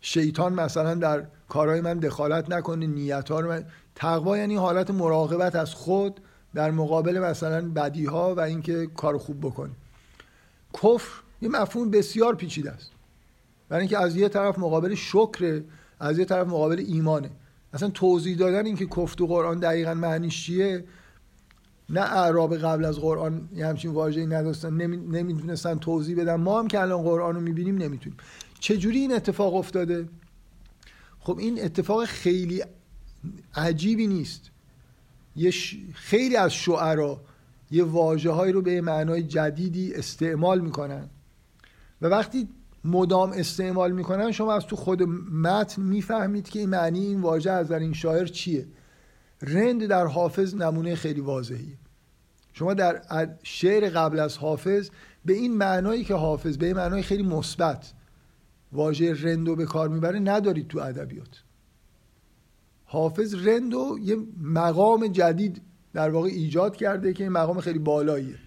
[0.00, 3.64] شیطان مثلا در کارهای من دخالت نکنه نیت ها رو من...
[3.94, 6.20] تقوا یعنی حالت مراقبت از خود
[6.54, 9.72] در مقابل مثلا بدی ها و اینکه کار خوب بکنی
[10.74, 12.90] کفر یه مفهوم بسیار پیچیده است.
[13.70, 15.62] برای اینکه از یه طرف مقابل شکر
[16.00, 17.30] از یه طرف مقابل ایمانه.
[17.72, 20.84] اصلا توضیح دادن اینکه کفر تو قرآن دقیقا معنیش چیه؟
[21.90, 24.72] نه اعراب قبل از قرآن یه همچین واژه‌ای نداشتن.
[24.72, 26.34] نمی‌دونستن توضیح بدن.
[26.34, 28.18] ما هم که الان قرآن رو می‌بینیم نمی‌تونیم.
[28.60, 30.08] چجوری این اتفاق افتاده؟
[31.20, 32.62] خب این اتفاق خیلی
[33.54, 34.50] عجیبی نیست.
[35.36, 35.50] یه
[35.94, 37.20] خیلی از شعرا
[37.70, 41.08] یه واجه رو به معنای جدیدی استعمال می‌کنن.
[42.02, 42.48] و وقتی
[42.84, 45.02] مدام استعمال می‌کنن شما از تو خود
[45.32, 48.68] متن می‌فهمید که این معنی این واژه از در این شاعر چیه.
[49.42, 51.78] رند در حافظ نمونه خیلی واضحیه.
[52.52, 53.02] شما در
[53.42, 54.90] شعر قبل از حافظ
[55.24, 57.92] به این معنایی که حافظ به این معنای خیلی مثبت
[58.72, 61.42] واژه رندو به کار می‌بره ندارید تو ادبیات.
[62.84, 65.62] حافظ رندو یه مقام جدید
[65.92, 68.38] در واقع ایجاد کرده که این مقام خیلی بالاییه.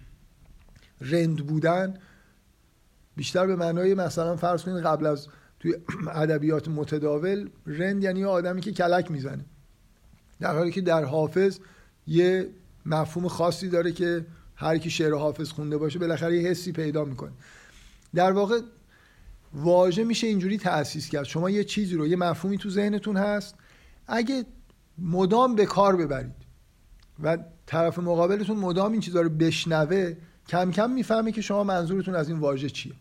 [1.00, 1.94] رند بودن
[3.16, 5.28] بیشتر به معنای مثلا فرض کنید قبل از
[5.60, 5.74] توی
[6.14, 9.44] ادبیات متداول رند یعنی آدمی که کلک می‌زنه.
[10.40, 11.58] در حالی که در حافظ
[12.06, 12.48] یه
[12.86, 14.26] مفهوم خاصی داره که
[14.56, 17.32] هر کی شعر حافظ خونده باشه بالاخره یه حسی پیدا می‌کنه.
[18.14, 18.60] در واقع
[19.54, 21.24] واژه میشه اینجوری تأسیس کرد.
[21.24, 23.54] شما یه چیزی رو یه مفهومی تو ذهنتون هست.
[24.06, 24.44] اگه
[24.98, 26.34] مدام به کار ببرید
[27.22, 30.16] و طرف مقابلتون مدام این چیزها رو بشنوه
[30.48, 32.92] کم کم می‌فهمه که شما منظورتون از این واژه چیه.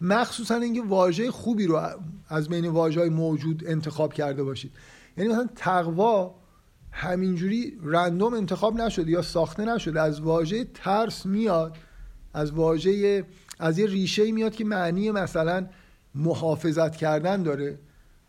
[0.00, 1.80] مخصوصا اینکه واژه خوبی رو
[2.28, 4.72] از بین واژه های موجود انتخاب کرده باشید.
[5.16, 6.34] یعنی مثلا تقوا
[6.92, 11.76] همینجوری رندوم انتخاب نشده یا ساخته نشده از واژه ترس میاد
[12.34, 13.24] از واژه
[13.58, 15.66] از یه ریشه میاد که معنی مثلا
[16.14, 17.78] محافظت کردن داره.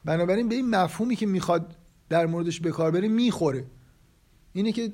[0.06, 1.76] بنابراین به این مفهومی که می‌خواد
[2.10, 3.66] در موردش به کار بره می‌خوره.
[4.54, 4.94] اینه که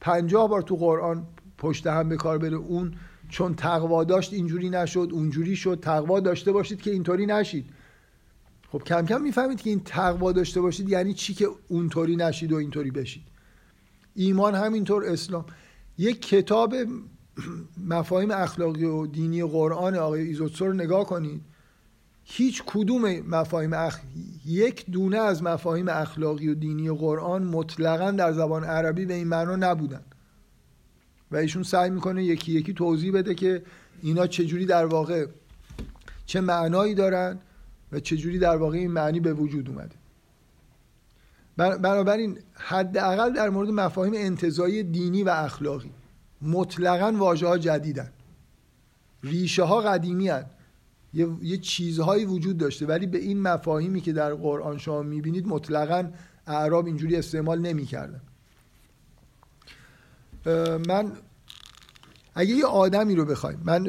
[0.00, 1.26] پنجاه بار تو قرآن
[1.58, 2.94] پشت هم به کار بره اون
[3.28, 5.78] چون تقوا داشت اینجوری نشد اونجوری شد.
[5.82, 7.66] تقوا داشته باشید که اینطوری نشید.
[8.72, 12.56] خب کم کم می‌فهمید که این تقوا داشته باشید یعنی چی که اونطوری نشید و
[12.56, 13.22] اینطوری بشید.
[14.14, 15.44] ایمان همینطور اسلام.
[15.98, 16.74] یک کتاب
[17.86, 21.40] مفاهیم اخلاقی و دینی قرآن آقای ایزوتسو رو نگاه کنید.
[22.24, 23.98] هیچ کدوم مفاهیم اخ...
[24.46, 29.56] یک دونه از مفاهیم اخلاقی و دینی قرآن مطلقا در زبان عربی به این معنا
[29.56, 30.02] نبودن.
[31.30, 33.62] و ایشون سعی می‌کنه یکی یکی توضیح بده که
[34.02, 35.26] اینا چجوری در واقع
[36.26, 37.38] چه معنایی دارن
[37.92, 39.94] و چجوری در واقع این معنی به وجود اومده.
[41.56, 45.90] بنابراین حداقل در مورد مفاهیم انتظایی دینی و اخلاقی
[46.42, 48.10] مطلقا واژه ها جدیدن.
[49.22, 50.46] ریشه ها قدیمی هن.
[51.14, 56.10] یه،, یه چیزهایی وجود داشته ولی به این مفاهیمی که در قرآن شما می‌بینید مطلقا
[56.46, 58.20] اعراب اینجوری استعمال نمی‌کردن.
[60.88, 61.12] من
[62.34, 63.86] اگه یه آدمی رو بخوایم من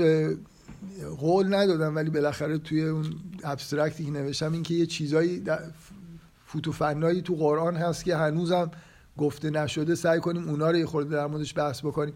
[1.19, 3.05] قول ندادم ولی بالاخره توی اون
[3.43, 5.43] ابسترکتی که نوشتم این که یه چیزایی
[6.45, 8.71] فوتوفنایی تو قرآن هست که هنوزم
[9.17, 12.13] گفته نشده سعی کنیم اونا رو یه خورده در موردش بحث بکنیم.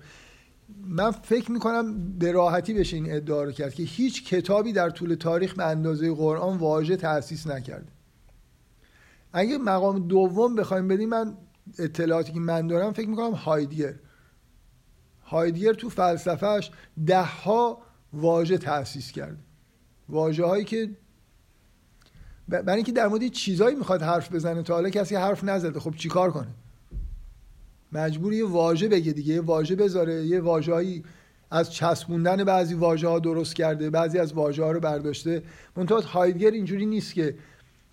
[0.87, 5.15] من فکر می‌کنم به راحتی بشه این ادعا رو کرد که هیچ کتابی در طول
[5.15, 7.91] تاریخ به اندازه قرآن واژه تأسیس نکرده.
[9.33, 11.37] اگه مقام دوم بخوایم بدیم من
[11.79, 13.93] اطلاعاتی که من دارم فکر می‌کنم هایدگر.
[15.25, 16.71] هایدگر تو فلسفهش
[17.05, 17.77] ده ها
[18.13, 19.37] واژه تأسیس کرده
[20.09, 20.89] واژه هایی که
[22.47, 26.31] برای اینکه در مورد چیزایی می‌خواد حرف بزنه تا حالا کسی حرف نزده خب چیکار
[26.31, 26.47] کنه؟
[27.91, 31.03] مجبور یه واژه بگه دیگه یه واژه بذاره یه واژه‌ای
[31.51, 35.43] از چسبوندن بعضی واژه ها درست کرده بعضی از واژه ها رو برداشته.
[35.75, 37.35] منتها هایدگر اینجوری نیست که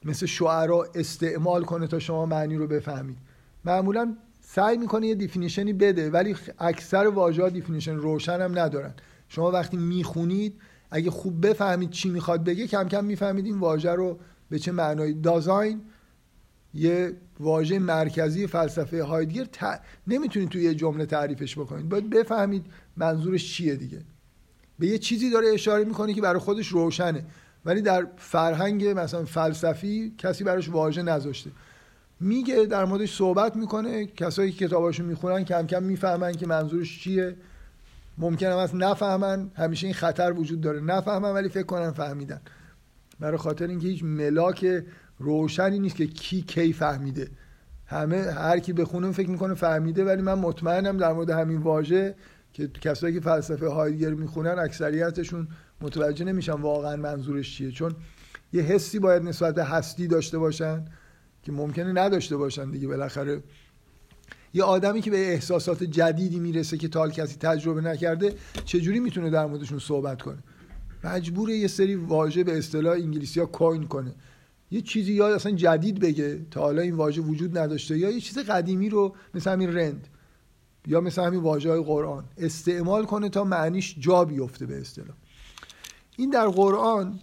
[0.05, 3.19] مثل شعرا استعمال کنه تا شما معنی رو بفهمید.
[3.65, 4.17] معمولا
[4.53, 8.95] سعی می‌کنه یه definition ی بده ولی اکثر واژه ها definition روشن هم ندارن.
[9.29, 10.61] شما وقتی می‌خونید
[10.91, 14.19] اگه خوب بفهمید چی می‌خواد بگه کم کم می‌فهمید این واژه رو
[14.51, 15.15] به چه معنایی.
[15.15, 15.81] Dasein
[16.75, 19.81] یه واژه مرکزی فلسفه هایدگر ت...
[20.07, 21.89] نمی‌تونید توی یه جمله تعریفش بکنید.
[21.89, 22.67] باید بفهمید
[22.97, 24.01] منظورش چیه دیگه.
[24.79, 27.25] به یه چیزی داره اشاره می‌کنه که برای خودش روشنه.
[27.65, 31.51] ولی در فرهنگ مثلا فلسفی کسی براش واژه نذاشته.
[32.21, 34.07] میگه در موردش صحبت می‌کنه.
[34.07, 37.37] کسایی که کتاباشو می‌خونن کم کم می‌فهمن که منظورش چیه.
[38.19, 39.51] ممکنه از نفهمن.
[39.55, 40.81] همیشه این خطر وجود داره.
[40.81, 42.41] نفهمن ولی فکر کنن فهمیدن.
[43.21, 44.85] برای خاطر اینکه هیچ ملاک
[45.19, 47.29] روشنی نیست که کی کی فهمیده.
[47.87, 52.15] همه هر کی بخونه فکر می‌کنه فهمیده ولی من مطمئنم در مورد همین واژه
[52.53, 55.49] که کسایی که فلسفه هایدگر می‌خونن اکثریتشون
[55.81, 57.71] متوجه نمیشن واقعا منظورش چیه.
[57.71, 57.95] چون
[58.53, 60.85] یه حسی باید نسبت به هستی داشته باشن.
[61.43, 63.43] که ممکنه نداشته باشن دیگه بالاخره.
[64.55, 68.35] یه آدمی که به احساسات جدیدی می‌رسه که تال کسی تجربه نکرده
[68.65, 70.39] چجوری می‌تونه در موردشون صحبت کنه؟
[71.05, 74.15] مجبور یه سری واژه به اصطلاح انگلیسی ها کوین کنه.
[74.71, 78.39] یه چیزی یا اصلا جدید بگه تا حالا این واژه وجود نداشته یا یه چیز
[78.39, 80.09] قدیمی رو مثل همین رند
[80.87, 85.17] یا مثل همین واژه های قرآن استعمال کنه تا معنیش جا بیفته به اصطلاح.
[86.17, 87.21] این در قرآن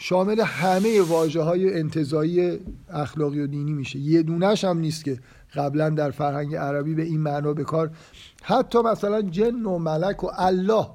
[0.00, 2.58] شامل همه واجه های انتظایی
[2.90, 3.98] اخلاقی و دینی میشه.
[3.98, 5.18] یه دونش هم نیست که
[5.54, 7.90] قبلا در فرهنگ عربی به این معنا به کار.
[8.42, 10.86] حتی مثلا جن و ملک و الله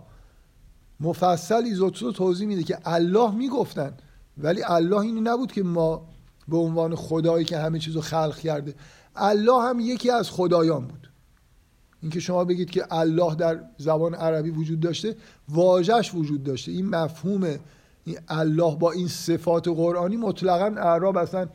[0.99, 3.93] مفصل ایزوتسو توضیح میده که الله می‌گفتن
[4.37, 6.07] ولی الله اینی نبود که ما
[6.47, 8.75] به عنوان خدایی که همه چیزو خلق کرده.
[9.15, 11.09] الله هم یکی از خدایان بود.
[12.01, 15.15] اینکه شما بگید که الله در زبان عربی وجود داشته
[15.49, 16.71] واژش وجود داشته.
[16.71, 17.59] این مفهوم
[18.03, 21.47] این الله با این صفات قرآنی مطلقا اعراب اصلا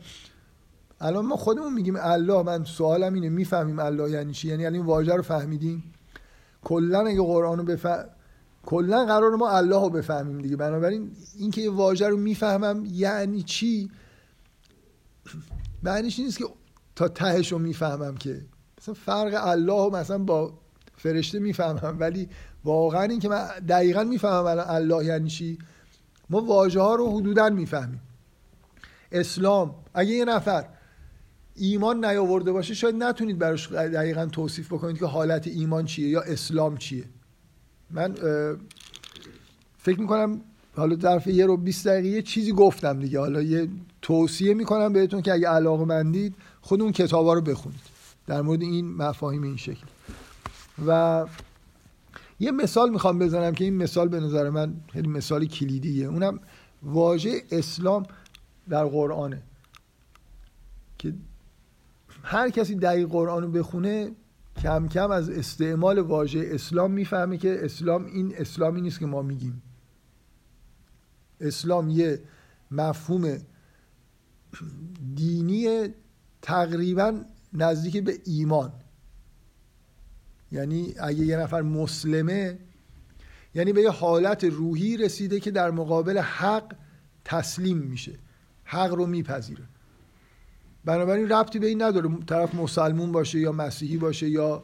[1.01, 5.13] الان ما خودمون میگیم الله من سوالم اینه می‌فهمیم الله یعنی چی؟ یعنی این واژه
[5.13, 5.83] رو فهمیدیم؟
[6.63, 8.05] کلا اگه قرآن رو بفهم
[8.65, 10.55] کلا قرار ما الله رو بفهمیم دیگه.
[10.55, 13.91] بنابراین اینکه یه واژه رو می‌فهمم یعنی چی؟
[15.83, 16.45] معنیش نیست که
[16.95, 18.41] تا تهش رو می‌فهمم که.
[18.81, 20.53] مثلا فرق الله رو مثلا با
[20.97, 22.29] فرشته می‌فهمم ولی
[22.63, 25.57] واقعا اینکه من دقیقا می‌فهمم الله یعنی چی؟
[26.29, 28.01] ما واژه ها رو حدودا می‌فهمیم.
[29.11, 30.65] اسلام اگه یه نفر
[31.55, 36.77] ایمان نیاورده باشه شاید نتونید براش دقیقا توصیف بکنید که حالت ایمان چیه یا اسلام
[36.77, 37.03] چیه.
[37.91, 38.15] من
[39.77, 40.41] فکر می‌کنم
[40.75, 43.19] حالا ظرف یه رو 20 دقیقه یه چیزی گفتم دیگه.
[43.19, 43.67] حالا یه
[44.01, 47.79] توصیه می‌کنم بهتون که اگه علاقه مندید خود اون کتابا رو بخونید.
[48.27, 49.85] در مورد این مفاهیم این شکل.
[50.87, 51.25] و
[52.39, 56.07] یه مثال می‌خوام بزنم که این مثال به نظر من خیلی مثال کلیدیه.
[56.07, 56.39] اونم
[56.83, 58.03] واژه اسلام
[58.69, 59.41] در قرآنه.
[60.97, 61.13] که
[62.23, 64.11] هر کسی دقیق قرآن رو بخونه
[64.61, 69.61] کم کم از استعمال واژه اسلام می‌فهمه که اسلام این اسلامی نیست که ما میگیم.
[71.41, 72.21] اسلام یه
[72.71, 73.37] مفهوم
[75.15, 75.87] دینی
[76.41, 77.21] تقریبا
[77.53, 78.73] نزدیک به ایمان.
[80.51, 82.57] یعنی اگه یه نفر مسلمه
[83.55, 86.75] یعنی به یه حالت روحی رسیده که در مقابل حق
[87.25, 88.11] تسلیم میشه
[88.63, 89.63] حق رو میپذیره.
[90.85, 94.63] بنابراین ربطی به این نداره طرف مسلمون باشه یا مسیحی باشه یا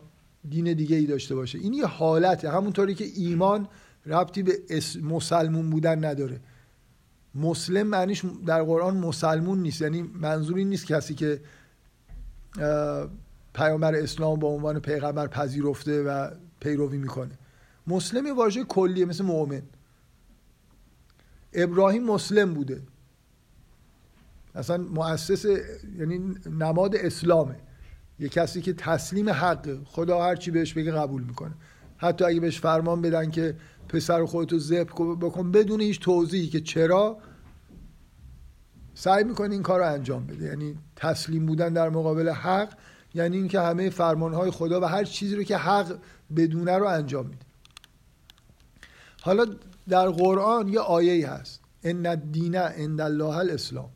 [0.49, 1.59] دین دیگه ای داشته باشه.
[1.59, 3.67] این یه حالته همونطوری که ایمان
[4.05, 4.59] ربطی به
[5.03, 6.39] مسلمون بودن نداره.
[7.35, 11.41] مسلم معنیش در قرآن مسلمون نیست یعنی منظور نیست کسی که
[13.55, 16.29] پیامبر اسلام با عنوان پیغمبر پذیرفته و
[16.59, 17.31] پیروی می‌کنه.
[17.87, 19.61] مسلم یه واژه کلیه مثل مؤمن.
[21.53, 22.81] ابراهیم مسلم بوده.
[24.55, 25.45] اصلا مؤسس
[25.99, 27.55] یعنی نماد اسلامه.
[28.19, 31.53] یه کسی که تسلیم حق خدا هر چی بهش بگه قبول می‌کنه.
[31.97, 33.55] حتی اگه بهش فرمان بدن که
[33.89, 37.17] پسر خودتو ذبح بکن بدون هیچ توضیحی که چرا
[38.93, 40.45] سعی می‌کنه این کار رو انجام بده.
[40.45, 42.73] یعنی تسلیم بودن در مقابل حق
[43.15, 45.99] یعنی اینکه همه فرمانهای خدا و هر چیزی رو که حق
[46.35, 47.45] بدونه رو انجام میده.
[49.21, 49.45] حالا
[49.89, 51.61] در قرآن یه آیه هست.
[51.83, 53.89] ان الدین عند الله الاسلام.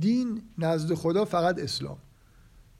[0.00, 1.98] دین نزد خدا فقط اسلام.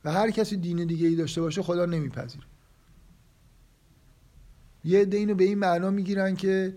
[0.04, 2.44] و هر کسی دین دیگه ای داشته باشه خدا نمیپذیره.
[4.84, 6.76] یه عده اینو به این معنا می‌گیرن که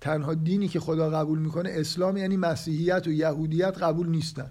[0.00, 4.50] تنها دینی که خدا قبول می‌کنه اسلام یعنی مسیحیت و یهودیت قبول نیستن.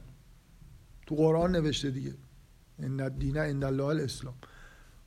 [1.05, 2.13] تو قرآن نوشته دیگه.
[2.79, 4.33] ان الدین عند الله الاسلام.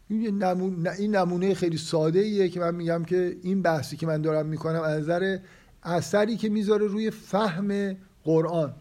[0.08, 4.22] این نمونه, این نمونه خیلی ساده ایه که من میگم که این بحثی که من
[4.22, 5.38] دارم می‌کنم از نظر
[5.82, 8.74] اثری که می‌ذاره روی فهم قرآن.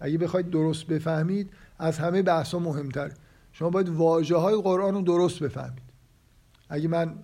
[0.00, 3.12] اگه بخواید درست بفهمید از همه بحثا مهمتر
[3.52, 5.82] شما باید واجه های قرآن رو درست بفهمید.
[6.68, 7.14] اگه من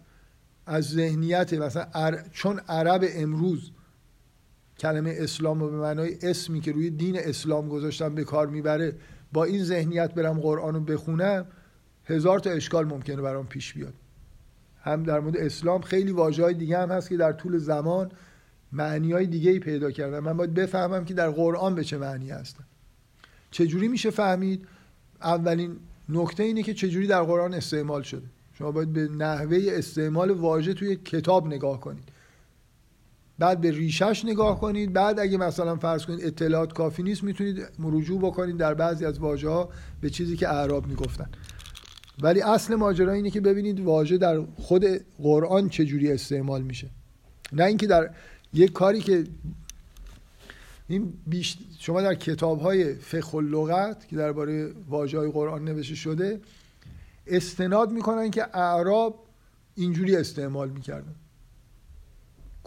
[0.66, 3.70] از ذهنیت مثلا چون عرب امروز
[4.78, 8.96] کلمه اسلام رو به معنای اسمی که روی دین اسلام گذاشتم به کار می‌بره
[9.34, 11.46] با این ذهنیت برم قرآن رو بخونم
[12.04, 13.94] هزار تا اشکال ممکنه برام پیش بیاد.
[14.80, 18.10] هم در مورد اسلام خیلی واجه های دیگه هم هست که در طول زمان
[18.72, 20.18] معنی های دیگه ای پیدا کردن.
[20.18, 22.64] من باید بفهمم که در قرآن به چه معنی هستن
[23.50, 24.66] چجوری میشه فهمید؟
[25.22, 25.76] اولین
[26.08, 28.26] نکته اینه که چجوری در قرآن استعمال شده.
[28.58, 32.08] شما باید به نحوه استعمال واژه توی کتاب نگاه کنید.
[33.38, 34.92] بعد به ریشش نگاه کنید.
[34.92, 39.48] بعد اگه مثلا فرض کنید اطلاعات کافی نیست می‌تونید مرجوع بکنید در بعضی از واژه
[39.48, 39.68] ها
[40.00, 41.28] به چیزی که اعراب می‌گفتن.
[42.22, 44.84] ولی اصل ماجرا اینه که ببینید واژه در خود
[45.22, 46.90] قرآن چجوری استعمال میشه.
[47.52, 48.10] نه اینکه در
[48.52, 49.24] یک کاری که
[50.88, 51.58] این بیش...
[51.78, 56.40] شما در کتاب های فقه اللغت که درباره واژه های قرآن نوشته شده
[57.26, 59.24] استناد می‌کنن که اعراب
[59.74, 61.14] اینجوری استعمال می‌کردن.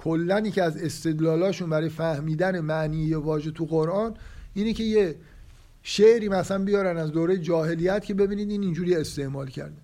[0.08, 4.18] کلنی که از استدلالاشون برای فهمیدن معنی واژه تو قرآن
[4.54, 5.16] اینه که یه
[5.84, 9.82] شعری مثلا بیارن از دوره جاهلیت که ببینید این اینجوری استعمال کرده.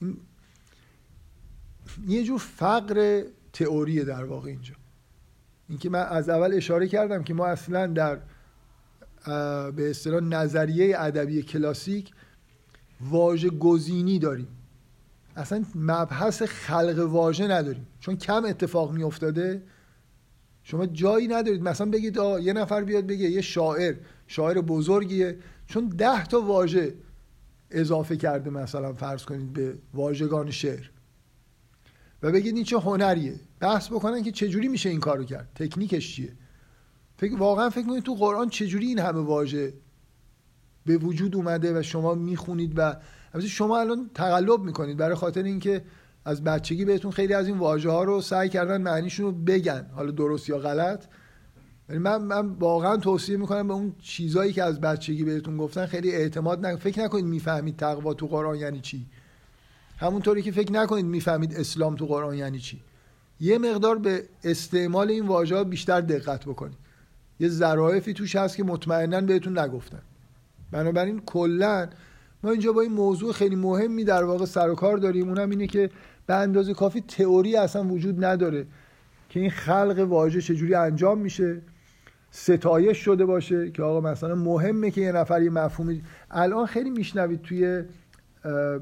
[0.00, 0.16] این
[2.08, 4.74] یه جور فقر تئوریه در واقع اینجا.
[5.68, 8.18] اینکه من از اول اشاره کردم که ما اصلا در
[9.70, 12.12] به اصطلاح نظریه ادبی کلاسیک
[13.00, 14.48] واژه گزینی داریم.
[15.36, 17.86] اصلا مبحث خلق واژه نداریم.
[18.00, 19.62] چون کم اتفاق می افتاده
[20.62, 21.62] شما جایی ندارید.
[21.62, 23.94] مثلا بگید آه یه نفر بیاد بگه یه شاعر
[24.26, 25.38] شاعر بزرگیه.
[25.66, 26.94] چون ده تا واژه
[27.70, 30.90] اضافه کرده مثلا فرض کنید به واژگان شعر.
[32.22, 33.40] و بگید این چه هنریه.
[33.60, 35.48] بحث بکنن که چجوری میشه این کارو کرد.
[35.54, 36.32] تکنیکش چیه.
[37.16, 39.74] فکر واقعا فکر کنید تو قرآن چجوری این همه واژه
[40.86, 42.96] به وجود اومده و شما می‌خونید و
[43.40, 45.84] شما الان تقلب می‌کنید برای خاطر اینکه
[46.24, 49.86] از بچگی بهتون خیلی از این واژه ها رو سعی کردن معنیشون رو بگن.
[49.94, 51.04] حالا درست یا غلط.
[51.88, 56.10] ولی من من واقعا توصیه می‌کنم به اون چیزایی که از بچگی بهتون گفتن خیلی
[56.10, 59.06] اعتماد نکنید فکر نکنید می‌فهمید تقوا تو قرآن یعنی چی.
[59.96, 62.80] همونطوری که فکر نکنید می‌فهمید اسلام تو قرآن یعنی چی.
[63.40, 66.78] یه مقدار به استعمال این واژه بیشتر دقت بکنید.
[67.40, 70.02] یه ظرافی توش هست که مطمئنا بهتون نگفتن.
[70.70, 71.88] بنابراین کلا
[72.44, 75.28] ما اینجا با این موضوع خیلی مهمی در واقع سر و کار داریم.
[75.28, 75.90] اونم اینه که
[76.26, 78.66] به اندازه کافی تئوری اصلا وجود نداره
[79.28, 81.62] که این خلق واژه چجوری انجام میشه.
[82.30, 87.42] ستایش شده باشه که آقا مثلا مهمه که یه نفر یه مفهومی الان خیلی میشنوید
[87.42, 87.82] توی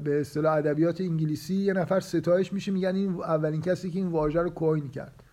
[0.03, 4.41] به اصطلاح ادبیات انگلیسی یه نفر ستایش میشه میگن این اولین کسی که این واژه
[4.41, 5.23] رو کوین کرد.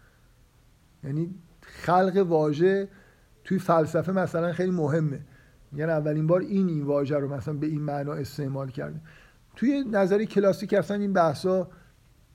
[1.04, 2.88] یعنی خلق واژه
[3.44, 5.20] توی فلسفه مثلا خیلی مهمه.
[5.72, 9.00] میگن اولین بار این این واژه رو مثلا به این معنا استعمال کرده.
[9.56, 11.68] توی نظری کلاسیک اصلا این بحثا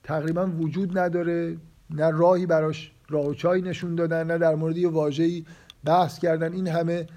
[0.03, 1.57] تقریبا وجود نداره
[1.89, 5.45] نه راهی براش راه و چای نشون دادن نه در مورد یه واژه‌ای
[5.83, 6.53] بحث کردن.
[6.53, 7.07] این همه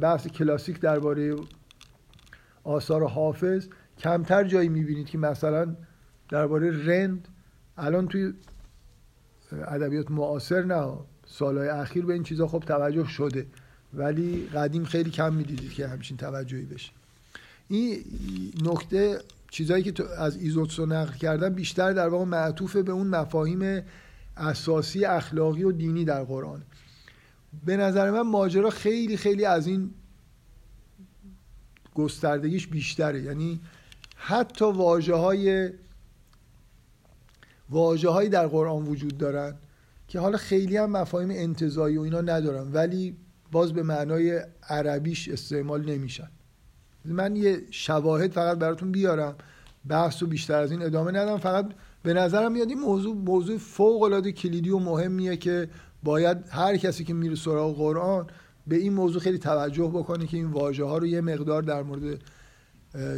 [0.00, 1.36] بحث کلاسیک درباره
[2.64, 3.68] آثار حافظ.
[3.98, 5.76] کمتر جایی می‌بینید که مثلا
[6.28, 7.28] درباره رند
[7.76, 8.32] الان توی
[9.52, 10.92] ادبیات معاصر نه
[11.26, 13.46] سالهای اخیر به این چیزا خب توجه شده.
[13.94, 16.92] ولی قدیم خیلی کم می‌دیدید که همچین توجهی بشه.
[17.68, 18.04] این
[18.62, 19.20] نکته
[19.50, 23.82] چیزایی که از ایزوتسو نقل کردن بیشتر در واقع معطوف به اون مفاهیم
[24.36, 26.62] اساسی اخلاقی و دینی در قرآن.
[27.64, 29.90] به نظر من ماجرا خیلی خیلی از این
[31.94, 33.22] گستردگیش بیشتره.
[33.22, 33.60] یعنی
[34.16, 35.70] حتی واجه های
[37.70, 39.54] واجه هایی در قرآن وجود دارن
[40.08, 43.16] که حالا خیلی هم مفاهیم انتظایی و اینا ندارن ولی
[43.52, 46.28] باز به معنای عربیش استعمال نمیشن.
[47.04, 49.34] من یه شواهد فقط براتون بیارم.
[49.88, 51.38] بحث و بیشتر از این ادامه ندم.
[51.38, 51.72] فقط
[52.02, 55.68] به نظرم میاد این موضوع موضوع فوق العاده کلیدی و مهمیه که
[56.02, 58.26] باید هر کسی که میره سراغ قرآن
[58.66, 62.20] به این موضوع خیلی توجه بکنه که این واژه ها رو یه مقدار در مورد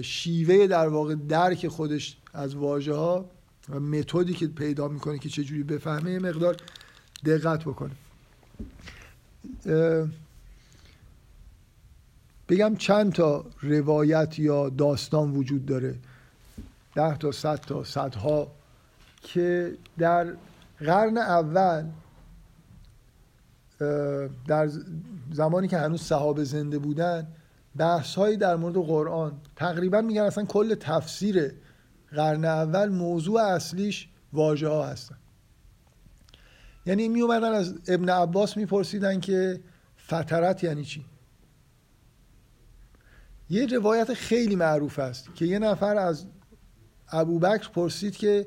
[0.03, 3.31] شیوه در واقع درک خودش از واژه ها
[3.69, 6.57] و متدی که پیدا می‌کنه که چجوری بفهمه یه مقدار
[7.25, 7.93] دقت بکنه.
[12.49, 15.95] بگم چند تا روایت یا داستان وجود داره.
[16.95, 18.53] ده تا صد تا صدها
[19.23, 20.35] که در
[20.81, 21.85] قرن اول
[24.47, 24.71] در
[25.33, 27.27] زمانی که هنوز صحابه زنده بودن
[27.77, 31.53] بحث هایی در مورد قرآن تقریبا میگن اصلا کل تفسیر
[32.13, 35.17] قرن اول موضوع اصلیش واژه ها هستن.
[36.87, 39.61] یعنی می اومدن از ابن عباس میپرسیدن که
[40.07, 41.05] فترت یعنی چی؟
[43.55, 46.27] یه روایت خیلی معروف است که یه نفر از
[47.09, 48.47] ابوبکر پرسید که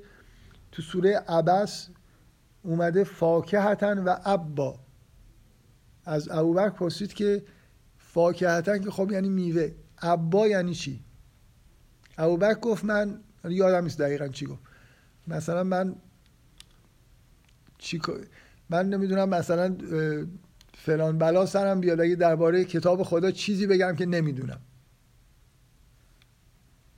[0.71, 1.89] تو سوره عبس
[2.63, 4.79] اومده فاکهتن و ابا.
[6.05, 7.43] از ابوبکر پرسید که
[7.97, 9.71] فاکهتن که خب یعنی میوه.
[10.01, 11.03] ابا یعنی چی؟
[12.17, 13.19] ابوبکر گفت من
[13.49, 14.61] یادم نیست دقیقا چی گفت.
[15.27, 15.95] مثلا من
[17.77, 18.01] چی
[18.69, 19.77] من نمی‌دونم مثلا
[20.73, 24.59] فلان بلا سرم بیاد اگه درباره کتاب خدا چیزی بگم که نمی‌دونم.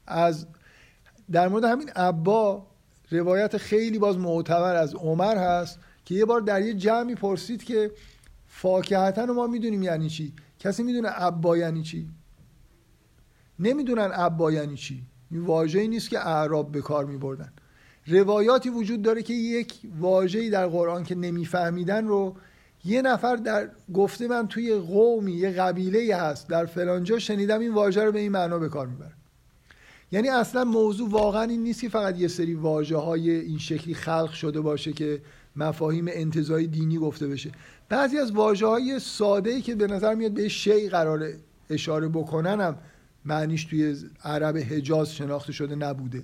[0.09, 0.45] از
[1.31, 2.67] در مورد همین ابا
[3.11, 7.91] روایت خیلی باز معتبر از عمر هست که یه بار در یه جمعی پرسید که
[8.47, 12.09] فاکهتا رو ما می‌دونیم یعنی چی؟ کسی می‌دونه ابا یعنی چی؟
[13.59, 17.53] نمی‌دونن ابا یعنی چی؟ این واژه‌ای نیست که اعراب به کار میبردن.
[18.07, 22.35] روایاتی وجود داره که یک واژه‌ای در قرآن که نمیفهمیدن رو
[22.85, 28.03] یه نفر در گفته من توی قومی یه قبیله هست در فلانجا شنیدم این واژه
[28.03, 29.18] رو به این معنا به کار می‌برن
[30.11, 34.31] یعنی اصلا موضوع واقعا این نیست که فقط یه سری واجه های این شکلی خلق
[34.31, 35.21] شده باشه که
[35.55, 37.51] مفاهیم انتظایی دینی گفته بشه.
[37.89, 41.33] بعضی از واجه های ساده ای که به نظر میاد به شی قرار
[41.69, 42.77] اشاره بکنن هم
[43.25, 46.23] معنیش توی عرب حجاز شناخته شده نبوده.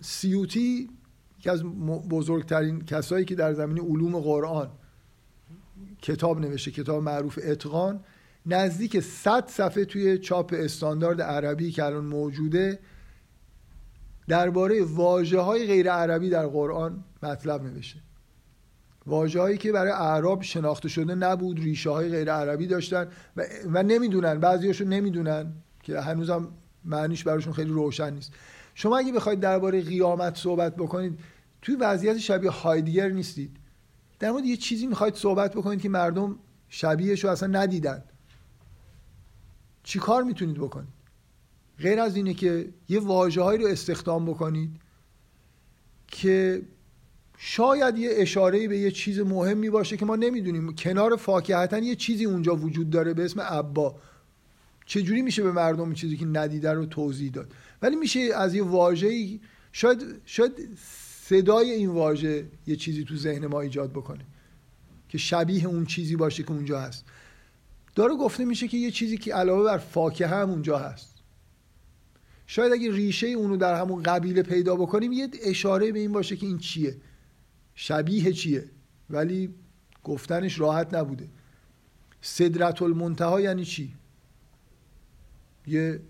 [0.00, 0.90] سیوتی
[1.40, 1.64] که از
[2.10, 4.70] بزرگترین کسایی که در زمین علوم قرآن
[6.02, 8.00] کتاب نوشته کتاب معروف اتقان
[8.46, 12.78] نزدیک 100 صفحه توی چاپ استاندارد عربی که الان موجوده
[14.28, 18.00] درباره واجه های غیر عربی در قرآن مطلب نوشته.
[19.06, 23.82] واجه هایی که برای اعراب شناخته شده نبود ریشه های غیر عربی داشتن و, و
[23.82, 25.52] نمی‌دونن بعضیاشون نمی‌دونن
[25.82, 26.48] که هنوزم
[26.84, 28.32] معنیش براشون خیلی روشن نیست.
[28.74, 31.18] شما اگه بخواید درباره قیامت صحبت بکنید
[31.62, 33.56] توی وضعیت شبیه هایدگر نیستید.
[34.18, 36.38] در مورد یه چیزی می‌خواید صحبت بکنید که مردم
[36.68, 38.04] شبیهش رو اصلا ندیدن.
[39.82, 40.88] چی کار می‌تونید بکنید؟
[41.78, 44.70] غیر از اینه که یه واجه رو استخدام بکنید
[46.08, 46.62] که
[47.38, 50.74] شاید یه اشاره به یه چیز مهمی باشه که ما نمی‌دونیم.
[50.74, 53.94] کنار فاکهتا یه چیزی اونجا وجود داره به اسم ابا
[54.86, 57.52] چجوری میشه به مردم چیزی که ندیده رو توضیح داد؟
[57.82, 59.40] ولی میشه از یه واژه‌ای
[59.72, 60.52] شاید شاید
[61.24, 64.24] صدای این واژه یه چیزی تو ذهن ما ایجاد بکنه
[65.08, 67.04] که شبیه اون چیزی باشه که اونجا هست.
[67.94, 71.12] داره گفته میشه که یه چیزی که علاوه بر فاکهه هم اونجا هست.
[72.46, 76.46] شاید اگه ریشه اونو در همون قبیله پیدا بکنیم یه اشاره به این باشه که
[76.46, 76.96] این چیه.
[77.74, 78.70] شبیه چیه؟
[79.10, 79.54] ولی
[80.04, 81.28] گفتنش راحت نبوده.
[82.20, 83.94] صدرت المنتها یعنی چی؟
[85.66, 86.00] یه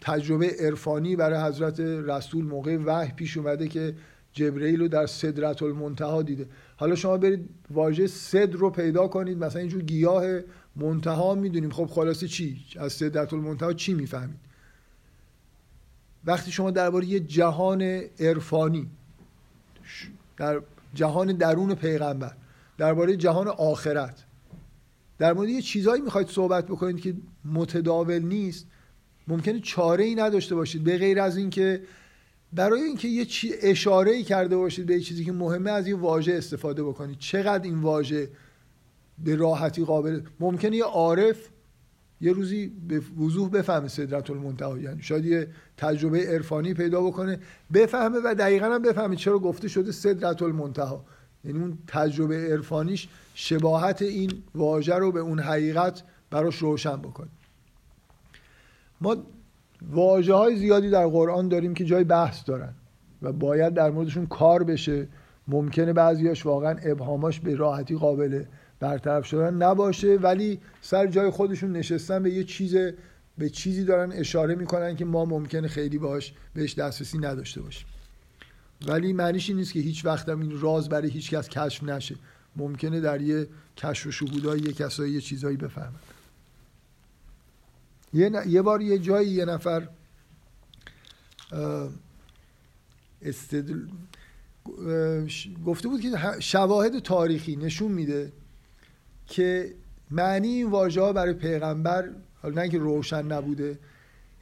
[0.00, 3.94] تجربه عرفانی برای حضرت رسول موقع وحی پیش اومده که
[4.32, 6.46] جبرئیل رو در صدرت المنتها دیده.
[6.80, 10.24] حالا شما برید واژه صدر رو پیدا کنید مثلا اینجور گیاه
[10.76, 11.70] منتها می‌دونیم.
[11.70, 14.38] خب خلاصه چی؟ از صدرت المنتها چی می‌فهمید؟
[16.24, 17.82] وقتی شما درباره یه جهان
[18.20, 18.86] عرفانی
[20.36, 20.60] در
[20.94, 22.32] جهان درون پیغمبر
[22.78, 24.24] درباره جهان آخرت
[25.18, 27.14] در مورد یه چیزایی می‌خواید صحبت بکنید که
[27.44, 28.66] متداول نیست
[29.28, 30.84] ممکنه چاره ای نداشته باشید.
[30.84, 31.82] به غیر از اینکه
[32.52, 36.84] برای اینکه یه چی اشاره کرده باشید به چیزی که مهمه از یه واژه استفاده
[36.84, 37.18] بکنید.
[37.18, 38.30] چقدر این واژه
[39.24, 41.48] به راحتی قابل ممکنه یه عارف
[42.20, 47.38] یه روزی به وضوح بفهمه صدرت المنتها یعنی شاید یه تجربه عرفانی پیدا بکنه
[47.74, 51.04] بفهمه و دقیقا هم بفهمه چرا گفته شده صدرت المنتها
[51.44, 57.28] یعنی اون تجربه عرفانیش شباهت این واژه رو به اون حقیقت براش روشن بکنه.
[59.00, 59.16] ما
[59.82, 62.74] واجه های زیادی در قرآن داریم که جای بحث دارن
[63.22, 65.08] و باید در موردشون کار بشه.
[65.48, 68.44] ممکنه بعضیاش واقعا ابهاماش به راحتی قابل
[68.80, 72.76] برطرف شدن نباشه ولی سر جای خودشون نشستن به یه چیز
[73.38, 77.86] به چیزی دارن اشاره می‌کنن که ما ممکنه خیلی باش بهش دسترسی نداشته باشیم.
[78.86, 82.16] ولی معنیش این نیست که هیچ وقت هم این راز برای هیچ کس کشف نشه.
[82.56, 83.46] ممکنه در یه
[83.76, 86.00] کشف و شهودای یه کسایی یه چیزایی بفهمن.
[88.12, 89.88] یه, یه بار یه جایی یه نفر
[93.22, 93.86] استدل...
[95.66, 96.10] گفته بود که
[96.40, 98.32] شواهد تاریخی نشون میده
[99.26, 99.74] که
[100.10, 102.10] معنی این واژه ها برای پیغمبر
[102.42, 103.78] حالا نه که روشن نبوده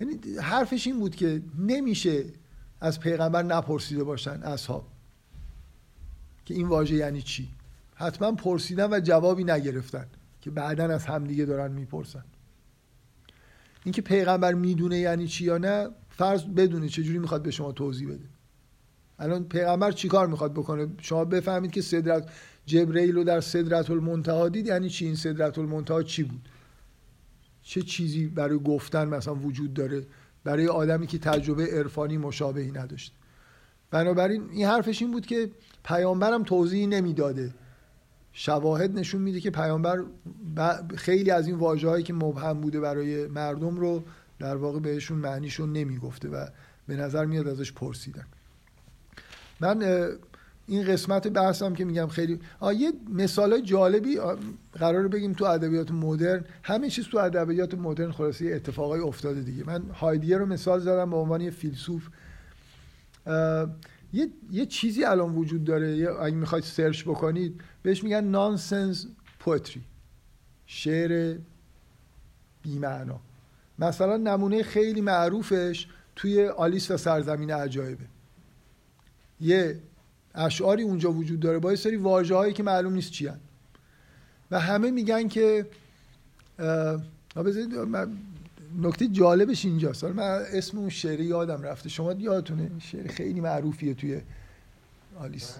[0.00, 2.24] یعنی حرفش این بود که نمیشه
[2.80, 4.86] از پیغمبر نپرسیده باشن اصحاب
[6.44, 7.48] که این واژه یعنی چی.
[7.94, 10.06] حتما پرسیدن و جوابی نگرفتن
[10.40, 12.24] که بعدا از همدیگه دارن می‌پرسن.
[13.86, 18.24] اینکه پیغمبر می‌دونه یعنی چی یا نه فرض بدونه چجوری می‌خواد به شما توضیح بده.
[19.18, 22.28] الان پیغمبر چیکار می‌خواد بکنه؟ شما بفهمید که صدرت
[22.66, 26.48] جبرئیل رو در صدرت المنتها دید یعنی چی؟ این صدرت المنتها چی بود؟
[27.62, 30.06] چه چیزی برای گفتن مثلا وجود داره؟
[30.44, 33.16] برای آدمی که تجربه عرفانی مشابهی نداشته.
[33.90, 35.50] بنابراین این حرفش این بود که
[35.84, 37.54] پیامبرم توضیحی نمی‌داده.
[38.38, 40.04] شواهد نشون میده که پیامبر
[40.96, 44.02] خیلی از این واژه که مبهم بوده برای مردم رو
[44.38, 46.46] در واقع بهشون معنیشون نمی‌گفته و
[46.86, 48.26] به نظر میاد ازش پرسیدن.
[49.60, 49.82] من
[50.66, 52.40] این قسمت بحثم که میگم خیلی
[52.76, 54.18] یه مثال جالبی
[54.72, 59.66] قرار بگیم تو ادبیات مدرن همه چیز تو ادبیات مدرن خلاصه اتفاقای افتاده دیگه.
[59.66, 62.08] من هایدیه رو مثال زدم به عنوان یه فیلسوف.
[64.12, 66.08] یه،, یه چیزی الان وجود داره.
[66.20, 69.06] اگه می‌خواید سرچ بکنید بهش میگن نانسنس
[69.38, 69.82] پوتری
[70.66, 71.38] شعر
[72.62, 73.20] بیمعنا.
[73.78, 78.04] مثلا نمونه خیلی معروفش توی آلیس و سرزمین عجایبه.
[79.40, 79.80] یه
[80.34, 83.40] اشعاری اونجا وجود داره با یه سری واجه هایی که معلوم نیست چی هن.
[84.50, 85.66] و همه میگن که
[88.76, 90.04] نکته جالبش اینجاست.
[90.04, 91.88] من اسم اون شعری یادم رفته.
[91.88, 94.20] شما یادتونه شعر خیلی معروفیه توی
[95.18, 95.56] آلیس.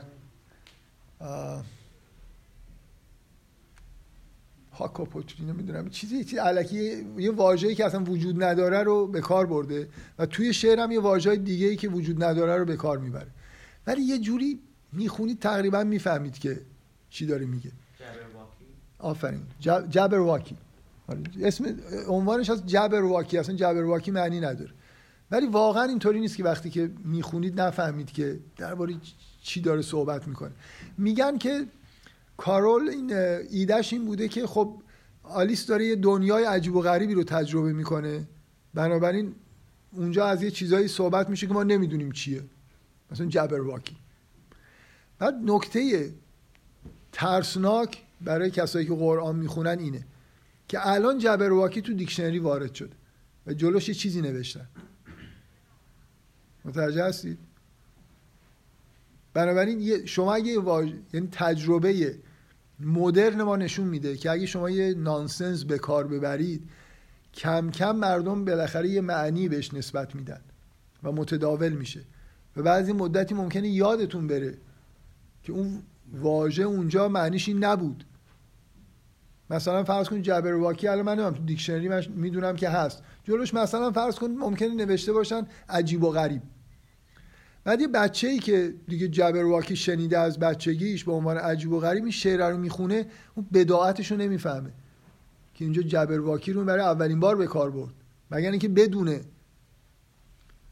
[4.73, 9.89] هاکاپوتری نمی‌دونم چیزی چیزی علکی یه واژه‌ای که اصلا وجود نداره رو به کار برده
[10.19, 13.29] و توی شعر هم یه واژه دیگه ای که وجود نداره رو به کار می‌بره.
[13.87, 14.61] ولی یه جوری
[14.93, 16.61] می‌خونید تقریبا می‌فهمید که
[17.11, 17.71] چی داره میگه.
[18.99, 19.43] آفرین.
[19.91, 20.55] جبر واکی.
[20.55, 20.66] آره،
[21.43, 21.77] اسم
[22.09, 24.71] عنوانش از جبر واکی اصلا جبر واکی معنی نداره.
[25.31, 28.95] ولی واقعا اینطوری نیست که وقتی که می‌خونید نفهمید که درباره
[29.43, 30.53] چی داره صحبت می‌کنه.
[30.99, 31.67] میگن که
[32.37, 33.13] کارول این
[33.51, 34.83] ایدهش این بوده که خب
[35.23, 38.29] آلیس داره یه دنیای عجیب و غریبی رو تجربه می‌کنه.
[38.75, 39.35] بنابراین
[39.93, 42.43] اونجا از یه چیزایی صحبت میشه که ما نمی‌دونیم چیه.
[43.11, 43.97] مثلا جبر واکی
[45.19, 46.13] بعد نکته
[47.13, 50.07] ترسناک برای کسایی که قرآن می‌خونن اینه.
[50.69, 52.97] که الان جبر واکی تو دیکشنری وارد شده
[53.47, 54.69] و جلوش یه چیزی نوشتن
[56.65, 57.39] متوجه هستید؟
[59.35, 60.93] بنابراین شما اگه واج...
[61.13, 62.19] یعنی تجربه
[62.81, 66.69] مدرن ما نشون میده که اگه شما یه نانسنس به کار ببرید
[67.35, 70.41] کم کم مردم بالاخره یه معنی بهش نسبت میدن
[71.03, 72.05] و متداول میشه.
[72.57, 74.59] و بعضی مدتی ممکنه یادتون بره
[75.43, 75.83] که اون
[76.13, 78.05] واژه اونجا معنیش این نبود.
[79.51, 83.03] مثلا فرض کنید جبر واکی الان من تو دیکشنری من می‌دونم که هست.
[83.25, 86.43] جلوش مثلا فرض کنید ممکنه نوشته باشن عجیب و غریب.
[87.65, 92.03] بعد یه بچه ای که دیگه جبرواکی شنیده از بچگیش به عنوان عجیب و غریب
[92.03, 94.71] این شعر رو می‌خونه اون بداعتش رو نمی‌فهمه
[95.55, 97.95] که اینجا جبرواکی رو برای اولین بار به کار برد.
[98.31, 99.21] مگر اینکه بدونه.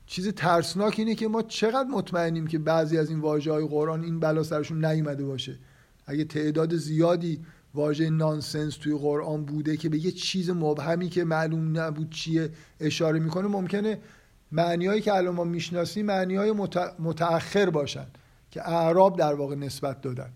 [0.06, 4.20] چیز ترسناک اینه که ما چقدر مطمئنیم که بعضی از این واژه های قرآن این
[4.20, 5.58] بلا سرشون نیومده باشه.
[6.06, 7.40] اگه تعداد زیادی
[7.74, 13.18] واژه نانسنس توی قرآن بوده که به یه چیز مبهمی که معلوم نبود چیه اشاره
[13.18, 13.98] می‌کنه ممکنه
[14.52, 16.52] معنیهایی که الان ما می‌شناسیم معنیهای
[16.98, 18.06] متأخر باشن
[18.50, 20.30] که اعراب در واقع نسبت دادن.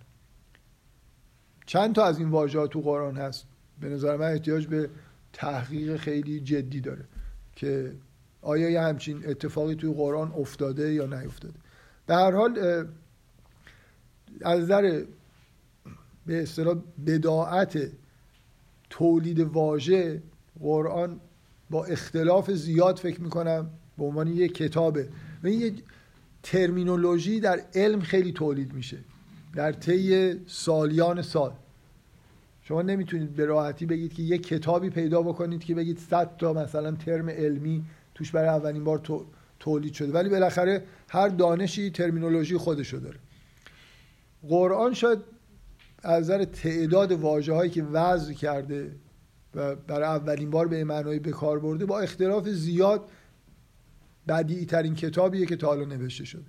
[1.66, 3.44] چند تا از این واژه تو قرآن هست.
[3.80, 4.90] به نظر من احتیاج به
[5.32, 7.04] تحقیق خیلی جدی داره
[7.56, 7.92] که
[8.42, 11.54] آیا یه همچین اتفاقی توی قرآن افتاده یا نیفتاده.
[12.06, 12.58] به هر حال
[14.42, 15.04] از نظر
[16.28, 16.76] به اصطلاح
[17.06, 17.78] بداعت
[18.90, 20.22] تولید واژه
[20.60, 21.20] قرآن
[21.70, 25.08] با اختلاف زیاد فکر می‌کنم به عنوان یه کتابه.
[25.42, 25.72] و این یه
[26.42, 28.98] ترمینولوژی در علم خیلی تولید میشه.
[29.54, 31.52] در طی سالیان سال.
[32.62, 36.92] شما نمی‌تونید به راحتی بگید که یه کتابی پیدا بکنید که بگید 100 تا مثلا
[36.92, 37.84] ترم علمی
[38.14, 39.22] توش برای اولین بار
[39.60, 40.12] تولید شده.
[40.12, 43.18] ولی بالاخره هر دانشی ترمینولوژی خودشو داره.
[44.48, 45.18] قرآن شاید
[46.02, 48.96] از نظر تعداد واجه هایی که وضع کرده
[49.54, 53.08] و برای اولین بار به معنای به کار برده با اختلاف زیاد
[54.28, 56.44] بدیعی ترین کتابیه که تا حالا نوشته شده.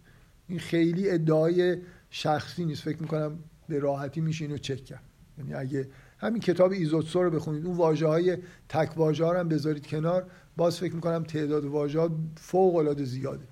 [0.48, 1.78] این خیلی ادعای
[2.10, 2.82] شخصی نیست.
[2.82, 3.40] فکر می‌کنم
[3.70, 5.04] به راحتی میشه اینو چک کرد.
[5.38, 8.38] یعنی اگه همین کتاب ایزوتسو رو بخونید اون واژه های
[8.70, 10.26] تک واژه ها رو هم بذارید کنار
[10.58, 13.46] باز فکر می‌کنم تعداد واژه ها فوق العاده زیاده.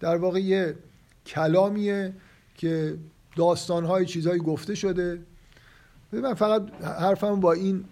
[0.00, 0.76] در واقع یه
[1.26, 2.14] کلامیه
[2.54, 2.96] که
[3.38, 5.20] داستان های چیزهایی گفته شده.
[6.12, 7.84] من فقط حرفم با این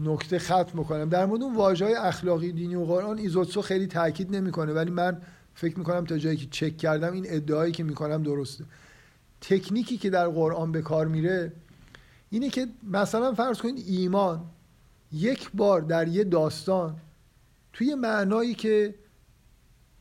[0.00, 1.08] نکته ختم می‌کنم.
[1.08, 4.72] در مورد اون واژه های اخلاقی دینی و قرآن ایزوتسو خیلی تاکید نمی‌کنه.
[4.72, 5.22] ولی من
[5.54, 8.64] فکر می‌کنم تا جایی که چک کردم این ادعایی که می‌کنم درسته.
[9.40, 11.52] تکنیکی که در قرآن به کار میره
[12.30, 14.44] اینه که مثلا فرض کنید ایمان
[15.12, 16.96] یک بار در یه داستان
[17.72, 18.94] توی معنایی که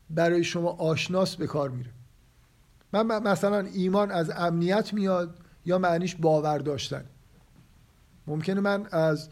[0.09, 1.89] برای شما آشناس به کار میره.
[2.93, 7.05] من مثلا ایمان از امنیت میاد یا معنیش باور داشتن؟
[8.27, 9.29] ممکنه من از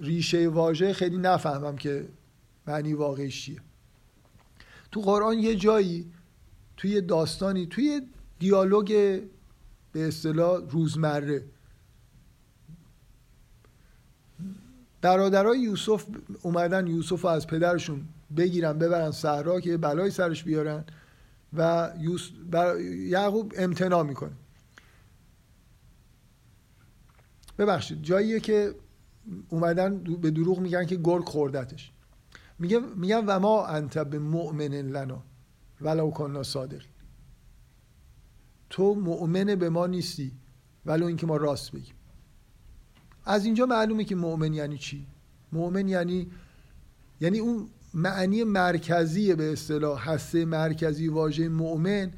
[0.00, 2.08] ریشه واژه خیلی نفهمم که
[2.66, 3.60] معنی واقعیش چیه.
[4.92, 6.12] تو قرآن یه جایی
[6.76, 8.02] توی داستانی توی
[8.38, 9.20] دیالوگ
[9.92, 11.44] به اصطلاح روزمره.
[15.00, 16.04] برادرای یوسف
[16.42, 20.84] اومدن یوسف رو از پدرشون بگیرن ببرن صحرا که بلای سرش بیارن.
[21.56, 21.90] و
[23.08, 24.32] یعقوب امتناع می‌کنه.
[27.58, 28.74] ببخشید جاییه که
[29.48, 31.92] اومدن به دروغ میگن که گرگ خوردتش.
[32.58, 35.22] میگه میگن و ما انت به مؤمن لنا
[35.80, 36.82] ولو کننا صادق
[38.70, 40.32] تو مؤمن به ما نیستی
[40.86, 41.94] ولو اینکه ما راست بگیم.
[43.24, 45.06] از اینجا معلومه که مؤمن یعنی چی؟
[45.52, 46.30] مؤمن یعنی
[47.20, 52.10] یعنی اون معنی مرکزی به اصطلاح هسته مرکزی واژه مؤمن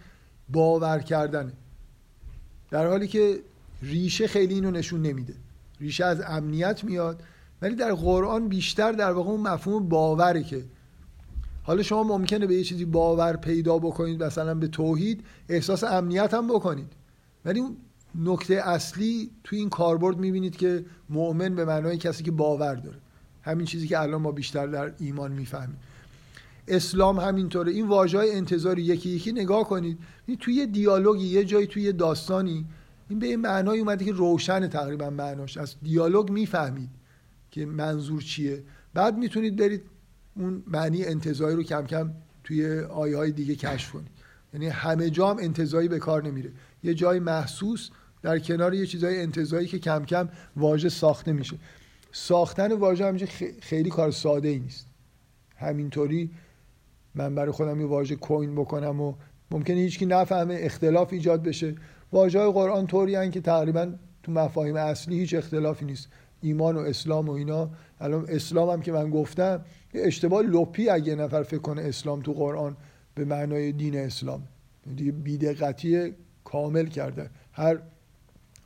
[0.48, 1.52] باور کردنه.
[2.70, 3.40] در حالی که
[3.82, 5.34] ریشه خیلی اینو نشون نمیده.
[5.80, 7.22] ریشه از امنیت میاد
[7.62, 10.64] ولی در قرآن بیشتر در واقع اون مفهوم باوره که
[11.62, 16.48] حالا شما ممکنه به یه چیزی باور پیدا بکنید مثلا به توحید احساس امنیت هم
[16.48, 16.92] بکنید.
[17.44, 17.76] ولی اون
[18.14, 22.98] نکته اصلی توی این کاربرد می‌بینید که مؤمن به معنای کسی که باور داره.
[23.46, 25.76] همین چیزی که الان ما بیشتر در ایمان می‌فهمیم.
[26.68, 27.72] اسلام همینطوره.
[27.72, 29.98] این واژه های انتظاری یکی یکی نگاه کنید.
[30.40, 32.66] توی دیالوگی یه جایی توی داستانی
[33.08, 35.56] این به این معنای اومده که روشن تقریبا معناش.
[35.56, 36.90] از دیالوگ می‌فهمید
[37.50, 38.64] که منظور چیه.
[38.94, 39.82] بعد می‌تونید برید
[40.36, 42.10] اون معنی انتظاری رو کم کم
[42.44, 44.10] توی آیه های دیگه کشف کنید.
[44.54, 46.52] یعنی همه جا هم انتظایی به کار نمیره.
[46.82, 47.90] یه جای محسوس
[48.22, 51.56] در کنار یه چیزای انتظایی که کم کم واژه ساخته میشه.
[52.12, 53.26] ساختن واژه همیشه
[53.60, 54.86] خیلی کار ساده ای نیست.
[55.56, 56.30] همینطوری
[57.14, 59.14] من برای خودم یه واژه کوین بکنم و
[59.50, 61.74] ممکنه هیچکی نفهمه اختلاف ایجاد بشه.
[62.12, 63.92] واژه های قرآن طوری که تقریبا
[64.22, 66.08] تو مفاهیم اصلی هیچ اختلافی نیست.
[66.40, 67.70] ایمان و اسلام و اینا.
[68.00, 69.64] الان اسلام هم که من گفتم
[69.94, 72.76] اشتباه لپی اگه نفر فکر کنه اسلام تو قرآن
[73.14, 74.42] به معنای دین اسلام.
[74.96, 76.14] دیگه بیدقتی
[76.44, 77.30] کامل کرده.
[77.52, 77.78] هر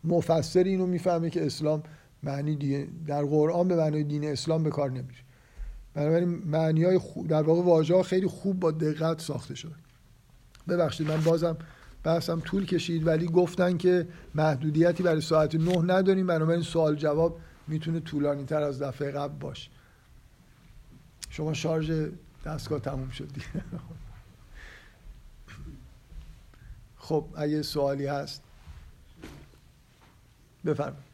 [0.04, 1.82] مفسر اینو می‌فهمه که اسلام
[2.22, 5.22] معنی دیگه در قرآن به معنای دین اسلام به کار نمیشه
[5.94, 9.74] بنابراین معنی های خوب در واقع واژه ها خیلی خوب با دقت ساخته شده.
[10.68, 11.56] ببخشید من بازم
[12.04, 16.26] بحثم طول کشید ولی گفتن که محدودیتی برای ساعت نه نداریم.
[16.26, 19.70] بنابراین سوال جواب می‌تونه طولانی تر از دفعه قبل باشه.
[21.30, 22.08] شما شارژ
[22.44, 23.28] دستگاه تموم شد
[26.96, 28.42] خب اگه سوالی هست
[30.64, 31.09] بفرمایید.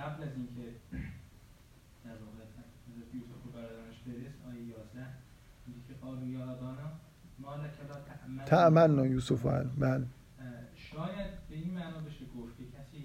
[0.00, 0.66] قبل از اینکه
[2.04, 2.42] در واقع
[2.88, 5.06] حضرت یوسف و برادرش برس آیه 11
[5.66, 6.88] میگه که قالو یا ابانا
[7.38, 9.46] ما لک لا تأمنا یوسف
[9.78, 10.06] بله.
[10.74, 13.00] شاید به این معنا بشه گفت که کسی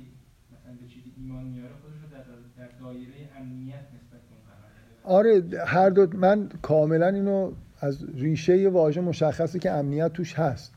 [0.52, 2.23] مثلا به چیزی ایمان میاره خودش رو در,
[2.57, 4.72] در دایره امنیت نسبت به اون قرار
[5.06, 10.72] آره هر دو من کاملا اینو از ریشه واژه مشخصه که امنیت توش هست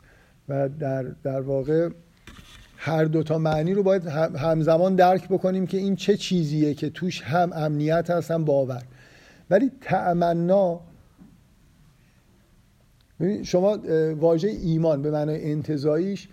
[0.49, 1.89] و در در واقع
[2.77, 7.53] هر دوتا معنی رو باید همزمان درک بکنیم که این چه چیزیه که توش هم
[7.53, 8.83] امنیت هست هم باور.
[9.51, 10.81] ولی تأمنا
[13.43, 13.79] شما
[14.15, 16.29] واژه ایمان به معنای انتظاییش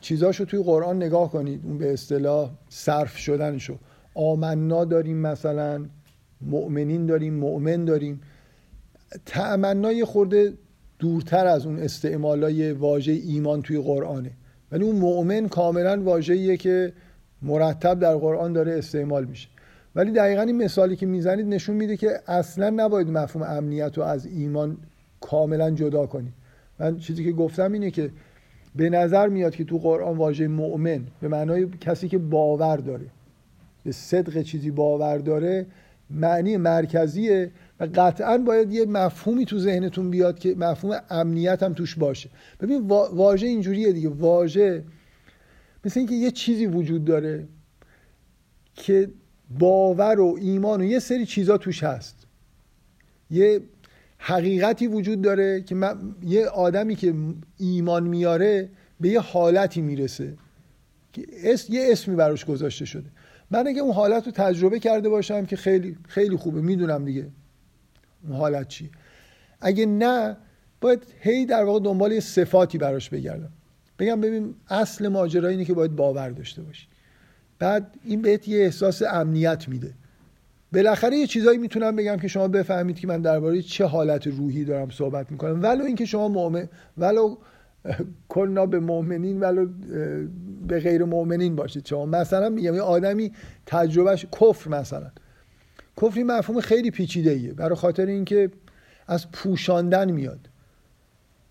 [0.00, 3.78] چیزاشو توی قرآن نگاه کنید اون به اصطلاح صرف شدنشو.
[4.14, 5.84] آمنا داریم مثلا
[6.40, 8.20] مؤمنین داریم مؤمن داریم.
[9.26, 10.52] تأمنا یه خورده
[10.98, 14.30] دورتر از اون استعمالای واژه ایمان توی قرآنه.
[14.72, 16.92] ولی اون مؤمن کاملا واژه‌ایه که
[17.42, 19.48] مرتب در قرآن داره استعمال میشه.
[19.94, 24.26] ولی دقیقا این مثالی که می‌زنید نشون میده که اصلا نباید مفهوم امنیت رو از
[24.26, 24.76] ایمان
[25.20, 26.32] کاملا جدا کنید
[26.78, 28.10] من چیزی که گفتم اینه که
[28.76, 33.06] به نظر میاد که تو قرآن واژه مؤمن به معنای کسی که باور داره
[33.84, 35.66] به صدق چیزی باور داره
[36.10, 41.94] معنی مرکزیه و قطعا باید یه مفهومی تو ذهنتون بیاد که مفهوم امنیت هم توش
[41.94, 42.30] باشه.
[42.60, 44.08] ببین واژه اینجوریه دیگه.
[44.08, 44.84] واژه
[45.84, 47.48] مثل اینکه یه چیزی وجود داره
[48.74, 49.10] که
[49.58, 52.26] باور و ایمان و یه سری چیزا توش هست.
[53.30, 53.60] یه
[54.18, 57.14] حقیقتی وجود داره که من، یه آدمی که
[57.58, 58.68] ایمان میاره
[59.00, 60.34] به یه حالتی می‌رسه.
[61.12, 61.26] که
[61.68, 63.10] یه اسمی براش گذاشته شده.
[63.50, 67.28] من اگه اون حالت رو تجربه کرده باشم که خیلی خیلی خوبه می‌دونم دیگه
[68.24, 68.90] اون حالت چیه
[69.60, 70.36] اگه نه
[70.80, 73.50] باید هی در واقع دنبال یه صفاتی براش بگردم.
[73.98, 76.86] بگم ببین اصل ماجرا اینه که باید باور داشته باشی.
[77.58, 79.94] بعد این بهت یه احساس امنیت میده.
[80.72, 84.90] بالاخره یه چیزایی می‌تونم بگم که شما بفهمید که من درباره چه حالت روحی دارم
[84.90, 85.62] صحبت می‌کنم.
[85.62, 86.68] ولو اینکه شما مؤمن
[86.98, 87.36] ولو
[88.28, 89.66] کلنا به مؤمنین ولو
[90.68, 92.06] به غیر مؤمنین باشید شما.
[92.06, 93.32] مثلا میگم یه آدمی
[93.66, 95.10] تجربهش کفر مثلا.
[96.02, 98.50] کفر مفهوم خیلی پیچیده ایه برای خاطر اینکه
[99.06, 100.40] از پوشاندن میاد.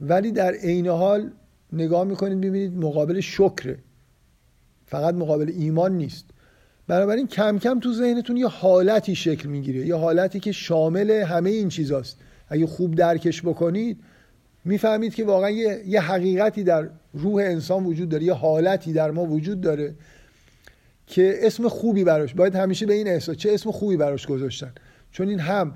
[0.01, 1.31] ولی در عین حال
[1.73, 3.77] نگاه می‌کنید ببینید مقابل شکره.
[4.85, 6.25] فقط مقابل ایمان نیست.
[6.87, 9.85] بنابراین کم کم تو ذهنتون یه حالتی شکل می‌گیره.
[9.87, 12.19] یه حالتی که شامل همه این چیزاست.
[12.49, 13.99] اگه خوب درکش بکنید
[14.67, 19.25] می‌فهمید که واقعا یه،, یه حقیقتی در روح انسان وجود داره یه حالتی در ما
[19.25, 19.95] وجود داره
[21.07, 24.71] که اسم خوبی براش باید همیشه به این احساس چه اسم خوبی براش گذاشتن.
[25.11, 25.73] چون این هم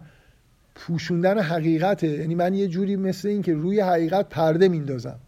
[0.76, 2.08] پوشوندن حقیقته.
[2.08, 5.20] یعنی من یه جوری مثل این که روی حقیقت پرده میندازم.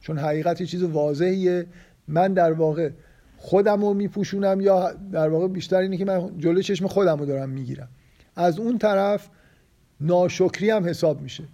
[0.00, 1.66] چون حقیقت یه چیز واضحیه.
[2.08, 2.90] من در واقع
[3.36, 7.48] خودم رو میپوشونم یا در واقع بیشتر اینه که من جلوی چشم خودم رو دارم
[7.48, 7.88] می‌گیرم.
[8.36, 9.28] از اون طرف
[10.00, 11.44] ناشکری هم حساب میشه.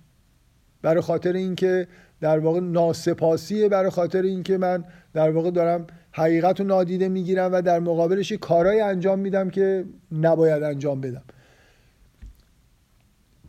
[0.82, 1.88] برای خاطر اینکه
[2.20, 4.84] در واقع ناسپاسیه برای خاطر اینکه من
[5.14, 8.38] در واقع دارم حقیقت رو نادیده می‌گیرم و در مقابلش یه
[8.84, 11.22] انجام میدم که نباید انجام بدم.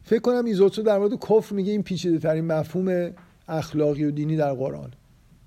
[0.03, 3.11] فکر کنم ایزوتسو در مورد کفر میگه این پیچیده ترین مفهوم
[3.47, 4.91] اخلاقی و دینی در قرآن.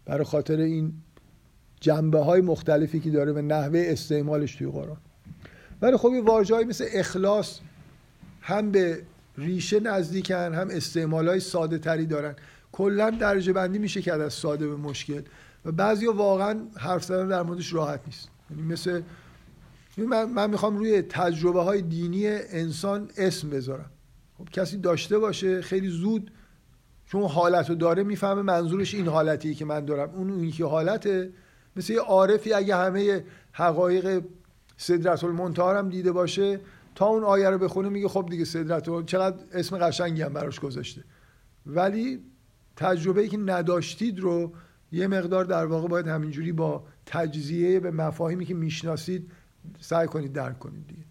[0.05, 0.93] برای خاطر این
[1.81, 4.97] جنبه های مختلفی که داره و نحوه استعمالش توی قرآن.
[5.83, 7.61] ولی خب یه مثل اخلاص
[8.41, 8.99] هم به
[9.39, 12.37] ریشه نزدیکن هم استعمال های ساده تری دارن.
[12.73, 15.23] کلا درجه بندی میشه که از ساده به مشکل.
[15.65, 18.29] و بعضی واقعا حرف زدن در موردش راحت نیست.
[18.51, 19.03] یعنی مثل
[19.97, 23.91] من, من می‌خوام روی تجربه های دینی انسان اسم بذارم.
[24.39, 26.31] خب کسی داشته باشه خیلی زود
[27.07, 30.11] چون حالت رو داره می‌فهمه منظورش این حالتیه که من دارم.
[30.11, 31.31] اون اون که حالته.
[31.77, 34.23] مثل یه عارفی اگه همه حقایق
[34.77, 36.61] صدرت المنتها دیده باشه
[36.97, 41.05] تا اون آیه رو بخونه میگه خب دیگه صدرت چقدر اسم قشنگی هم براش گذاشته.
[41.67, 42.21] ولی
[42.77, 44.53] تجربه ای که نداشتید رو
[44.93, 49.33] یه مقدار در واقع باید همینجوری با تجزیه به مفاهیمی که می‌شناسید
[49.81, 51.03] سعی کنید درک کنید دیگه.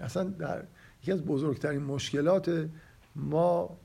[0.00, 0.66] اصلا در
[1.04, 2.68] یکی از بزرگترین مشکلات
[3.16, 3.76] ما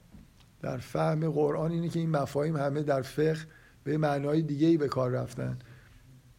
[0.61, 3.39] در فهم قرآن اینه که این مفاهیم همه در فقه
[3.83, 5.59] به معنای دیگه ای به کار رفتن.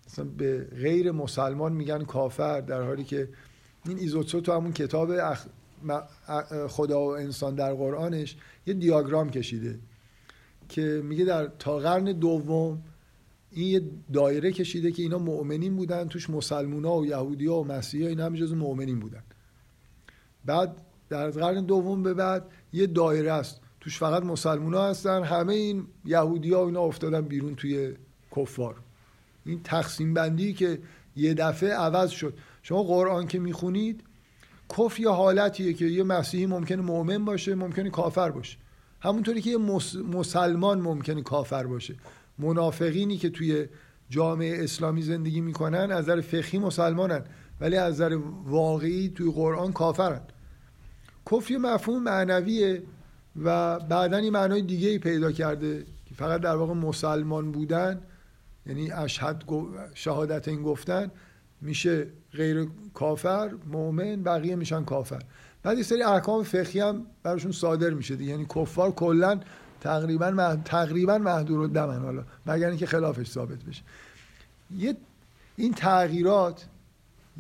[0.07, 3.29] اصلا به غیر مسلمان میگن کافر در حالی که
[3.85, 5.11] این ایزوتسو تو همون کتاب
[6.69, 8.37] خدا و انسان در قرآنش
[8.67, 9.79] یه دیاگرام کشیده
[10.69, 12.83] که میگه در تا قرن دوم
[13.51, 13.83] این یه
[14.13, 18.27] دایره کشیده که اینا مؤمنین بودن توش مسلمونا و یهودی ها و مسیحی ها اینا
[18.27, 19.23] هم جز مؤمنین بودن.
[20.45, 20.77] بعد
[21.09, 23.61] در قرن دوم به بعد یه دایره است.
[23.81, 25.23] توش فقط مسلمونا هستن.
[25.23, 27.95] همه این یهودی ها اینا افتادن بیرون توی
[28.37, 28.77] کفار.
[29.47, 30.79] این تقسیم بندی که
[31.17, 32.35] یه دفعه عوض شد.
[32.63, 34.03] شما قرآن که می‌خونید
[34.79, 38.59] کفر یه حالتیه که یه مسیحی ممکنه مؤمن باشه ممکنه کافر باشه.
[39.01, 39.59] همونطوری که یه
[40.13, 41.95] مسلمان ممکنه کافر باشه.
[42.39, 43.67] منافقینی که توی
[44.11, 47.25] جامعه اسلامی زندگی می‌کنن از نظر فقهی مسلمانن.
[47.61, 50.21] ولی از نظر واقعی توی قرآن کافرن
[51.31, 52.83] کفر مفهوم معنویه
[53.45, 58.01] و بعدا این معنای دیگه ای پیدا کرده که فقط در واقع مسلمان بودن
[58.67, 59.45] یعنی اشهد
[59.95, 61.11] شهادت این گفتن
[61.61, 65.23] میشه غیر کافر مؤمن بقیه میشن کافر.
[65.63, 68.31] بعد یه سری احکام فقهی هم براشون صادر میشه دیگه.
[68.31, 69.41] یعنی کفار کلا
[69.81, 70.57] تقریبا مح...
[70.65, 73.83] تقریبا محدور دمن حالا مگر اینکه خلافش ثابت بشه.
[74.77, 74.97] یه
[75.57, 76.67] این تغییرات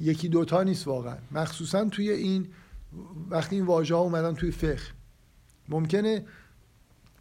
[0.00, 1.16] یکی دوتا نیست واقعا.
[1.32, 2.48] مخصوصا توی این
[3.30, 4.80] وقتی این واژه ها اومدن توی فقه.
[5.68, 6.24] ممکنه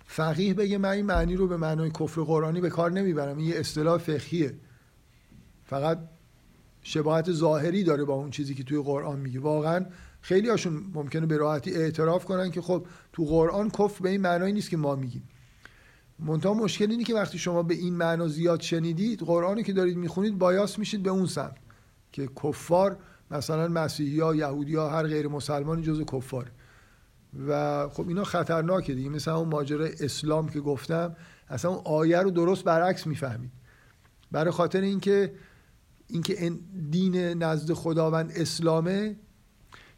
[0.05, 3.37] فقیه بگه من این معنی رو به معنای کفر قرآنی به کار نمی‌برم.
[3.37, 4.55] این یه اصطلاح فقهیه.
[5.65, 5.99] فقط
[6.81, 9.39] شباهت ظاهری داره با اون چیزی که توی قرآن میگه.
[9.39, 9.85] واقعا
[10.21, 14.53] خیلی هاشون ممکنه به راحتی اعتراف کنن که خب تو قرآن کفر به این معنایی
[14.53, 15.23] نیست که ما میگیم.
[16.19, 20.37] منتها مشکل اینه که وقتی شما به این معنا زیاد شنیدید قرآنی که دارید می‌خونید
[20.37, 21.57] بایاس میشید به اون سمت.
[22.11, 22.97] که کفار
[23.31, 26.51] مثلا مسیحی ها یهودی ها هر غیر مسلمانی جز کفار.
[27.47, 29.09] و خب اینا خطرناکه دیگه.
[29.09, 31.15] مثلا اون ماجرای اسلام که گفتم
[31.49, 33.51] اصلا اون آیه رو درست برعکس می‌فهمید.
[34.31, 35.33] برای خاطر اینکه
[36.07, 36.59] اینکه این
[36.89, 39.15] دین نزد خداوند اسلامه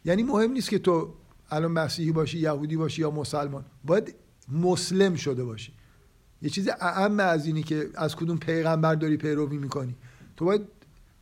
[0.04, 1.14] یعنی مهم نیست که تو
[1.50, 3.64] الان مسیحی باشی یهودی باشی یا مسلمان.
[3.84, 4.14] باید
[4.48, 5.72] مسلم شده باشی.
[6.42, 9.96] یه چیز اعم از اینی که از کدوم پیغمبر داری پیروی می‌کنی.
[10.36, 10.62] تو باید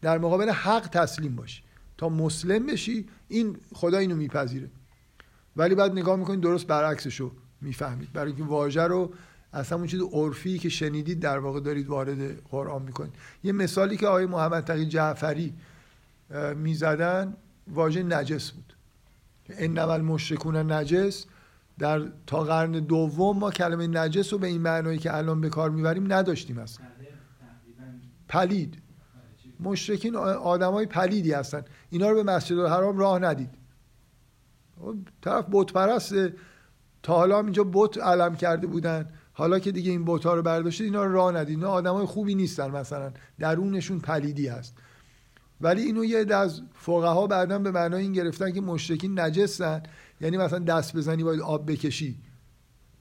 [0.02, 1.62] در مقابل حق تسلیم باشی
[1.98, 4.70] تا مسلم بشی این خدا اینو میپذیره.
[5.56, 8.12] ولی بعد نگاه می‌کنید درست برعکسش رو می‌فهمید.
[8.12, 9.12] برای اینکه واژه رو
[9.52, 13.12] اصلا اون چیز عرفی که شنیدید در واقع دارید وارد قرآن می‌کنید.
[13.44, 15.54] یه مثالی که آقای محمد تقی جعفری
[16.56, 17.36] می‌زدن
[17.68, 18.74] واژه نجس بود.
[19.48, 21.26] انما المشرکون نجس
[21.78, 25.70] در تا قرن دوم ما کلمه نجس رو به این معنایی که الان به کار
[25.70, 26.86] می‌بریم نداشتیم اصلا.
[28.28, 28.82] پلید.
[29.62, 31.64] مشرکین آدمای پلیدی هستن.
[31.90, 33.50] اینا رو به مسجد الحرام راه ندید.
[35.22, 36.34] طرف بت پرسته
[37.02, 39.08] تا حالا اینجا بت علم کرده بودن.
[39.32, 41.56] حالا که دیگه این بت ها رو برداشتید اینا رو راه ندید.
[41.56, 43.12] اینا آدمای خوبی نیستن مثلا.
[43.38, 44.74] درونشون پلیدی هست.
[45.60, 49.82] ولی اینو یه از فقها بعدا به معنای این گرفتن که مشرکین نجسن
[50.20, 52.18] یعنی مثلا دست بزنی باید آب بکشی.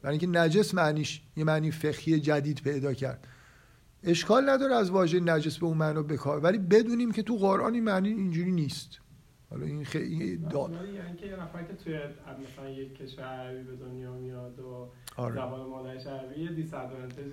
[0.02, 3.28] برای اینکه نجس معنیش یه معنی فقهی جدید پیدا کرد.
[4.04, 6.40] اشکال نداره از واژه نجس به اون معنا بکار.
[6.40, 9.00] ولی بدونیم که تو قرآن این معنی اینجوری نیست.
[9.50, 11.94] حالا این خیلی داد یعنی که یه نفر که توی
[12.44, 15.36] مثلا یک کشور عربی به دنیا میاد و آره.
[15.36, 16.50] زبان مادرش عربی یه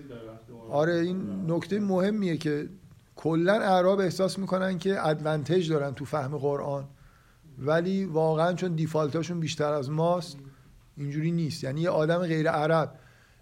[0.08, 2.68] داره وقتی آره این نکته مهمیه که
[3.16, 6.84] کلا اعراب احساس می‌کنن که ادوانتج دارن تو فهم قرآن.
[7.58, 10.38] ولی واقعا چون دیفالتاشون بیشتر از ماست
[10.96, 11.64] اینجوری نیست.
[11.64, 12.94] یعنی یه آدم غیر عرب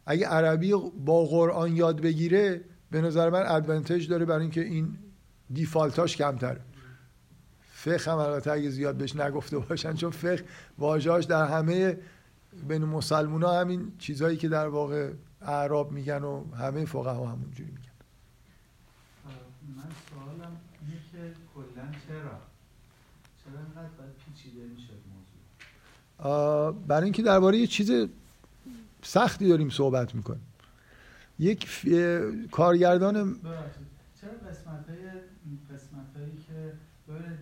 [0.07, 0.73] اگه عربی
[1.05, 4.98] با قرآن یاد بگیره به نظر من ادوانتج داره برای اینکه این
[5.52, 6.61] دیفالتاش کمتره.
[7.73, 10.44] فقه هم البته اگه زیاد بهش نگفته باشن چون فقه
[10.78, 11.98] واژهاش در همه
[12.69, 15.12] بین مسلمون ها همین چیزهایی که در واقع
[15.43, 17.90] اعراب میگن و همه فقه ها همونجوری میگن.
[19.77, 22.39] من سوالم اینه که کلا چرا؟
[23.44, 24.93] چرا اینقدر باید پیچیده میشه
[26.19, 28.09] موضوع؟ برای اینکه درباره یه چیز
[29.02, 30.47] سختی داریم صحبت می‌کنیم.
[31.39, 31.86] یک
[32.51, 33.15] کارگردان
[34.20, 35.11] چرا قسمت های
[35.74, 36.73] قسمت هایی که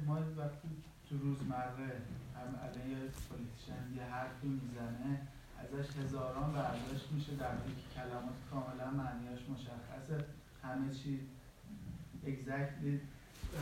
[0.06, 0.68] ما وقتی
[1.08, 1.92] تو روزمره
[2.36, 2.96] هم علیه
[3.28, 5.20] پولیتیشن یه حرفی می‌زنه
[5.58, 10.24] ازش هزاران برداشت میشه در حالی که کلمات کاملا معنیاش مشخصه.
[10.62, 11.20] همه چی
[12.26, 13.00] اگزکتلی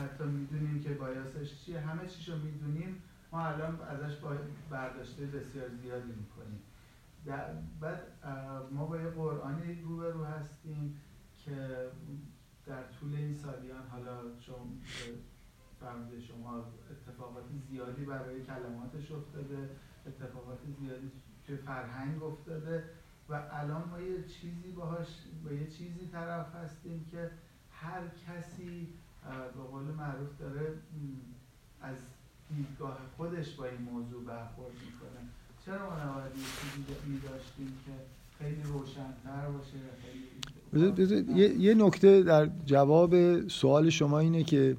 [0.03, 1.81] حتی می‌دونیم که بایاسش چیه.
[1.81, 3.03] همه چیشو می‌دونیم.
[3.33, 4.15] ما الان ازش
[4.71, 6.61] برداشته بسیار زیادی می‌کنیم.
[7.81, 8.03] بعد
[8.71, 11.01] ما با یه قرآنی روبرو هستیم
[11.37, 11.87] که
[12.67, 14.81] در طول این سالیان حالا چون
[15.81, 19.71] فرموده شما اتفاقات زیادی برای کلماتش افتاده
[20.07, 21.11] اتفاقات زیادی
[21.47, 22.85] توی فرهنگ افتاده
[23.29, 25.09] و الان ما یه چیزی باهاش
[25.45, 27.31] با یه چیزی طرف هستیم که
[27.71, 28.89] هر کسی
[29.55, 30.75] به قول معروف داره
[31.83, 31.97] از
[32.49, 35.29] دیدگاه خودش با این موضوع برخورد می‌کنه.
[35.71, 37.93] چرا ما نباید یه چیزی داشتیم که
[38.39, 44.77] خیلی روشنتر باشه خیلی یه،, یه نکته در جواب سوال شما اینه که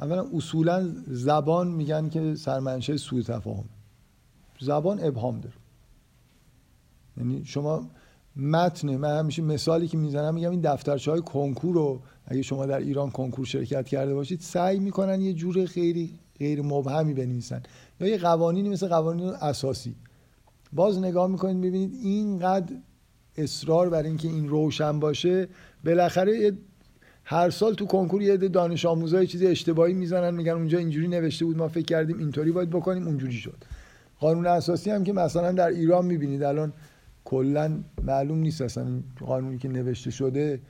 [0.00, 3.64] اولا اصولا زبان میگن که سرمنشه سوء تفاهم.
[4.60, 5.54] زبان ابهام داره.
[7.16, 7.90] یعنی شما
[8.36, 12.78] متن من همیشه مثالی که می‌زنم میگم این دفترچه های کنکور رو اگه شما در
[12.78, 17.62] ایران کنکور شرکت کرده باشید سعی می‌کنن یه جور خیلی غیر مبهمی بنویسن.
[18.00, 19.94] یا یه قوانینی مثل قوانین اساسی.
[20.72, 22.76] باز نگاه می‌کنید ببینید اینقدر
[23.36, 25.48] اصرار بر اینکه این روشن باشه.
[25.84, 26.52] بالاخره
[27.24, 31.56] هر سال تو کنکور یه دانش آموزای چیزی اشتباهی می‌زنن میگن اونجا اینجوری نوشته بود
[31.56, 33.64] ما فکر کردیم اینطوری باید بکنیم اونجوری شد.
[34.20, 36.72] قانون اساسی هم که مثلا در ایران می‌بینید الان
[37.24, 40.60] کلا معلوم نیست اصلا قانونی که نوشته شده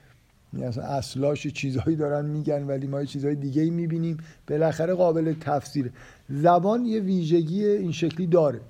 [0.52, 4.16] اصلا اصلاش چیزهایی دارن میگن ولی ما چیزهای دیگه می‌بینیم.
[4.48, 5.92] بالاخره قابل تفسیر.
[6.28, 8.60] زبان یه ویژگی این شکلی داره.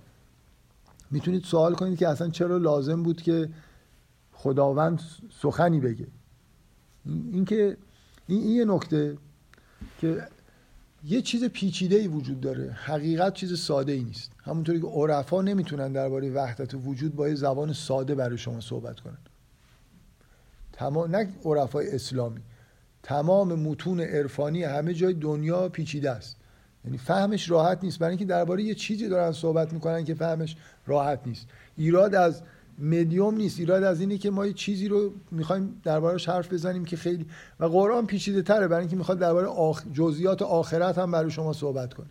[1.10, 3.48] می‌تونید سوال کنید که اصلا چرا لازم بود که
[4.32, 5.00] خداوند
[5.42, 6.06] سخنی بگه؟
[7.06, 7.76] این که
[8.26, 9.16] این, یه نکته
[10.00, 10.22] که
[11.04, 12.70] یه چیز پیچیده ای وجود داره.
[12.70, 14.30] حقیقت چیز ساده ای نیست.
[14.42, 19.18] همونطوری که عرفا نمی‌تونن درباره وحدت وجود با یه زبان ساده برای شما صحبت کنن.
[20.78, 22.40] تمام نه عرفای اسلامی
[23.02, 26.36] تمام متون عرفانی همه جای دنیا پیچیده است.
[26.84, 27.98] یعنی فهمش راحت نیست.
[27.98, 30.56] برای اینکه درباره یه چیزی دارن صحبت می‌کنن که فهمش
[30.86, 31.46] راحت نیست.
[31.76, 32.42] ایراد از
[32.78, 33.58] مدیوم نیست.
[33.58, 37.26] ایراد از اینه که ما یه چیزی رو می‌خوایم دربارش حرف بزنیم که خیلی
[37.60, 38.68] و قرآن پیچیده تره.
[38.68, 39.82] برای اینکه می‌خواد درباره آخ...
[39.92, 42.06] جزئیات آخرت هم برای شما صحبت کنه.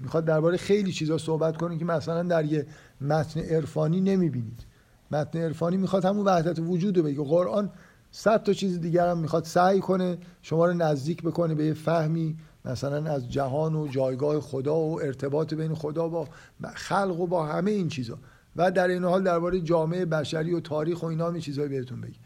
[0.00, 2.66] می‌خواد درباره خیلی چیزا صحبت کنه که مثلا در یه
[3.00, 4.73] متن عرفانی نمی‌بینید.
[5.10, 7.22] متن عرفانی می‌خواد همون وحدت وجود رو بگه.
[7.22, 7.70] قرآن
[8.10, 12.36] صد تا چیز دیگر هم می‌خواد سعی کنه شما رو نزدیک بکنه به یه فهمی
[12.64, 16.28] مثلا از جهان و جایگاه خدا و ارتباط بین خدا با
[16.74, 18.18] خلق و با همه این چیزا.
[18.56, 22.18] و در این حال درباره جامعه بشری و تاریخ و اینا می چیزایی بهتون بگی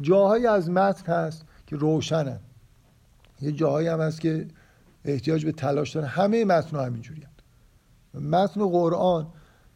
[0.00, 2.40] جاهایی از متن هست که روشنن.
[3.40, 4.48] یه جاهایی هم هست که
[5.04, 6.06] احتیاج به تلاش دارن.
[6.06, 7.22] همه متن ها همینجوری
[8.14, 9.26] متن قرآن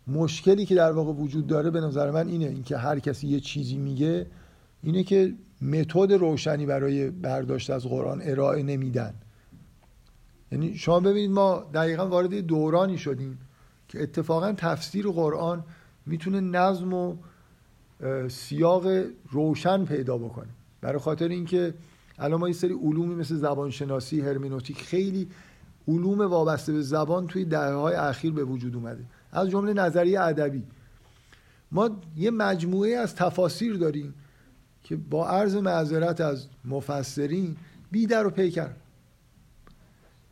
[0.06, 2.46] مشکلی که در واقع وجود داره به نظر من اینه.
[2.46, 4.26] اینکه هر کسی یه چیزی میگه
[4.82, 9.14] اینه که متد روشنی برای برداشت از قرآن ارائه نمیدن.
[10.52, 13.38] یعنی شما ببینید ما دقیقا وارد دورانی شدیم
[13.88, 15.64] که اتفاقا تفسیر قرآن
[16.06, 17.16] می‌تونه نظم و
[18.28, 18.86] سیاق
[19.30, 20.48] روشن پیدا بکنه.
[20.80, 21.74] برای خاطر اینکه
[22.18, 25.28] الان ما یه سری علومی مثل زبانشناسی هرمنوتیک خیلی
[25.88, 29.04] علوم وابسته به زبان توی دهه های اخیر به وجود اومده.
[29.34, 30.62] از جمله نظریه ادبی.
[31.72, 34.14] ما یه مجموعه از تفاسیر داریم
[34.82, 37.56] که با عرض معذرت از مفسرین
[37.90, 38.70] بیدر و پیکر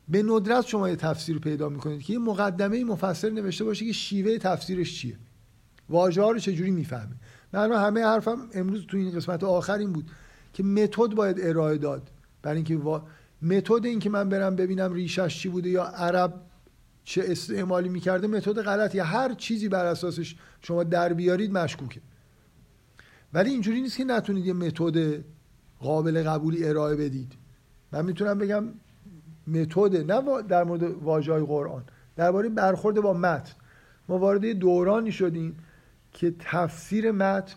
[0.08, 4.38] به ندرت شما یه تفسیر پیدا می‌کنید که یه مقدمه مفسر نوشته باشه که شیوه
[4.38, 5.16] تفسیرش چیه.
[5.88, 7.16] واژه ها رو چجوری می‌فهمه.
[7.52, 10.10] من همه حرفم امروز تو این قسمت آخر این بود
[10.52, 12.10] که متد باید ارائه داد.
[12.42, 13.06] برای اینکه وا...
[13.42, 16.40] متد این که من برم ببینم ریشش چی بوده یا عرب
[17.04, 22.00] چه استعمالی می‌کرده متد غلطی هر چیزی بر اساسش شما در بیارید مشکوکه.
[23.32, 25.24] ولی اینجوری نیست که نتونید یه متد
[25.80, 27.32] قابل قبولی ارائه بدید.
[27.92, 28.64] من می‌تونم بگم
[29.46, 31.84] متد نه در مورد واژه قرآن
[32.16, 33.52] درباره برخورد با متن.
[34.08, 35.58] ما وارد دورانی شدیم
[36.12, 37.54] که تفسیر متن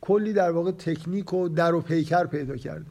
[0.00, 2.86] کلی در واقع تکنیک و در و پیکر پیدا کرده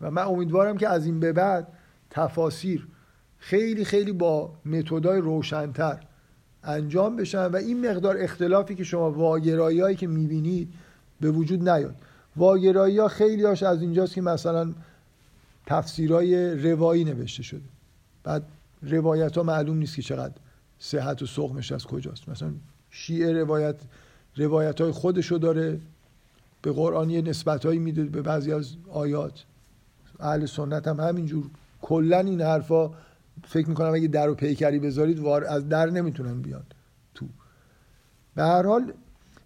[0.00, 1.68] و من امیدوارم که از این به بعد
[2.10, 2.88] تفاسیر
[3.42, 6.00] خیلی خیلی با متدای روشنتر
[6.64, 10.72] انجام بشن و این مقدار اختلافی که شما واگرایی هایی که می‌بینید
[11.20, 11.94] به وجود نیاد.
[12.36, 14.72] واگرایی ها خیلی هاش از اینجاست که مثلا
[15.66, 17.60] تفسیرهای روایی نوشته شده.
[18.24, 18.42] بعد
[18.82, 20.34] روایت ها معلوم نیست که چقدر
[20.78, 22.28] صحت و سقمش از کجاست.
[22.28, 22.52] مثلا
[22.90, 23.76] شیعه روایت
[24.36, 25.80] روایت های خودشو داره
[26.62, 29.44] به قرآن یه نسبت هایی میده به بعضی از آیات.
[30.20, 31.44] اهل سنت هم همینجور.
[31.82, 32.90] کلا این حرفا
[33.44, 36.62] فکر می‌کنم اگه در و پیکری بذارید وار از در نمی‌تونن بیان
[37.14, 37.26] تو.
[38.34, 38.92] به هر حال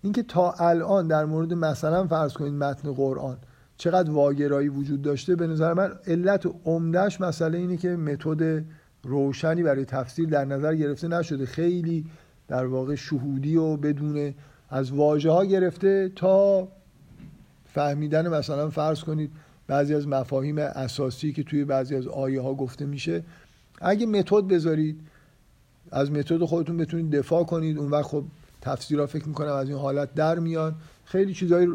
[0.03, 3.37] اینکه تا الان در مورد مثلا فرض کنید متن قرآن
[3.77, 8.65] چقدر واگرایی وجود داشته به نظر من علت عمدهش مسئله اینه که متد
[9.03, 11.47] روشنی برای تفسیر در نظر گرفته نشده.
[11.47, 12.05] خیلی
[12.49, 14.35] در واقع شهودی و بدون
[14.71, 16.69] از واژه ها گرفته تا
[17.65, 19.31] فهمیدن مثلا فرض کنید
[19.67, 23.25] بعضی از مفاهیم اساسی که توی بعضی از آیه ها گفته میشه.
[23.81, 25.01] اگه متد بذارید
[25.91, 27.79] از متد خودتون بتونید دفاع کنید.
[27.79, 28.25] اون وقت خب
[28.61, 30.75] تفسیرها فکر می‌کنم از این حالت در میان
[31.05, 31.69] خیلی چیزایی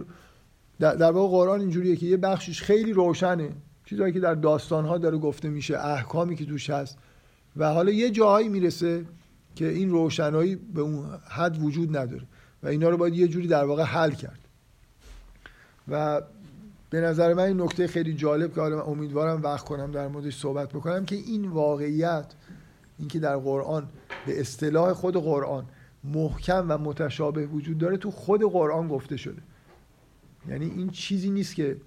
[0.80, 3.50] در, واقع قرآن اینجوریه که یه بخشش خیلی روشنه.
[3.86, 6.98] چیزهایی که در داستانها داره گفته میشه احکامی که توش هست.
[7.58, 9.06] و حالا یه جاهایی می‌رسه
[9.56, 12.24] که این روشنایی به اون حد وجود نداره.
[12.64, 14.40] و اینا رو باید یه جوری در واقع حل کرد.
[15.88, 16.22] و
[16.92, 20.70] به نظر من این نکته خیلی جالب که من امیدوارم وقت کنم در موردش صحبت
[20.70, 22.26] بکنم که این واقعیت
[23.00, 23.88] اینکه در قرآن
[24.26, 25.66] به اصطلاح خود قرآن
[26.04, 29.42] محکم و متشابه وجود داره تو خود قرآن گفته شده.
[30.50, 31.78] یعنی این چیزی نیست که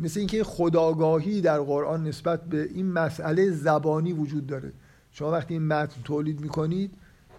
[0.00, 4.72] مثل اینکه خداگاهی در قرآن نسبت به این مسئله زبانی وجود داره.
[5.12, 6.94] شما وقتی این متن تولید می‌کنید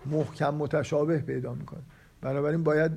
[0.06, 1.84] محکم متشابه پیدا می‌کنید
[2.22, 2.92] بنابراین باید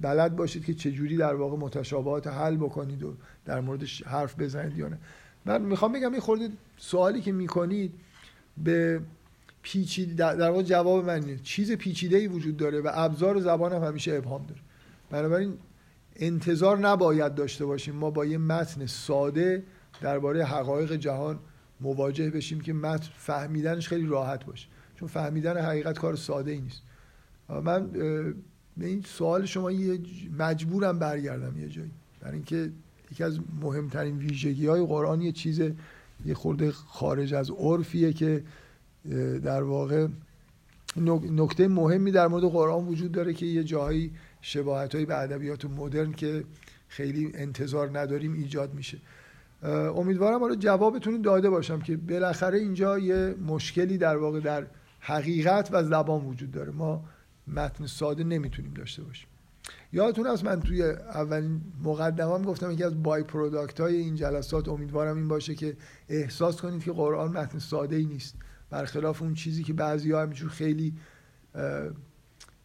[0.00, 3.14] بلد باشید که چجوری در واقع متشابهات حل بکنید و
[3.44, 4.98] در موردش حرف بزنید یا نه.
[5.44, 7.94] من می‌خوام بگم این خورده سوالی که می‌کنید
[8.64, 9.00] به
[9.62, 13.84] پیچیده در واقع جواب من نیست چیز پیچیده ای وجود داره و ابزار زبان هم
[13.84, 14.60] همیشه ابهام داره.
[15.10, 15.54] بنابراین
[16.16, 19.62] انتظار نباید داشته باشیم ما با یه متن ساده
[20.00, 21.38] درباره حقایق جهان
[21.80, 24.68] مواجه بشیم که متن فهمیدنش خیلی راحت باشه.
[24.94, 26.82] چون فهمیدن حقیقت کار ساده ای نیست.
[27.48, 27.90] من
[28.78, 30.00] به این سوال شما یه
[30.38, 31.90] مجبورم برگردم یه جایی.
[32.20, 32.70] برای اینکه
[33.12, 35.62] یکی از مهمترین ویژگی های قرآن یه چیز
[36.26, 38.44] یه خورده خارج از عرفیه که
[39.44, 40.06] در واقع
[41.30, 46.44] نکته مهمی در مورد قرآن وجود داره که یه جایی شباهت به ادبیات مدرن که
[46.88, 48.98] خیلی انتظار نداریم ایجاد میشه.
[49.96, 54.66] امیدوارم حالا جوابتون داده باشم که بالاخره اینجا یه مشکلی در واقع در
[55.00, 56.72] حقیقت و زبان وجود داره.
[56.72, 57.04] ما
[57.54, 59.28] متن ساده نمی‌تونیم داشته باشیم.
[59.92, 65.16] یادتون هست من توی اولین مقدمه گفتم یکی از بای پروداکت های این جلسات امیدوارم
[65.16, 65.76] این باشه که
[66.08, 68.34] احساس کنید که قرآن متن ساده ای نیست.
[68.70, 70.94] برخلاف اون چیزی که بعضی ها همینجور خیلی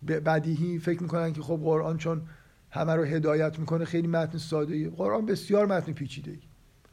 [0.07, 2.21] بدیهی فکر می‌کنن که خب قرآن چون
[2.69, 6.39] همه رو هدایت می‌کنه خیلی متن ساده ای قرآن بسیار متن پیچیده ای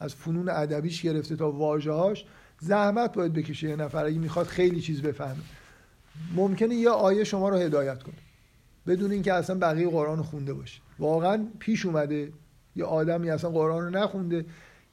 [0.00, 2.24] از فنون ادبیش گرفته تا واژه هاش
[2.60, 5.40] زحمت باید بکشه یه نفر اگه می‌خواد خیلی چیز بفهمه.
[6.34, 8.14] ممکنه یه آیه شما رو هدایت کنه.
[8.86, 10.80] بدون اینکه اصلا بقیه قرآن رو خونده باشه.
[10.98, 12.32] واقعا پیش اومده
[12.76, 14.44] یه آدمی اصلا قرآن رو نخونده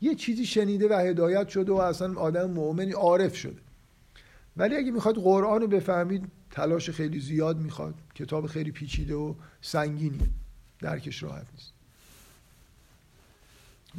[0.02, 3.62] یه چیزی شنیده و هدایت شده و اصلا آدم مؤمنی عارف شده.
[4.58, 7.94] ولی اگه می‌خواد قرآن رو بفهمید تلاش خیلی زیاد می‌خواد.
[8.16, 10.30] کتاب خیلی پیچیده و سنگینی
[10.80, 11.74] درکش راحت نیست.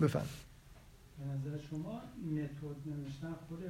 [0.03, 0.27] بفهم.
[1.19, 3.65] به نظر شما متد نوشتن خود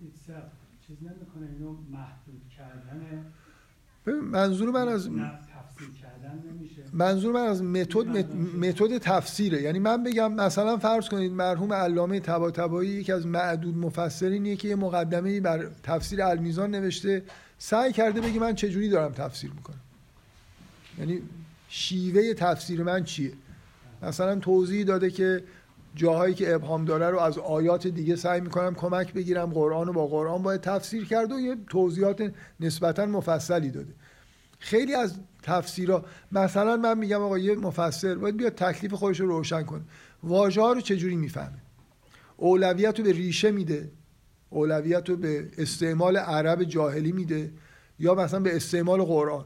[0.00, 0.50] متد
[0.86, 3.26] چیز نمی‌کنه اینو محدود کردن
[4.22, 5.10] منظور من از
[6.92, 9.62] منظور من از متد متد تفسیره.
[9.62, 14.76] یعنی من بگم مثلا فرض کنید مرحوم علامه طباطبایی یکی از معدود مفسرینیه که یه
[14.76, 17.22] مقدمه بر تفسیر المیزان نوشته
[17.58, 19.80] سعی کرده بگی من چجوری دارم تفسیر می‌کنم.
[20.98, 21.22] یعنی
[21.68, 23.32] شیوه تفسیر من چیه؟
[24.02, 25.44] مثلا توضیح داده که
[25.96, 30.06] جاهایی که ابهام داره رو از آیات دیگه سعی می‌کنم کمک بگیرم قرآن رو با
[30.06, 33.92] قرآن باید تفسیر کرد و یه توضیحات نسبتا مفصلی داده.
[34.58, 39.62] خیلی از تفسیرها مثلا من میگم آقا یه مفسر باید بیاد تکلیف خودش رو روشن
[39.62, 39.82] کنه
[40.22, 41.58] واژه ها رو چجوری می‌فهمه؟
[42.36, 43.90] اولویت رو به ریشه میده.
[44.50, 47.52] اولویت رو به استعمال عرب جاهلی میده
[47.98, 49.44] یا مثلا به استعمال قرآن.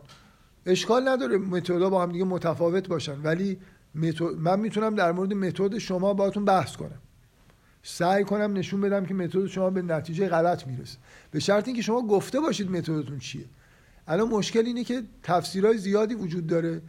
[0.66, 3.22] اشکال نداره متدا با هم دیگه متفاوت باشن.
[3.22, 3.58] ولی
[4.38, 7.00] من می‌تونم در مورد متد شما باهاتون بحث کنم.
[7.82, 10.98] سعی کنم نشون بدم که متد شما به نتیجه غلط می‌رسه.
[11.30, 13.44] به شرط اینکه شما گفته باشید متدتون چیه.
[14.08, 16.82] الان مشکل اینه که تفسیرهای زیادی وجود داره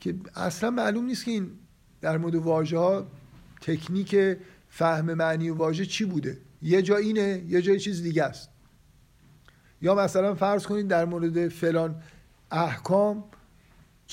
[0.00, 1.50] که اصلا معلوم نیست که این
[2.00, 3.06] در مورد واژه ها
[3.60, 4.36] تکنیک
[4.68, 6.38] فهم معنی واژه چی بوده.
[6.62, 8.48] یه جا اینه یه جای چیز دیگه است.
[9.82, 12.02] یا مثلا فرض کنید در مورد فلان
[12.50, 13.24] احکام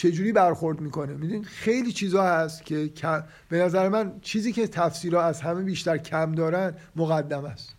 [0.01, 2.91] چجوری برخورد می‌کنه؟ می‌دونید خیلی چیزا هست که
[3.49, 7.75] به نظر من چیزی که تفسیرها از همه بیشتر کم دارن مقدمه است.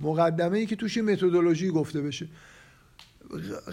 [0.00, 2.28] مقدمه ای که توش متدولوژی گفته بشه.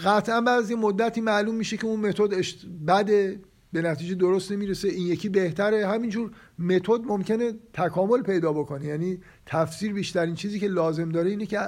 [0.06, 2.46] قطعا بعضی مدتی معلوم میشه که اون متد
[2.88, 3.40] بده
[3.74, 4.88] به نتیجه درست نمی‌رسه.
[4.88, 5.88] این یکی بهتره.
[5.88, 8.86] همینجور متد ممکنه تکامل پیدا بکنه.
[8.86, 11.60] یعنی تفسیر بیشترین چیزی که لازم داره اینه که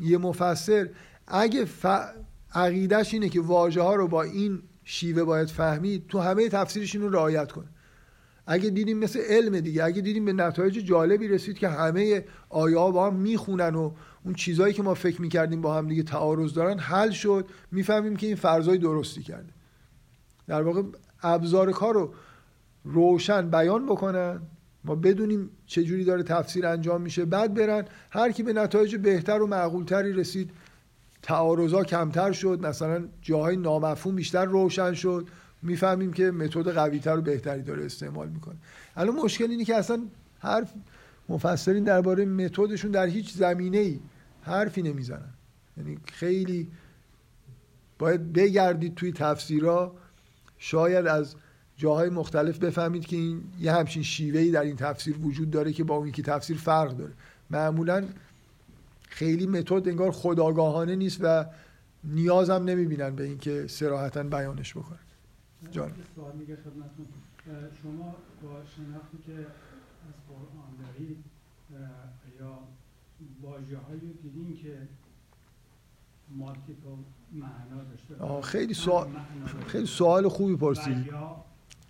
[0.00, 0.88] یه مفسر
[1.26, 1.86] اگه ف...
[2.54, 7.08] عقیدش اینه که واژه ها رو با این شیوه باید فهمید تو همه تفسیرش اینو
[7.08, 7.66] رعایت کنه.
[8.46, 13.06] اگه دیدیم مثل علم دیگه اگه دیدیم به نتایج جالبی رسید که همه ها با
[13.06, 13.92] هم می‌خونن و
[14.24, 17.46] اون چیزهایی که ما فکر می‌کردیم با هم دیگه تعارض دارن حل شد.
[17.72, 19.52] می‌فهمیم که این فرضای درستی کرده.
[20.46, 20.82] در واقع
[21.22, 22.14] ابزار کار رو
[22.84, 24.40] روشن بیان بکنن.
[24.84, 27.24] ما بدونیم چه جوری داره تفسیر انجام میشه.
[27.24, 30.50] بعد برن هر کی به نتایج بهتر و معقولتری رسید
[31.28, 35.28] تعارضا کمتر شد مثلا جاهای نامفهوم بیشتر روشن شد.
[35.62, 38.56] می‌فهمیم که متد قویتر و بهتری داره استعمال می‌کنه.
[38.96, 40.02] الان مشکل اینه که اصلا
[40.38, 40.72] حرف
[41.28, 44.00] مفسرین درباره متدشون در هیچ زمینه ای
[44.42, 45.34] حرفی نمی‌زنن.
[45.76, 46.68] یعنی خیلی
[47.98, 49.94] باید بگردید توی تفسیرها.
[50.58, 51.34] شاید از
[51.76, 55.96] جاهای مختلف بفهمید که این یه همچین شیوهی در این تفسیر وجود داره که با
[55.96, 57.12] اون که تفسیر فرق داره.
[57.50, 58.04] معمولا
[59.18, 61.46] خیلی متد انگار خداگاهانه نیست و
[62.04, 64.98] نیازم نمی‌بینن به اینکه سراحتا بیانش بکنن.
[65.70, 65.92] جان.
[66.14, 67.06] سوال میگه خدمتتون.
[67.82, 69.32] شما با شناختی که
[70.08, 71.24] از قرآن دارید
[72.40, 72.58] یا
[73.42, 74.88] واژه هایی دیدین که
[76.36, 76.96] مالتیپل
[77.32, 79.08] معنا داشته خیلی سوال
[79.66, 81.14] خیلی سوال خوبی پرسید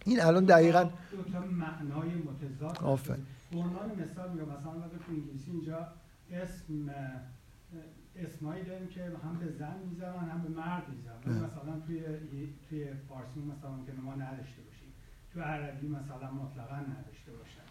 [0.04, 0.90] این الان دقیقا دو
[1.32, 2.78] تا معنای متضاد
[3.52, 5.88] عنوان مثال میگم مثلا وقتی انگلیسی اینجا
[6.32, 6.90] اسم
[8.16, 12.00] اسمایی داریم که هم به زن می‌ذارن هم به مرد می‌ذارن مثلا توی
[12.68, 14.88] توی فارسی مثلا که ما نداشته باشیم.
[15.34, 17.68] تو عربی مثلا مطلقا نداشته باشن.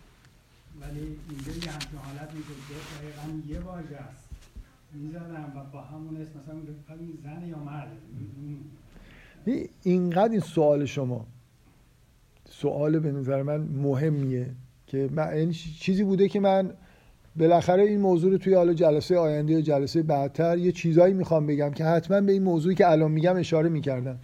[0.82, 2.48] ولی اینجا یه همچین حالت میگه
[3.00, 4.30] دقیقا یه واژه است.
[4.94, 6.56] می‌ذارن و با همون اسم مثلا
[7.24, 7.92] زن یا مرد؟
[9.84, 11.26] اینقدر این سوال شما.
[12.50, 14.56] سوال به نظر من مهمیه
[14.88, 16.74] که من این چیزی بوده که من
[17.40, 21.72] بالاخره این موضوع رو توی حالا جلسه آینده یا جلسه بعدتر یه چیزایی می‌خوام بگم
[21.72, 24.20] که حتما به این موضوعی که الان میگم اشاره می‌کردم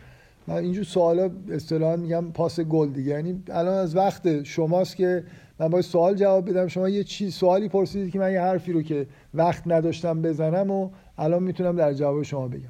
[0.48, 3.12] من اینجور سوالا اصطلاحا میگم پاس گل دیگه.
[3.12, 5.24] یعنی الان از وقت شماست که
[5.60, 6.68] من باید سوال جواب بدم.
[6.68, 10.90] شما یه چیز سوالی پرسیدید که من یه حرفی رو که وقت نداشتم بزنم و
[11.18, 12.70] الان می‌تونم در جواب شما بگم.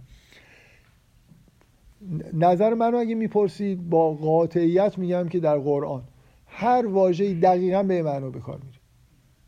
[2.34, 6.04] نظر منو اگه می‌پرسید با قاطعیت میگم که در قرآن.
[6.48, 8.83] هر واژه‌ای دقیقا به معنا به کار میره.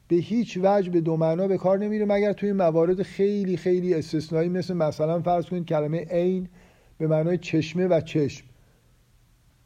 [0.08, 4.50] به هیچ وجه به دو معنا به کار نمیره مگر توی موارد خیلی خیلی استثنایی
[4.50, 6.48] مثل مثلا فرض کنید کلمه عین
[6.98, 8.46] به معنای چشمه و چشم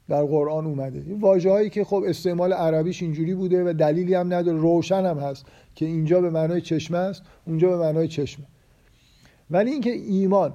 [0.10, 1.03] در قرآن اومده.
[1.07, 5.20] این واژه هایی که خب استعمال عربیش اینجوری بوده و دلیلی هم نداره روشن هم
[5.20, 5.45] هست
[5.76, 8.45] که اینجا به معنای چشمه است اونجا به معنای چشمه.
[9.52, 10.53] ولی اینکه ایمان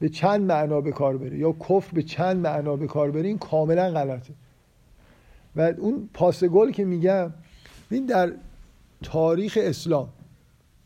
[0.00, 3.38] به چند معنا به کار بره یا کفر به چند معنا به کار بره این
[3.38, 4.34] کاملا غلطه.
[5.56, 7.32] و اون پاسگل که میگم
[7.90, 8.32] این در
[9.04, 10.08] تاریخ اسلام.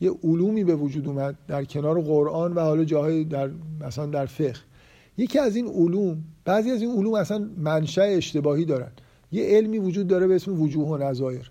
[0.00, 3.50] یه علومی به وجود اومد در کنار قرآن و حالا جاهای در
[3.80, 4.60] مثلا در فقه.
[5.16, 8.90] یکی از این علوم بعضی از این علوم اصلا منشأ اشتباهی دارن.
[9.32, 11.50] یه علمی وجود داره به اسم وجوه و نظایر.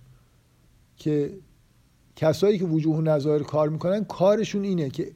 [0.97, 1.33] که
[2.15, 5.11] کسایی که وجوه و نظایر کار می‌کنن کارشون اینه که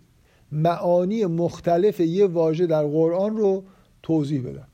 [0.51, 3.63] معانی مختلف یه واژه در قرآن رو
[4.03, 4.67] توضیح بدن.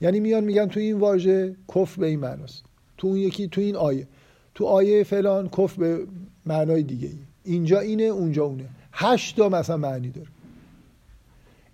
[0.00, 2.64] یعنی میان میگن تو این واژه کفر به این معناست.
[2.98, 4.08] تو اون یکی تو این آیه.
[4.58, 6.06] تو آیه فلان کفر به
[6.46, 8.68] معنای دیگه ای اینجا اینه اونجا اونه.
[8.92, 10.28] هشت تا مثلا معنی داره.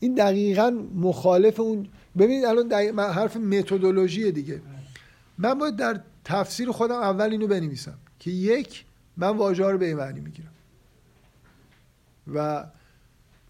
[0.01, 1.89] این دقیقا مخالف اون
[2.19, 4.61] ببینید الان حرف متدولوژی دیگه.
[5.39, 8.85] من باید در تفسیر خودم اول اینو بنویسم که یک
[9.16, 10.52] من واژه رو به این معنی می‌گیرم.
[12.35, 12.65] و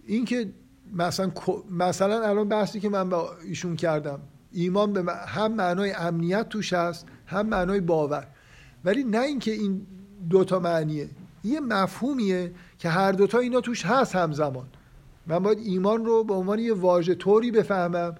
[0.06, 0.48] اینکه
[0.92, 1.32] مثلا
[1.70, 4.20] مثلا الان بحثی که من با ایشون کردم
[4.52, 8.26] ایمان به هم معنای امنیت توش هست هم معنای باور.
[8.84, 9.86] ولی نه اینکه این
[10.30, 11.08] دوتا معنیه.
[11.44, 14.66] یه مفهومیه که هر دوتا اینا توش هست همزمان.
[15.26, 18.14] من باید ایمان رو به عنوان یه واژه طوری بفهمم.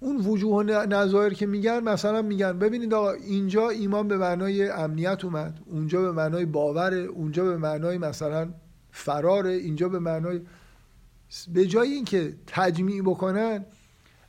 [0.00, 5.24] اون وجوه و نظایر که میگن مثلا میگن ببینید آقا اینجا ایمان به معنای امنیت
[5.24, 8.48] اومد اونجا به معنای باور اونجا به معنای مثلا
[8.90, 10.40] فرار اینجا به معنای
[11.54, 13.64] به جای اینکه تجمیع بکنن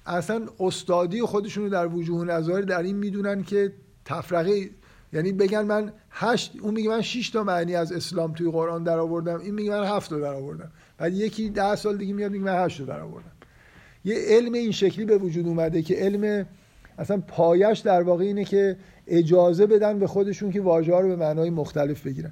[0.06, 3.74] اصلا استادی خودشون رو در وجوه و نظایر در این می‌دونن که
[4.06, 4.70] تفرقه
[5.14, 9.00] یعنی بگن من هشت اون میگه من 6 تا معنی از اسلام توی قرآن در
[9.00, 12.44] آوردم این میگه من هفت تا در آوردم بعد یکی ده سال دیگه میاد میگه
[12.44, 13.32] من هشت تا در آوردم
[14.06, 16.46] یه علم این شکلی به وجود اومده که علم
[16.98, 18.78] اصلا پایش در واقع اینه که
[19.08, 22.32] اجازه بدن به خودشون که واژه رو به معنای مختلف بگیرن.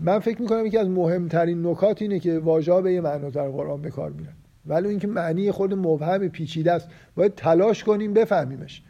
[0.00, 3.82] من فکر می‌کنم یکی از مهمترین نکات اینه که واژه به یه معنا در قرآن
[3.82, 4.32] به کار میرن.
[4.66, 6.88] ولی اینکه معنی خود مبهم پیچیده است.
[7.14, 8.82] باید تلاش کنیم بفهمیمش.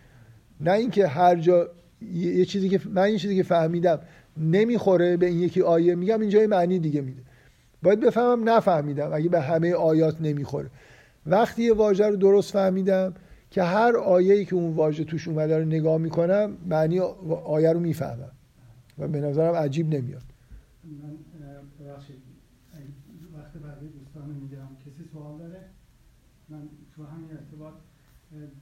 [0.61, 1.69] نه اینکه هر جا
[2.13, 4.01] یه چیزی که من این چیزی که فهمیدم
[4.37, 7.23] نمی‌خوره به این یکی آیه میگم اینجا یه معنی دیگه میده.
[7.83, 10.71] باید بفهمم نفهمیدم اگه به همه آیات نمی‌خوره.
[11.27, 13.15] وقتی یه واژه رو درست فهمیدم
[13.51, 17.01] که هر آیه‌ای که اون واژه توش اومده رو نگاه می‌کنم معنی
[17.45, 18.33] آیه رو می‌فهمم
[18.99, 20.23] و به نظرم عجیب نمیاد.
[20.85, 21.17] من
[23.39, 25.61] وقت بعدی دوستان میگم کسی سوال داره؟
[26.49, 26.63] من
[26.97, 27.75] تو همین ارتباط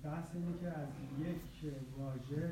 [0.05, 0.89] بحث اینه که از
[1.21, 2.51] یک واژه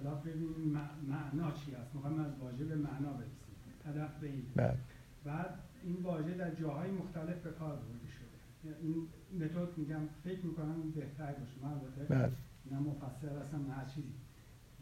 [0.00, 0.78] اصطلاح ببینیم
[1.08, 1.94] معنا چی است.
[1.94, 3.54] می‌خوایم از واژه به معنا برسیم.
[3.86, 4.44] هدف به این.
[4.56, 4.78] بله.
[5.24, 8.76] بعد این واژه در جاهای مختلف به کار برده شده.
[8.82, 9.08] این
[9.40, 11.52] متد میگم فکر می‌کنم بهتر باشه.
[11.62, 12.32] من البته بله.
[12.70, 14.12] نه مفسر هستم نه چیزی.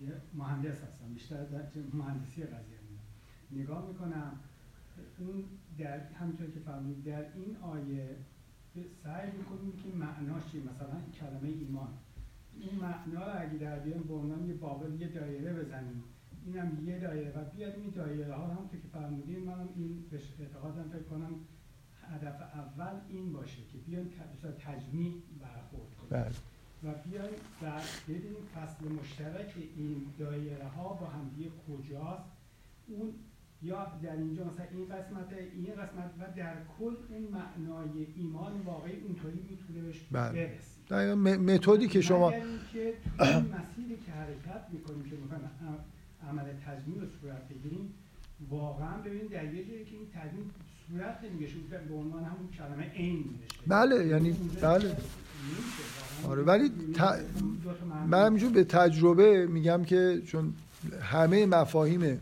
[0.00, 1.14] یه مهندس هستم.
[1.14, 1.62] بیشتر در
[1.92, 2.78] مهندسی قضیه
[3.50, 4.32] نگاه می‌کنم.
[5.18, 5.44] اون
[5.78, 8.16] در همینطور که فرمودید در این آیه
[9.02, 11.88] سعی می‌کنیم که معناش چیه مثلا کلمه ایمان.
[12.60, 16.04] این معنا رو اگه در بیان به عنوان یه بابل یه دایره بزنیم
[16.46, 20.88] اینم یه دایره و بیاریم این دایره ها هم که فرمودیم منم این به اعتقادم
[20.88, 21.34] فکر کنم
[22.02, 24.10] هدف اول این باشه که بیان
[24.58, 26.32] تجمیع برخورد کنیم بله.
[26.82, 31.30] و بیایم و ببینیم فصل مشترک این دایره ها با هم
[31.68, 32.24] کجاست
[32.86, 33.14] اون
[33.62, 39.00] یا در اینجا مثلا این قسمت این قسمت و در کل اون معنای ایمان واقعی
[39.00, 40.58] اونطوری می‌تونه بهش بله.
[40.88, 42.44] برسید متدی که شما که این
[43.20, 45.50] مسیری که حرکت می‌کنیم که می‌خوایم
[46.28, 47.94] عمل تضمین رو صورت بگیریم
[48.50, 50.50] واقعا ببینید در یه جایی که این تضمین
[50.90, 51.48] صورت نمیگه
[51.88, 54.96] به عنوان همون کلمه عین میشه بله یعنی بله.
[56.28, 57.00] آره ولی ت...
[58.06, 60.54] من همینجور به تجربه میگم که چون
[61.02, 62.20] همه مفاهیم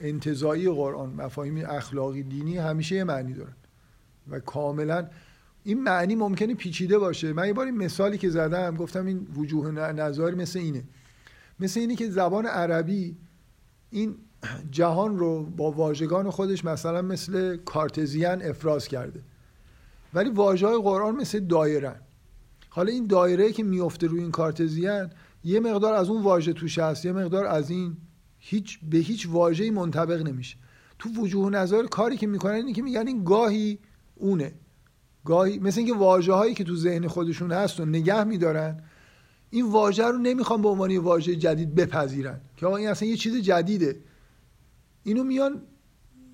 [0.00, 3.52] انتظایی قرآن مفاهیم اخلاقی دینی همیشه یه معنی دارن.
[4.30, 5.06] و کاملا
[5.64, 7.32] این معنی ممکنه پیچیده باشه.
[7.32, 10.84] من یه بار این مثالی که زدم گفتم این وجوه نظاری مثل اینه.
[11.60, 13.16] مثل اینه که زبان عربی
[13.90, 14.14] این
[14.70, 19.20] جهان رو با واژگان خودش مثلا مثل کارتزیان افراز کرده.
[20.14, 22.00] ولی واژه های قرآن مثل دایره
[22.68, 25.10] حالا این دایره که میفته روی این کارتزیان
[25.44, 27.96] یه مقدار از اون واژه توش هست یه مقدار از این
[28.38, 30.56] هیچ به هیچ واژه‌ای منطبق نمیشه.
[30.98, 33.78] تو وجوه نظر کاری که می‌کنن اینه که میگن این گاهی
[34.14, 34.52] اونه.
[35.24, 38.80] گاهی مثل اینکه واژه هایی که تو ذهن خودشون هست و نگه میدارن
[39.50, 42.40] این واژه رو نمی‌خوان به عنوان واژه جدید بپذیرن.
[42.56, 43.96] که آقا این اصلا یه چیز جدیده.
[45.04, 45.62] اینو میان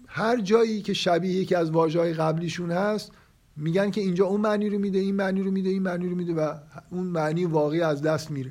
[0.07, 3.13] هر جایی که شبیه یکی از واژه های قبلیشون هست
[3.57, 6.35] میگن که اینجا اون معنی رو میده این معنی رو میده این معنی رو میده
[6.35, 6.55] و
[6.91, 8.51] اون معنی واقعی از دست میره.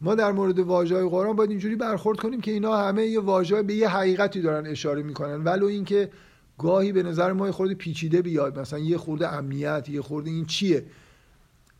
[0.00, 3.74] ما در مورد واژه‌های قرآن باید اینجوری برخورد کنیم که اینا همه یه واژه به
[3.74, 5.44] یه حقیقتی دارن اشاره می‌کنن.
[5.44, 6.10] ولو اینکه
[6.58, 8.58] گاهی به نظر ما خورده پیچیده بیاد.
[8.58, 10.84] مثلا یه خورده امنیت یه خورده این چیه؟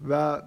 [0.08, 0.42] و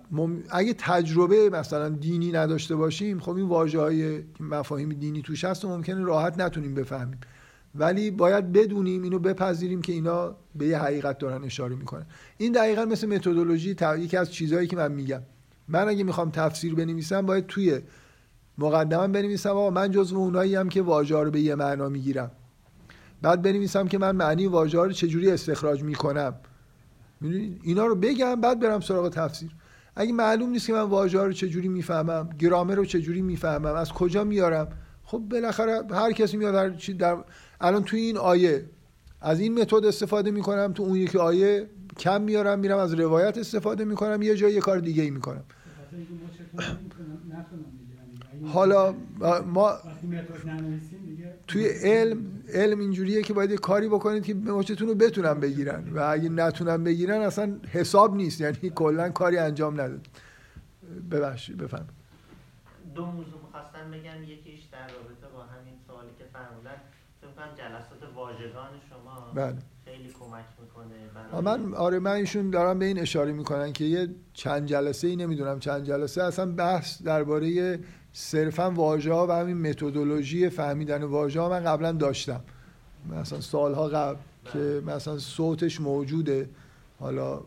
[0.50, 5.70] اگه تجربه مثلا دینی نداشته باشیم خب این واژه های مفاهیم دینی توش هست و
[5.70, 7.20] ممکنه راحت نتونیم بفهمیم.
[7.76, 12.06] ولی باید بدونیم اینو بپذیریم که اینا به یه حقیقت دارن اشاره می‌کنن.
[12.38, 15.22] این دقیقا مثل متدولوژی یکی از چیزهایی که من میگم.
[15.68, 17.80] من اگه می‌خوام تفسیر بنویسم باید توی
[18.58, 22.32] مقدمه بنویسم آقا من جزو اونایی هم که واژه رو به یه معنا می‌گیرم.
[23.22, 26.34] بعد بنویسم که من معنی واژه رو چجوری استخراج می‌کنم.
[27.64, 29.52] اینا رو بگم بعد برم سراغ تفسیر.
[29.96, 34.24] اگه معلوم نیست که من واژه رو چجوری می‌فهمم گرامر رو چجوری می‌فهمم از کجا
[34.24, 34.68] میارم
[35.04, 37.18] خب بالاخره هر کسی میاد هر چی در
[37.62, 38.66] الان توی این آیه
[39.22, 43.86] از این متد استفاده می‌کنم تو اون یکی آیه کم میارم میرم از روایت استفاده
[43.86, 45.44] می‌کنم یه جای یه کار دیگه ای می‌کنم
[48.46, 48.96] حالا
[49.46, 49.74] ما
[51.48, 55.90] توی علم علم اینجوریه که باید یه کاری بکنید که مچتون رو بتونن بگیرن.
[55.94, 58.42] و اگه نتونن بگیرن اصلا حساب نیست.
[58.42, 60.08] یعنی کلا کاری انجام نداد.
[61.12, 61.88] ببخشید بفهم
[62.96, 64.24] دو موضوع می‌خواستم بگم.
[64.24, 66.82] یکیش در رابطه با همین سوالی که فرمودن.
[67.22, 69.56] فکر جلسات واژگان شما بله.
[69.86, 74.66] خیلی کمک می‌کنه من آره من ایشون دارم به این اشاره می‌کنن که یه چند
[74.66, 77.80] جلسه ای نمی‌دونم چند جلسه اصلا بحث درباره
[78.14, 82.42] صرفا واژه ها و همین متدولوژی فهمیدن واژه ها من قبلا داشتم.
[83.10, 84.20] مثلا سالها قبل
[84.54, 86.50] که مثلا صوتش موجوده.
[87.00, 87.42] حالا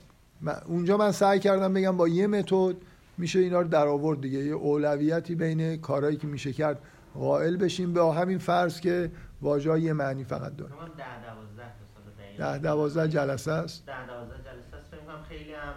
[0.67, 2.77] اونجا من سعی کردم بگم با یه متد
[3.19, 4.39] میشه اینا رو در آورد دیگه.
[4.39, 6.79] یه اولویتی بین کارهایی که میشه کرد
[7.15, 7.93] قائل بشیم.
[7.93, 9.11] به همین فرض که
[9.43, 10.73] واژه یه معنی فقط داره.
[12.39, 13.87] ده دوازده جلسه است.
[13.87, 14.91] ده دوازده جلسه است.
[14.91, 15.75] فکر خیلی هم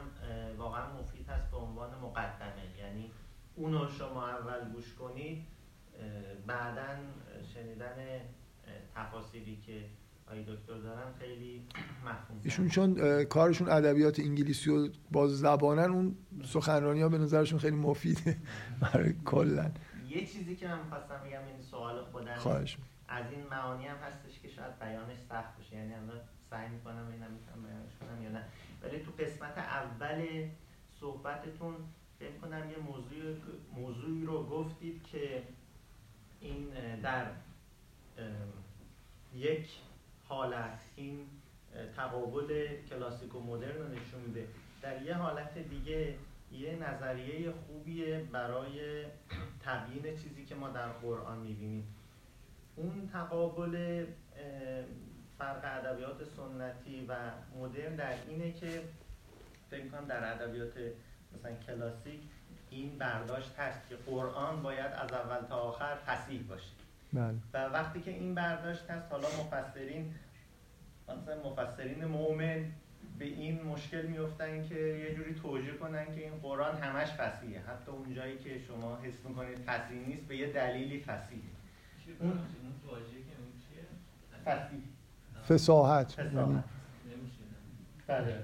[0.57, 3.11] واقعا مفید هست به عنوان مقدمه یعنی
[3.57, 5.45] اونو شما اول گوش کنید
[6.47, 6.87] بعدا
[7.53, 7.95] شنیدن
[8.95, 9.85] تفاصیلی که
[10.31, 11.67] آی دکتر دارن خیلی
[12.05, 16.15] مفهوم ایشون چون کارشون ادبیات انگلیسی و باز زبانن اون
[16.45, 18.37] سخنرانی ها به نظرشون خیلی مفیده
[18.81, 19.71] برای کلا
[20.09, 22.35] یه چیزی که من خواستم بگم این سوال خودم.
[22.35, 22.77] خواهش.
[23.07, 25.75] از این معانی هم هستش که شاید بیانش سخت باشه.
[25.75, 26.19] یعنی الان
[26.49, 28.43] سعی می‌کنم اینم می‌تونم بیانش کنم یا نه.
[28.81, 30.47] ولی تو قسمت اول
[30.99, 31.75] صحبتتون
[32.19, 33.35] فکر کنم یه موضوع
[33.75, 35.43] موضوعی رو گفتید که
[36.41, 36.69] این
[37.03, 37.25] در
[39.35, 39.69] یک
[40.27, 41.27] حالت این
[41.95, 44.47] تقابل کلاسیک و مدرن رو نشون میده.
[44.81, 46.15] در یه حالت دیگه
[46.51, 49.05] یه نظریه خوبیه برای
[49.65, 51.95] تبیین چیزی که ما در قرآن می‌بینیم.
[52.75, 54.05] اون تقابل
[55.37, 57.15] فرق ادبیات سنتی و
[57.57, 58.83] مدرن در اینه که
[59.69, 60.73] فکر کنم در ادبیات
[61.39, 62.19] مثلا کلاسیک
[62.69, 66.71] این برداشت هست که قرآن باید از اول تا آخر فسیح باشه.
[67.13, 67.35] بله.
[67.53, 70.15] و وقتی که این برداشت هست حالا مفسرین
[71.03, 72.65] مثلا مفسرین مؤمن
[73.19, 77.91] به این مشکل میفتن که یه جوری توجیه کنن که این قرآن همش فسیحه حتی
[77.91, 81.41] اون جایی که شما حس می‌کنید فسیح نیست به یه دلیلی فسیحه
[82.19, 82.39] اون
[84.45, 84.79] فسیح
[85.49, 86.63] فساحت فساحت.
[87.09, 87.31] یعنی
[88.07, 88.35] بله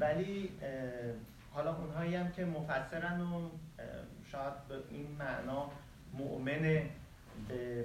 [0.00, 0.50] ولی
[1.54, 3.48] حالا اونهایی هم که مفسرن و
[4.32, 5.70] شاید به این معنا
[6.18, 6.80] مؤمن
[7.48, 7.84] به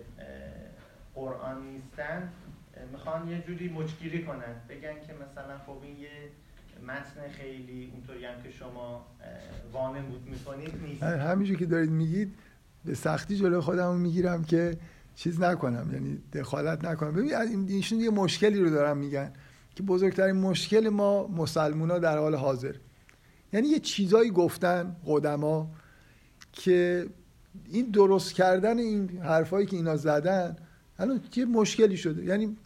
[1.15, 2.29] قرآن نیستن
[2.91, 4.55] می‌خوان یه جوری مچگیری کنن.
[4.69, 6.09] بگن که مثلا خب این یه
[6.87, 9.05] متن خیلی اونطوری هم که شما
[9.73, 11.03] وانمود می‌کنید نیست.
[11.03, 12.33] همینجور که دارید میگید
[12.85, 14.77] به سختی جلو خودم می‌گیرم که
[15.15, 17.11] چیز نکنم یعنی دخالت نکنم.
[17.13, 19.33] ببین این- ایشون یه مشکلی رو دارن میگن
[19.75, 22.75] که بزرگترین مشکل ما مسلمونا در حال حاضر.
[23.53, 25.71] یعنی یه چیزایی گفتن قدما
[26.53, 27.07] که
[27.65, 30.55] این درست کردن این حرفایی که اینا زدن
[30.99, 32.23] الان یه مشکلی شده.
[32.23, 32.57] یعنی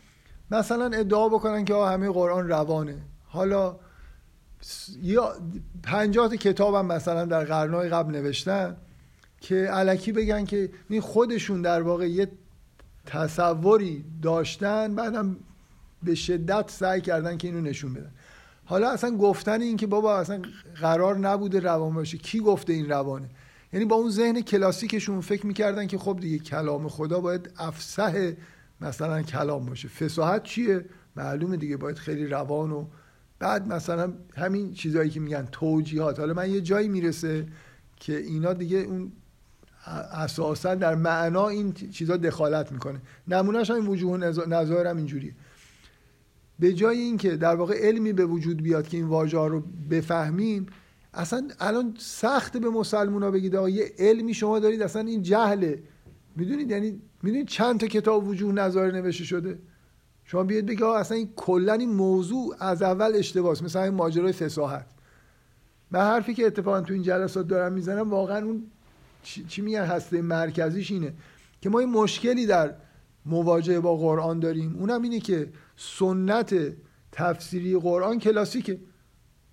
[0.51, 2.97] مثلا ادعا بکنن که همه قرآن روانه.
[3.25, 3.75] حالا
[5.01, 5.35] یا
[5.83, 8.77] پنجاه تا کتاب هم مثلا در قرنهای قبل نوشتن
[9.41, 12.31] که علکی بگن که این خودشون در واقع یه
[13.05, 15.37] تصوری داشتن بعدم
[16.03, 18.11] به شدت سعی کردن که اینو نشون بدن.
[18.65, 20.41] حالا اصلا گفتن این که بابا اصلا
[20.81, 22.17] قرار نبوده روان باشه.
[22.17, 23.29] کی گفته این روانه؟
[23.73, 28.31] یعنی با اون ذهن کلاسیکشون فکر می‌کردن که خب دیگه کلام خدا باید افسح
[28.81, 29.87] مثلا کلام باشه.
[29.87, 30.85] فساحت چیه؟
[31.15, 32.85] معلومه دیگه باید خیلی روان و
[33.39, 36.19] بعد مثلا همین چیزهایی که میگن توجیهات.
[36.19, 37.45] حالا من یه جایی می‌رسه
[37.95, 39.11] که اینا دیگه اون
[40.13, 43.01] اساسا در معنا این چیزا دخالت می‌کنه.
[43.27, 45.33] نمونهش هم وجوه نظا- نظایر هم اینجوریه.
[46.61, 50.65] به جای اینکه در واقع علمی به وجود بیاد که این واژه ها رو بفهمیم
[51.13, 55.83] اصلا الان سخت به مسلمونا بگید آقا یه علمی شما دارید اصلا این جهله.
[56.35, 59.59] می‌دونید؟ یعنی می‌دونید چند تا کتاب وجوه نظایر نوشته شده؟
[60.25, 64.33] شما بیاید بگید آقا اصلا این کلا این موضوع از اول اشتباهه مثلا این ماجرای
[64.33, 64.85] فساحت.
[65.91, 68.63] من حرفی که اتفاقا تو این جلسات دارم می‌زنم واقعا اون
[69.23, 71.13] چی, چی میگن هسته مرکزیش اینه
[71.61, 72.73] که ما یه مشکلی در
[73.25, 74.75] مواجهه با قرآن داریم.
[74.79, 75.49] اونم اینه که
[75.81, 76.55] سنت
[77.11, 78.79] تفسیری قرآن کلاسیکه.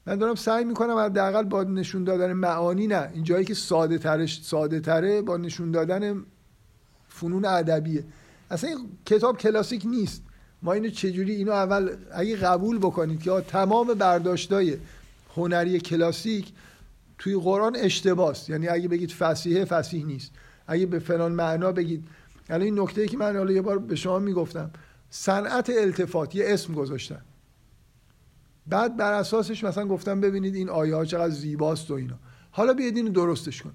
[0.07, 4.43] من دارم سعی می‌کنم حداقل با نشون دادن معانی نه این جایی که ساده ترش
[4.43, 6.25] ساده تره با نشون دادن
[7.09, 8.05] فنون ادبیه.
[8.51, 10.23] اصلا این کتاب کلاسیک نیست.
[10.63, 14.77] ما اینو چجوری اینو اول اگه قبول بکنید که تمام برداشتای
[15.37, 16.53] هنری کلاسیک
[17.19, 20.33] توی قرآن اشتباس یعنی اگه بگید فسیحه فسیح نیست.
[20.67, 22.05] اگه به فلان معنا بگید.
[22.51, 24.71] یعنی این نکته که من حالا یه بار به شما می‌گفتم.
[25.11, 27.23] صنعت التفات یه اسم گذاشتن.
[28.67, 32.19] بعد بر اساسش مثلا گفتم ببینید این آیه ها چقدر زیباست و اینا.
[32.51, 33.73] حالا بیاید اینو درستش کن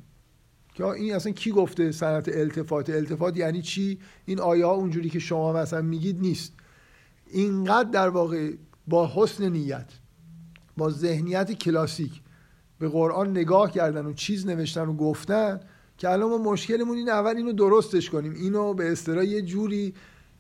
[0.74, 5.20] که این اصلا کی گفته صنعت التفات؟ التفات یعنی چی؟ این آیه ها اونجوری که
[5.20, 6.54] شما مثلا میگید نیست.
[7.28, 8.52] اینقدر در واقع
[8.88, 9.92] با حسن نیت
[10.78, 12.22] با ذهنیت کلاسیک
[12.80, 15.60] به قرآن نگاه کردن و چیز نوشتن و گفتن
[15.98, 18.34] که الان ما مشکلمون این اول اینو درستش کنیم.
[18.34, 19.94] اینو به اصطلاح یه جوری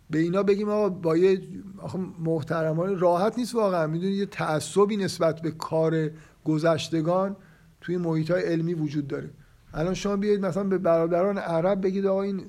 [0.09, 1.41] به اینا بگیم آقا با یه
[1.77, 3.87] آخه محترمانه راحت نیست واقعا.
[3.87, 6.09] می‌دونید یه تعصبی نسبت به کار
[6.45, 7.35] گذشتگان
[7.81, 9.29] توی محیط های علمی وجود داره.
[9.73, 12.45] الان شما بیاید مثلا به برادران عرب بگید آقا این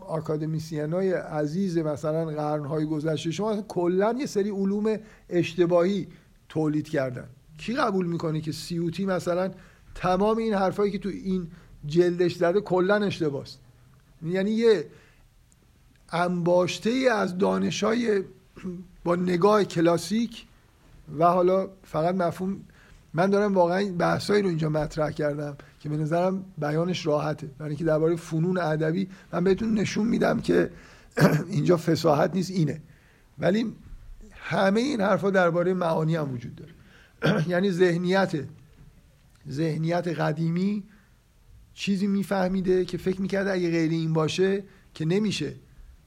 [0.00, 4.96] آکادمیسین های عزیز مثلا قرنهای گذشته شما کلا یه سری علوم
[5.30, 6.08] اشتباهی
[6.48, 7.28] تولید کردن.
[7.58, 9.50] کی قبول می‌کنه که سیوتی مثلا
[9.94, 11.48] تمام این حرفایی که تو این
[11.86, 13.60] جلدش زده کلا اشتباهست
[14.22, 14.86] یعنی یه
[16.12, 18.22] انباشته ای از دانشای
[19.04, 20.46] با نگاه کلاسیک
[21.18, 22.60] و حالا فقط مفهوم
[23.14, 27.46] من دارم واقعا بحثایی رو اینجا مطرح کردم که به نظرم بیانش راحته.
[27.58, 30.70] برای اینکه درباره فنون ادبی من بهتون نشون میدم که
[31.48, 32.80] اینجا فساحت نیست اینه.
[33.38, 33.72] ولی
[34.32, 36.72] همه این حرفا درباره معانی هم وجود داره.
[37.52, 38.32] یعنی ذهنیت
[39.50, 40.84] ذهنیت قدیمی
[41.74, 45.54] چیزی میفهمیده که فکر می‌کرده اگه غیر این باشه که نمیشه.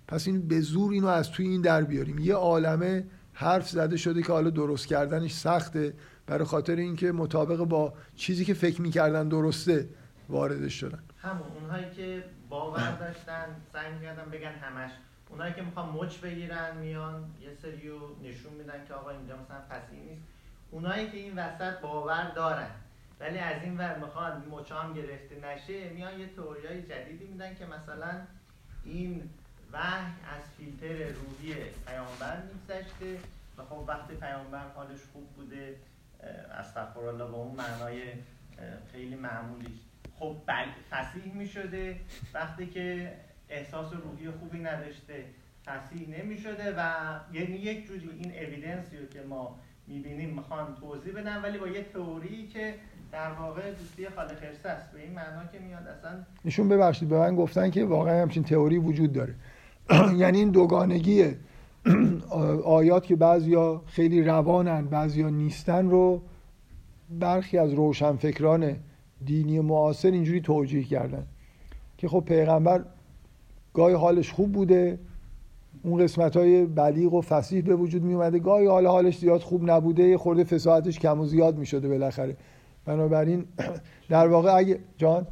[0.09, 2.19] پس این به زور اینو از توی این در بیاریم.
[2.19, 5.93] یه عالمه حرف زده شده که حالا درست کردنش سخته.
[6.27, 9.89] برای خاطر اینکه مطابق با چیزی که فکر می‌کردن درسته
[10.29, 10.99] واردش شدن.
[11.21, 14.91] همون اونهایی که باور داشتن سعی می‌کردن بگن همش.
[15.29, 19.95] اونایی که می‌خوان مچ بگیرن میان یه سریو نشون میدن که آقا اینجا مثلا پسی
[19.95, 20.21] نیست.
[20.71, 22.69] اونایی که این وسط باور دارن
[23.19, 28.11] ولی از این ور می‌خوان مچام گرفته نشه میان یه تئوریای جدیدی میدن که مثلا
[28.83, 29.29] این
[29.73, 31.53] وحی از فیلتر روحی
[31.88, 33.19] پیامبر میگذشته
[33.57, 35.75] و خب وقتی پیامبر حالش خوب بوده
[36.59, 38.01] استغفرالله با اون معنای
[38.91, 39.80] خیلی معمولی
[40.19, 41.99] خب بل فسیح می شده
[42.33, 43.14] وقتی که
[43.49, 45.25] احساس روحی خوبی نداشته
[45.65, 46.91] فسیح نمی شده و
[47.33, 51.83] یعنی یک جوری این اویدنسی رو که ما می‌بینیم می‌خوان توضیح بدن ولی با یه
[51.83, 52.75] تئوری که
[53.11, 54.91] در واقع دوستی خالق است.
[54.91, 56.11] به این معنا که میاد اصلا
[56.43, 59.35] ایشون ببخشید به من گفتن که واقعا همچین تئوری وجود داره.
[60.18, 61.26] یعنی این دوگانگی
[62.66, 66.22] آیات که بعضیا خیلی روانن بعضیا نیستن رو
[67.19, 68.76] برخی از روشنفکران
[69.26, 71.26] دینی معاصر اینجوری توجیه کردن
[71.98, 72.85] که خب پیغمبر
[73.74, 75.00] گاهی حالش خوب بوده
[75.84, 79.72] اون قسمت های بلیغ و فسیح به وجود می اومده گاهی حال حالش زیاد خوب
[79.72, 82.38] نبوده خورده فساحتش کم و زیاد می شده بالاخره.
[82.85, 83.45] بنابراین
[84.09, 85.27] در واقع اگه جان؟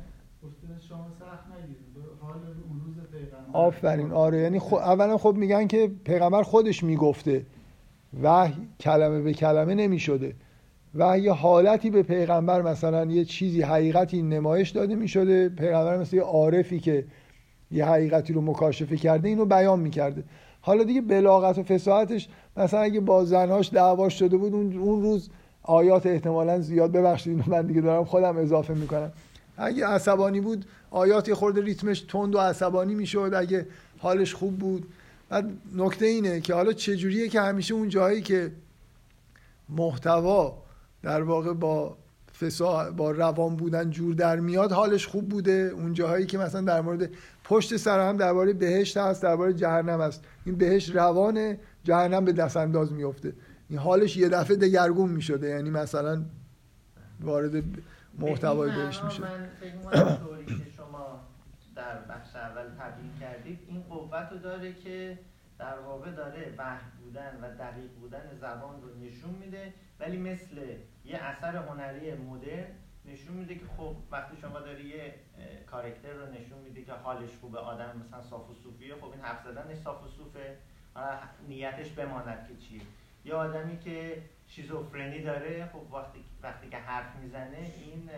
[3.53, 4.11] آفرین.
[4.11, 7.45] آره یعنی خب اولا خب میگن که پیغمبر خودش می‌گفته.
[8.22, 10.34] وحی کلمه به کلمه نمی‌شده.
[10.95, 15.50] و یه حالتی به پیغمبر مثلا یه چیزی حقیقتی نمایش داده می‌شده.
[15.50, 17.06] پیغمبر مثل یه عارفی که
[17.72, 20.24] یه حقیقتی رو مکاشفه کرده اینو بیان می‌کرده.
[20.61, 22.27] حالا دیگه بلاغت و فساحتش
[22.58, 25.30] مثلا اگه با زنهاش دعواش شده بود اون روز
[25.64, 29.11] آیات احتمالا زیاد ببخشید من دیگه دارم خودم اضافه می‌کنم.
[29.58, 34.88] اگه عصبانی بود آیات یه خورده ریتمش تند و عصبانی می‌شد اگه حالش خوب بود.
[35.30, 38.52] بعد نکته اینه که حالا چجوریه که همیشه اون جایی که
[39.69, 40.58] محتوا
[41.03, 41.98] در واقع با
[42.42, 45.72] فسا با روان بودن جور در میاد حالش خوب بوده.
[45.76, 47.10] اون جاهایی که مثلا در مورد
[47.44, 50.24] پشت سر هم درباره بهشت هست درباره جهنم هست.
[50.45, 53.34] این بهشت روانه جهنم به دست انداز میفته
[53.69, 55.50] این حالش یه دفعه دگرگون می‌شده.
[55.50, 56.22] یعنی مثلا
[57.22, 57.64] وارد
[58.17, 59.21] محتوای بهشت میشه.
[59.21, 59.49] من
[60.45, 61.19] که شما
[61.75, 65.19] در بخش اول تبیین کردید این قوت رو داره که
[65.59, 70.57] در واقع داره وحی بودن و دقیق بودن زبان رو نشون میده ولی مثل
[71.05, 72.65] یه اثر هنری مدرن
[73.05, 75.13] نشون میده که خب وقتی شما داری یه
[75.65, 79.43] کارکتر رو نشون میده که حالش خوبه آدم مثلا صاف و صوفیه خب این حرف
[79.43, 80.57] زدنش صاف و صوفه.
[81.47, 82.81] نیتش بماند که چیه.
[83.25, 85.69] یه آدمی که شیزوفرنی داره.
[85.74, 88.09] خب وقتی وقتی که حرف می‌زنه این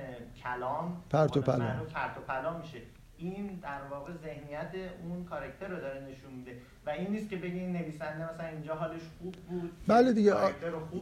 [0.43, 2.57] کلام پرت و پلا.
[2.57, 2.81] میشه.
[3.17, 4.71] این در واقع ذهنیت
[5.03, 6.51] اون کارکتر رو داره نشون میده.
[6.85, 10.33] و این نیست که بگین نویسنده مثلا اینجا حالش خوب بود بله دیگه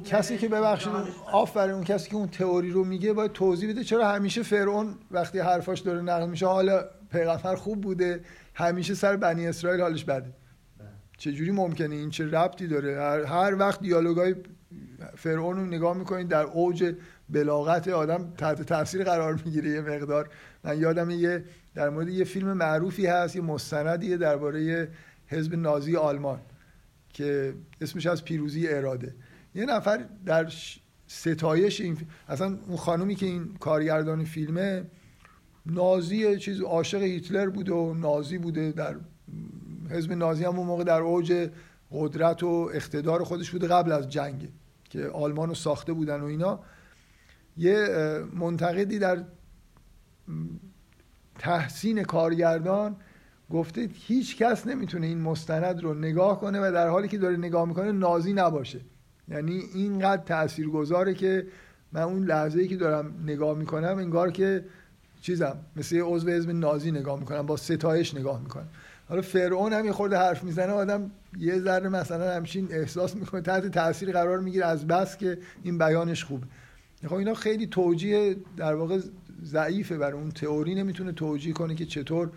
[0.05, 0.93] کسی که ببخشید
[1.31, 5.39] آفرین اون کسی که اون تئوری رو میگه باید توضیح بده چرا همیشه فرعون وقتی
[5.39, 8.21] حرفاش داره نقل میشه حالا پیغمبر خوب بوده
[8.53, 10.21] همیشه سر بنی اسرائیل حالش بده.
[10.21, 10.87] بله.
[11.17, 14.35] چجوری ممکنه؟ این چه ربطی داره؟ هر, هر وقت دیالوگای
[15.15, 16.95] فرعون رو نگاه می‌کنید در اوج
[17.29, 19.69] بلاغت آدم تحت تاثیر قرار می‌گیره.
[19.69, 20.29] یه مقدار
[20.63, 21.43] من یادم یه
[21.75, 24.89] در مورد یه فیلم معروفی هست یه مستندیه درباره
[25.27, 26.39] حزب نازی آلمان
[27.09, 29.15] که اسمش از پیروزی اراده.
[29.55, 30.51] یه نفر در
[31.07, 31.97] ستایش این
[32.27, 34.83] اصلا اون خانومی که این کارگردان فیلمه
[35.65, 38.95] نازی چیز عاشق هیتلر بوده و نازی بوده در
[39.89, 41.49] حزب نازی هم اون موقع در اوج
[41.91, 44.49] قدرت و اقتدار خودش بوده قبل از جنگ
[44.89, 46.59] که آلمان رو ساخته بودن و اینا.
[47.57, 47.87] یه
[48.33, 49.23] منتقدی در
[51.39, 52.95] تحسین کارگردان
[53.49, 57.67] گفته هیچ کس نمی‌تونه این مستند رو نگاه کنه و در حالی که داره نگاه
[57.67, 58.81] می‌کنه نازی نباشه.
[59.27, 61.47] یعنی اینقدر تأثیر گذاره که
[61.91, 64.65] من اون لحظه ای که دارم نگاه می‌کنم انگار که
[65.21, 68.67] چیزم مثل عضو حزب نازی نگاه می‌کنم با ستایش نگاه می‌کنم.
[69.09, 73.67] حالا فرعون هم یه خورده حرف می‌زنه آدم یه ذره مثلا همچین احساس می‌کنه تحت
[73.67, 76.47] تاثیر قرار می‌گیره از بس که این بیانش خوبه.
[77.07, 78.99] خب اینا خیلی توجیه در واقع
[79.43, 82.31] ضعیفه برای اون تئوری نمی‌تونه توجیه کنه که چطور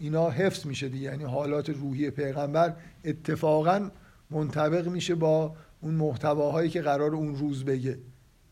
[0.00, 1.04] اینا حفظ میشه دیگه.
[1.04, 3.90] یعنی حالات روحی پیغمبر اتفاقا
[4.30, 7.98] منطبق میشه با اون محتواهایی که قرار اون روز بگه.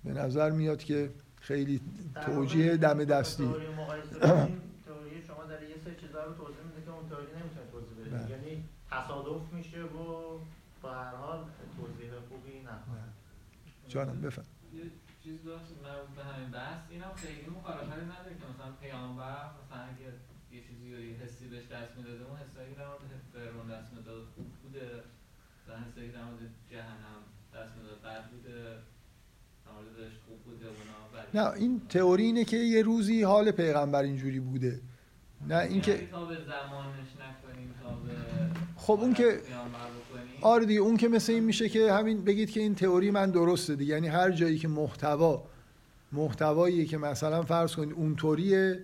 [0.04, 1.10] به نظر میاد که
[1.40, 1.80] خیلی
[2.26, 3.64] توجیه دم دستی تئوری
[5.26, 8.30] شما داره یه سری چیزا رو توضیح میده که اون تئوری نمی‌تونه توضیح بده بله.
[8.30, 8.64] یعنی
[9.04, 10.38] تصادف میشه و
[10.82, 11.44] با هر حال
[11.76, 12.78] توضیح خوبی نه.
[13.88, 14.44] جانم بفهم
[15.24, 20.08] چیز داشت مربوط به همین بحث اینم خیلی مخالفتی نداره که مثلا پیامبر مثلا اگه
[20.52, 24.24] یه چیزی رو یه حسی بهش دست می‌داده اون حسایی در مورد فرعون دست می‌داد
[24.34, 25.02] خوب بوده.
[25.60, 27.20] مثلا حسایی در مورد جهنم
[27.54, 28.78] دست می‌داد بد بوده.
[30.26, 34.80] خوب بوده اونا نه این تئوری اینه که یه روزی حال پیغمبر اینجوری بوده.
[35.48, 37.21] نه یعنی اینکه به زمانش به
[38.82, 39.40] خب اون که
[40.40, 43.76] آره دیگه اون که مثل این میشه که همین بگید که این تئوری من درسته
[43.76, 43.94] دیگه.
[43.94, 45.44] یعنی هر جایی که محتوا
[46.12, 48.76] محتوایی که مثلا فرض کنید اونطوری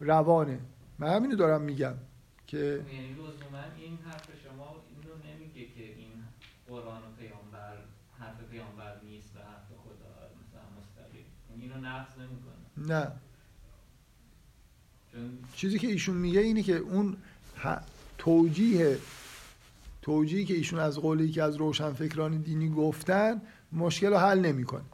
[0.00, 0.58] روانه.
[0.98, 1.94] من همینو دارم میگم
[2.46, 2.82] که یعنی
[3.78, 6.24] این حرف شما اینو نمیگه که این
[6.68, 7.76] قرآن و پیامبر
[8.18, 11.24] حرف پیامبر نیست و حرف خدا مثلا مستقیم.
[11.60, 12.94] اینو نقص نمی‌کنه.
[12.94, 13.12] نه.
[15.54, 17.16] چیزی که ایشون میگه اینه که اون
[18.18, 18.98] توجیه
[20.04, 23.42] توجیهی که ایشون از قولی که از روشنفکران دینی گفتن
[23.72, 24.84] مشکل رو حل نمی‌کنه.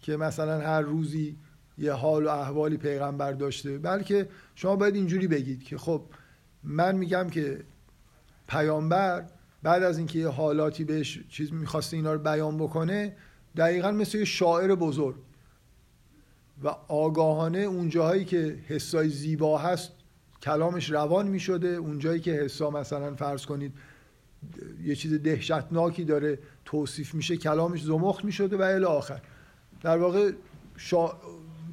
[0.00, 1.36] که مثلا هر روزی
[1.78, 6.02] یه حال و احوالی پیغمبر داشته بلکه شما باید اینجوری بگید که خب
[6.64, 7.64] من میگم که
[8.48, 9.24] پیامبر
[9.62, 13.16] بعد از اینکه یه حالاتی بهش چیز می‌خواسته اینا رو بیان بکنه
[13.56, 15.16] دقیقا مثل یه شاعر بزرگ.
[16.64, 19.92] و آگاهانه اون جاهایی که حسای زیبا هست
[20.42, 23.72] کلامش روان می‌شده اون جایی که حسا مثلا فرض کنید
[24.84, 29.20] یه چیز دهشتناکی داره توصیف میشه کلامش زمخت می‌شده و الی آخر.
[29.80, 30.32] در واقع
[30.76, 31.12] شا...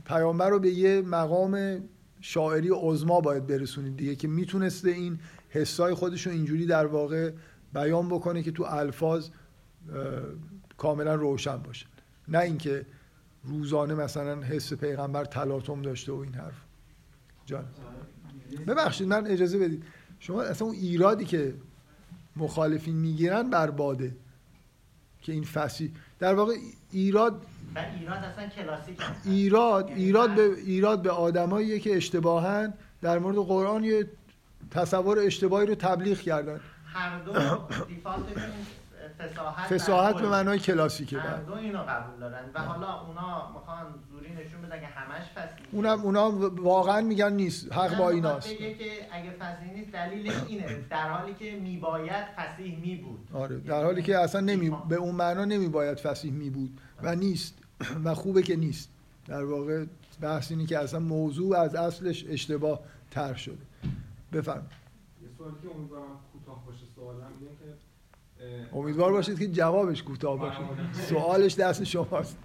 [0.05, 1.83] پیامبر رو به یه مقام
[2.21, 7.31] شاعری عظما باید برسونید دیگه که می‌تونسته این حسای خودش رو اینجوری در واقع
[7.73, 9.29] بیان بکنه که تو الفاظ
[10.77, 11.85] کاملا روشن باشه.
[12.27, 12.85] نه اینکه
[13.43, 16.61] روزانه مثلا حس پیغمبر تلاطم داشته و این حرف.
[17.45, 17.65] جان.
[18.67, 19.83] ببخشید من اجازه بدید.
[20.19, 21.53] شما اصلا اون ایرادی که
[22.35, 24.15] مخالفین می‌گیرن بر باده.
[25.21, 26.53] که این فسی در واقع
[26.91, 27.45] ایراد
[27.99, 33.83] ایراد اصلا کلاسیک ایراد یعنی ایراد به ایراد به آدماییه که اشتباهن در مورد قرآن
[33.83, 34.07] یه
[34.71, 36.59] تصور اشتباهی رو تبلیغ کردن.
[36.85, 37.33] هر دو
[39.19, 42.49] فساحت فساحت به معنای کلاسیکه هر دو اینو قبول دارن.
[42.53, 47.73] و حالا اونا می‌خوان زوری نشون بدن که همش فصیح اونم اونا واقعا میگن نیست.
[47.73, 50.79] حق با ایناست بگه که اگه فصیح نیست دلیل اینه.
[50.89, 55.15] در حالی که میباید فصیح می بود آره در حالی که اصلا نمی به اون
[55.15, 57.53] معنا نمیباید فصیح می بود و نیست.
[58.05, 58.89] و خوبه که نیست.
[59.27, 59.85] در واقع
[60.21, 62.79] بحث اینه که اصلا موضوع از اصلش اشتباه
[63.11, 63.57] تر شده.
[64.33, 64.67] بفرم
[65.21, 67.68] یه سوالی که امیدوارم کوتاه باشه سوالم اینه که
[68.73, 70.93] امیدوار باشید که جوابش کوتاه باشه.
[70.93, 72.37] سوالش دست شماست.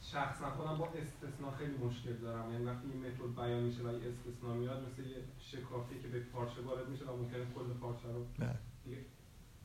[0.00, 2.52] شخصا خودم با استثنا خیلی مشکل دارم.
[2.52, 6.20] یعنی وقتی این متد بیان میشه و این استثنا میاد مثل یه شکافی که به
[6.20, 8.26] پارچه وارد میشه و ممکنه کل پارچه رو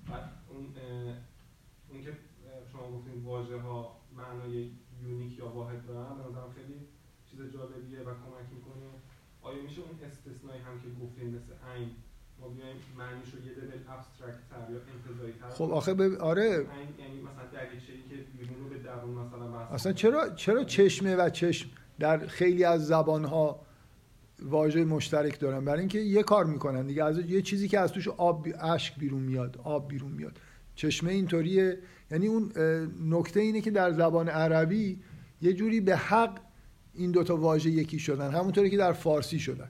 [0.09, 0.65] بعد اون
[1.89, 2.17] اون که
[2.71, 4.71] شما گفتین واژه ها معنای
[5.03, 6.87] unique یا واحد دارن به نظرم خیلی
[7.29, 8.89] چیز جالبیه و کمک می‌کنه.
[9.41, 11.91] آیا میشه اون استثنایی هم که گفتین مثل عین
[12.41, 16.43] ما بیایم معنیش رو یه level abstract تر یا انتزاعی تر خب آخه به آره.
[16.43, 21.29] یعنی مثلا دریچه‌ای که بیرون رو به درون مثلا بحث اصلا چرا چرا چشمه و
[21.29, 23.67] چشم در خیلی از زبان‌ها
[24.41, 28.07] واژه مشترک دارن؟ برای اینکه یه کار می‌کنن دیگه از یه چیزی که از توش
[28.07, 30.37] آب اشک بیرون میاد آب بیرون میاد.
[30.75, 31.77] چشمه اینطوریه.
[32.11, 32.51] یعنی اون
[33.01, 34.99] نکته اینه که در زبان عربی
[35.41, 36.39] یه جوری به حق
[36.93, 38.31] این دوتا واژه یکی شدن.
[38.31, 39.69] همونطوری که در فارسی شدن.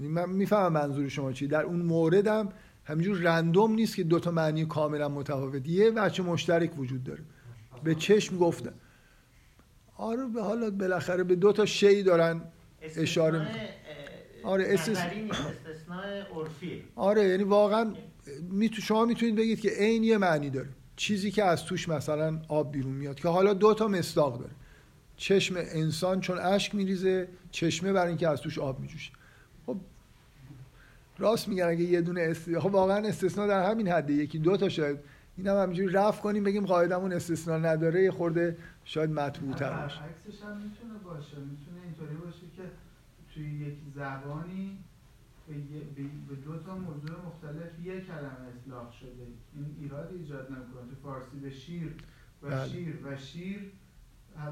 [0.00, 1.46] یعنی من می‌فهمم منظور شما چی.
[1.46, 2.48] در اون موردم
[2.84, 7.22] همینجور رندوم نیست که دوتا معنی کاملا متفاوت یه بچه مشترک وجود داره.
[7.84, 8.72] به چشم گفتن
[9.96, 12.40] آره به حالا بالاخره به دو تا شی دارن
[12.82, 13.68] اشاره می‌کنن.
[14.44, 15.10] آره استثناء
[16.96, 17.94] آره یعنی واقعا
[18.82, 20.68] شما می‌تونید بگید که عین یه معنی داره.
[20.96, 24.52] چیزی که از توش مثلا آب بیرون میاد که حالا دو تا مصداق داره.
[25.16, 29.12] چشم انسان چون اشک میریزه چشمه برای اینکه از توش آب میجوشه.
[31.20, 32.58] راست میگن اگه یه دونه است...
[32.58, 34.12] خب واقعا استثناء در همین حده.
[34.12, 34.98] یکی دو تا شاید.
[35.36, 40.00] اینم هم همینجوری رفع کنیم بگیم قاعدمون استثناء نداره یه خورده شاید مطبوع تر باشه.
[40.00, 41.36] عکسش هم می‌تونه باشه.
[41.36, 42.62] می‌تونه اینطوری باشه که
[43.34, 44.78] توی یک زبانی
[46.28, 49.26] به دو تا موضوع مختلف یک کلمه اطلاق شده.
[49.54, 50.90] این ایراد ایجاد نمی‌کنه.
[50.90, 51.94] تو فارسی به شیر
[52.42, 52.68] و بله.
[52.68, 53.72] شیر و شیر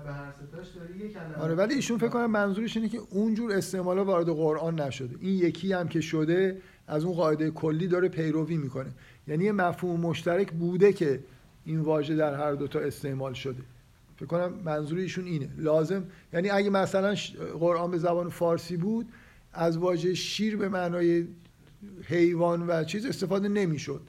[0.04, 0.96] به هر ستاش داره.
[0.96, 5.16] یک کلمه آره ولی ایشون فکر کنم منظورش اینه که اونجور استعمالا وارد قرآن نشده.
[5.20, 8.90] این یکی هم که شده از اون قاعده کلی داره پیروی می‌کنه.
[9.28, 11.20] یعنی یه مفهوم مشترک بوده که
[11.64, 13.62] این واژه در هر دوتا استعمال شده.
[14.16, 15.48] فکر کنم منظور ایشون اینه.
[15.58, 17.14] لازم یعنی اگه مثلا
[17.60, 19.06] قرآن به زبان فارسی بود
[19.52, 21.26] از واژه شیر به معنای
[22.04, 24.00] حیوان و چیز استفاده نمی‌شد.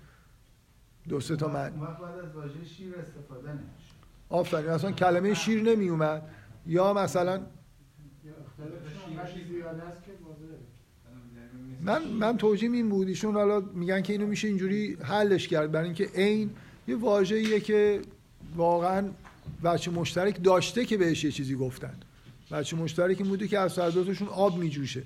[1.10, 1.78] دو سه تا معنی.
[1.78, 3.79] بعد از واژه شیر استفاده نمی‌شد.
[4.30, 6.30] آفرین اصلا کلمه شیر نمی اومد
[6.68, 7.42] یا مثلا
[11.82, 13.08] من من توجیم این بود.
[13.08, 15.72] ایشون حالا میگن که اینو میشه اینجوری حلش کرد.
[15.72, 16.50] برای اینکه عین
[16.88, 18.02] یه واژه‌ایه که
[18.56, 19.10] واقعا
[19.64, 21.94] بچه مشترک داشته که بهش یه چیزی گفتن.
[22.52, 25.04] بچه مشترک این بوده که از دوتاشون آب میجوشه.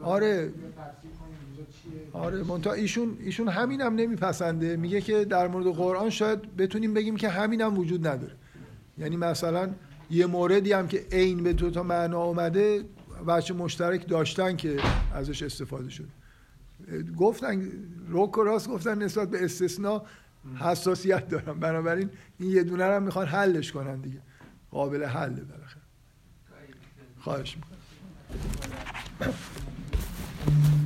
[0.00, 0.52] آره.
[2.12, 4.76] آره منتها ایشون ایشون همینم نمیپسنده.
[4.76, 8.32] میگه که در مورد قرآن شاید بتونیم بگیم که همینم وجود نداره.
[8.98, 9.70] یعنی مثلا
[10.10, 12.84] یه موردی هم که عین به دو تا معنا اومده
[13.28, 14.76] بچه مشترک داشتن که
[15.14, 16.08] ازش استفاده شده
[17.16, 17.70] گفتن
[18.08, 20.02] روک و راست گفتن نسبت به استثناء
[20.60, 21.60] حساسیت دارم.
[21.60, 24.18] بنابراین این یه دونه هم می‌خوان حلش کنن دیگه.
[24.70, 25.82] قابل حله بالاخره.
[27.20, 27.78] خواهش می‌کنم.
[30.46, 30.83] Thank you.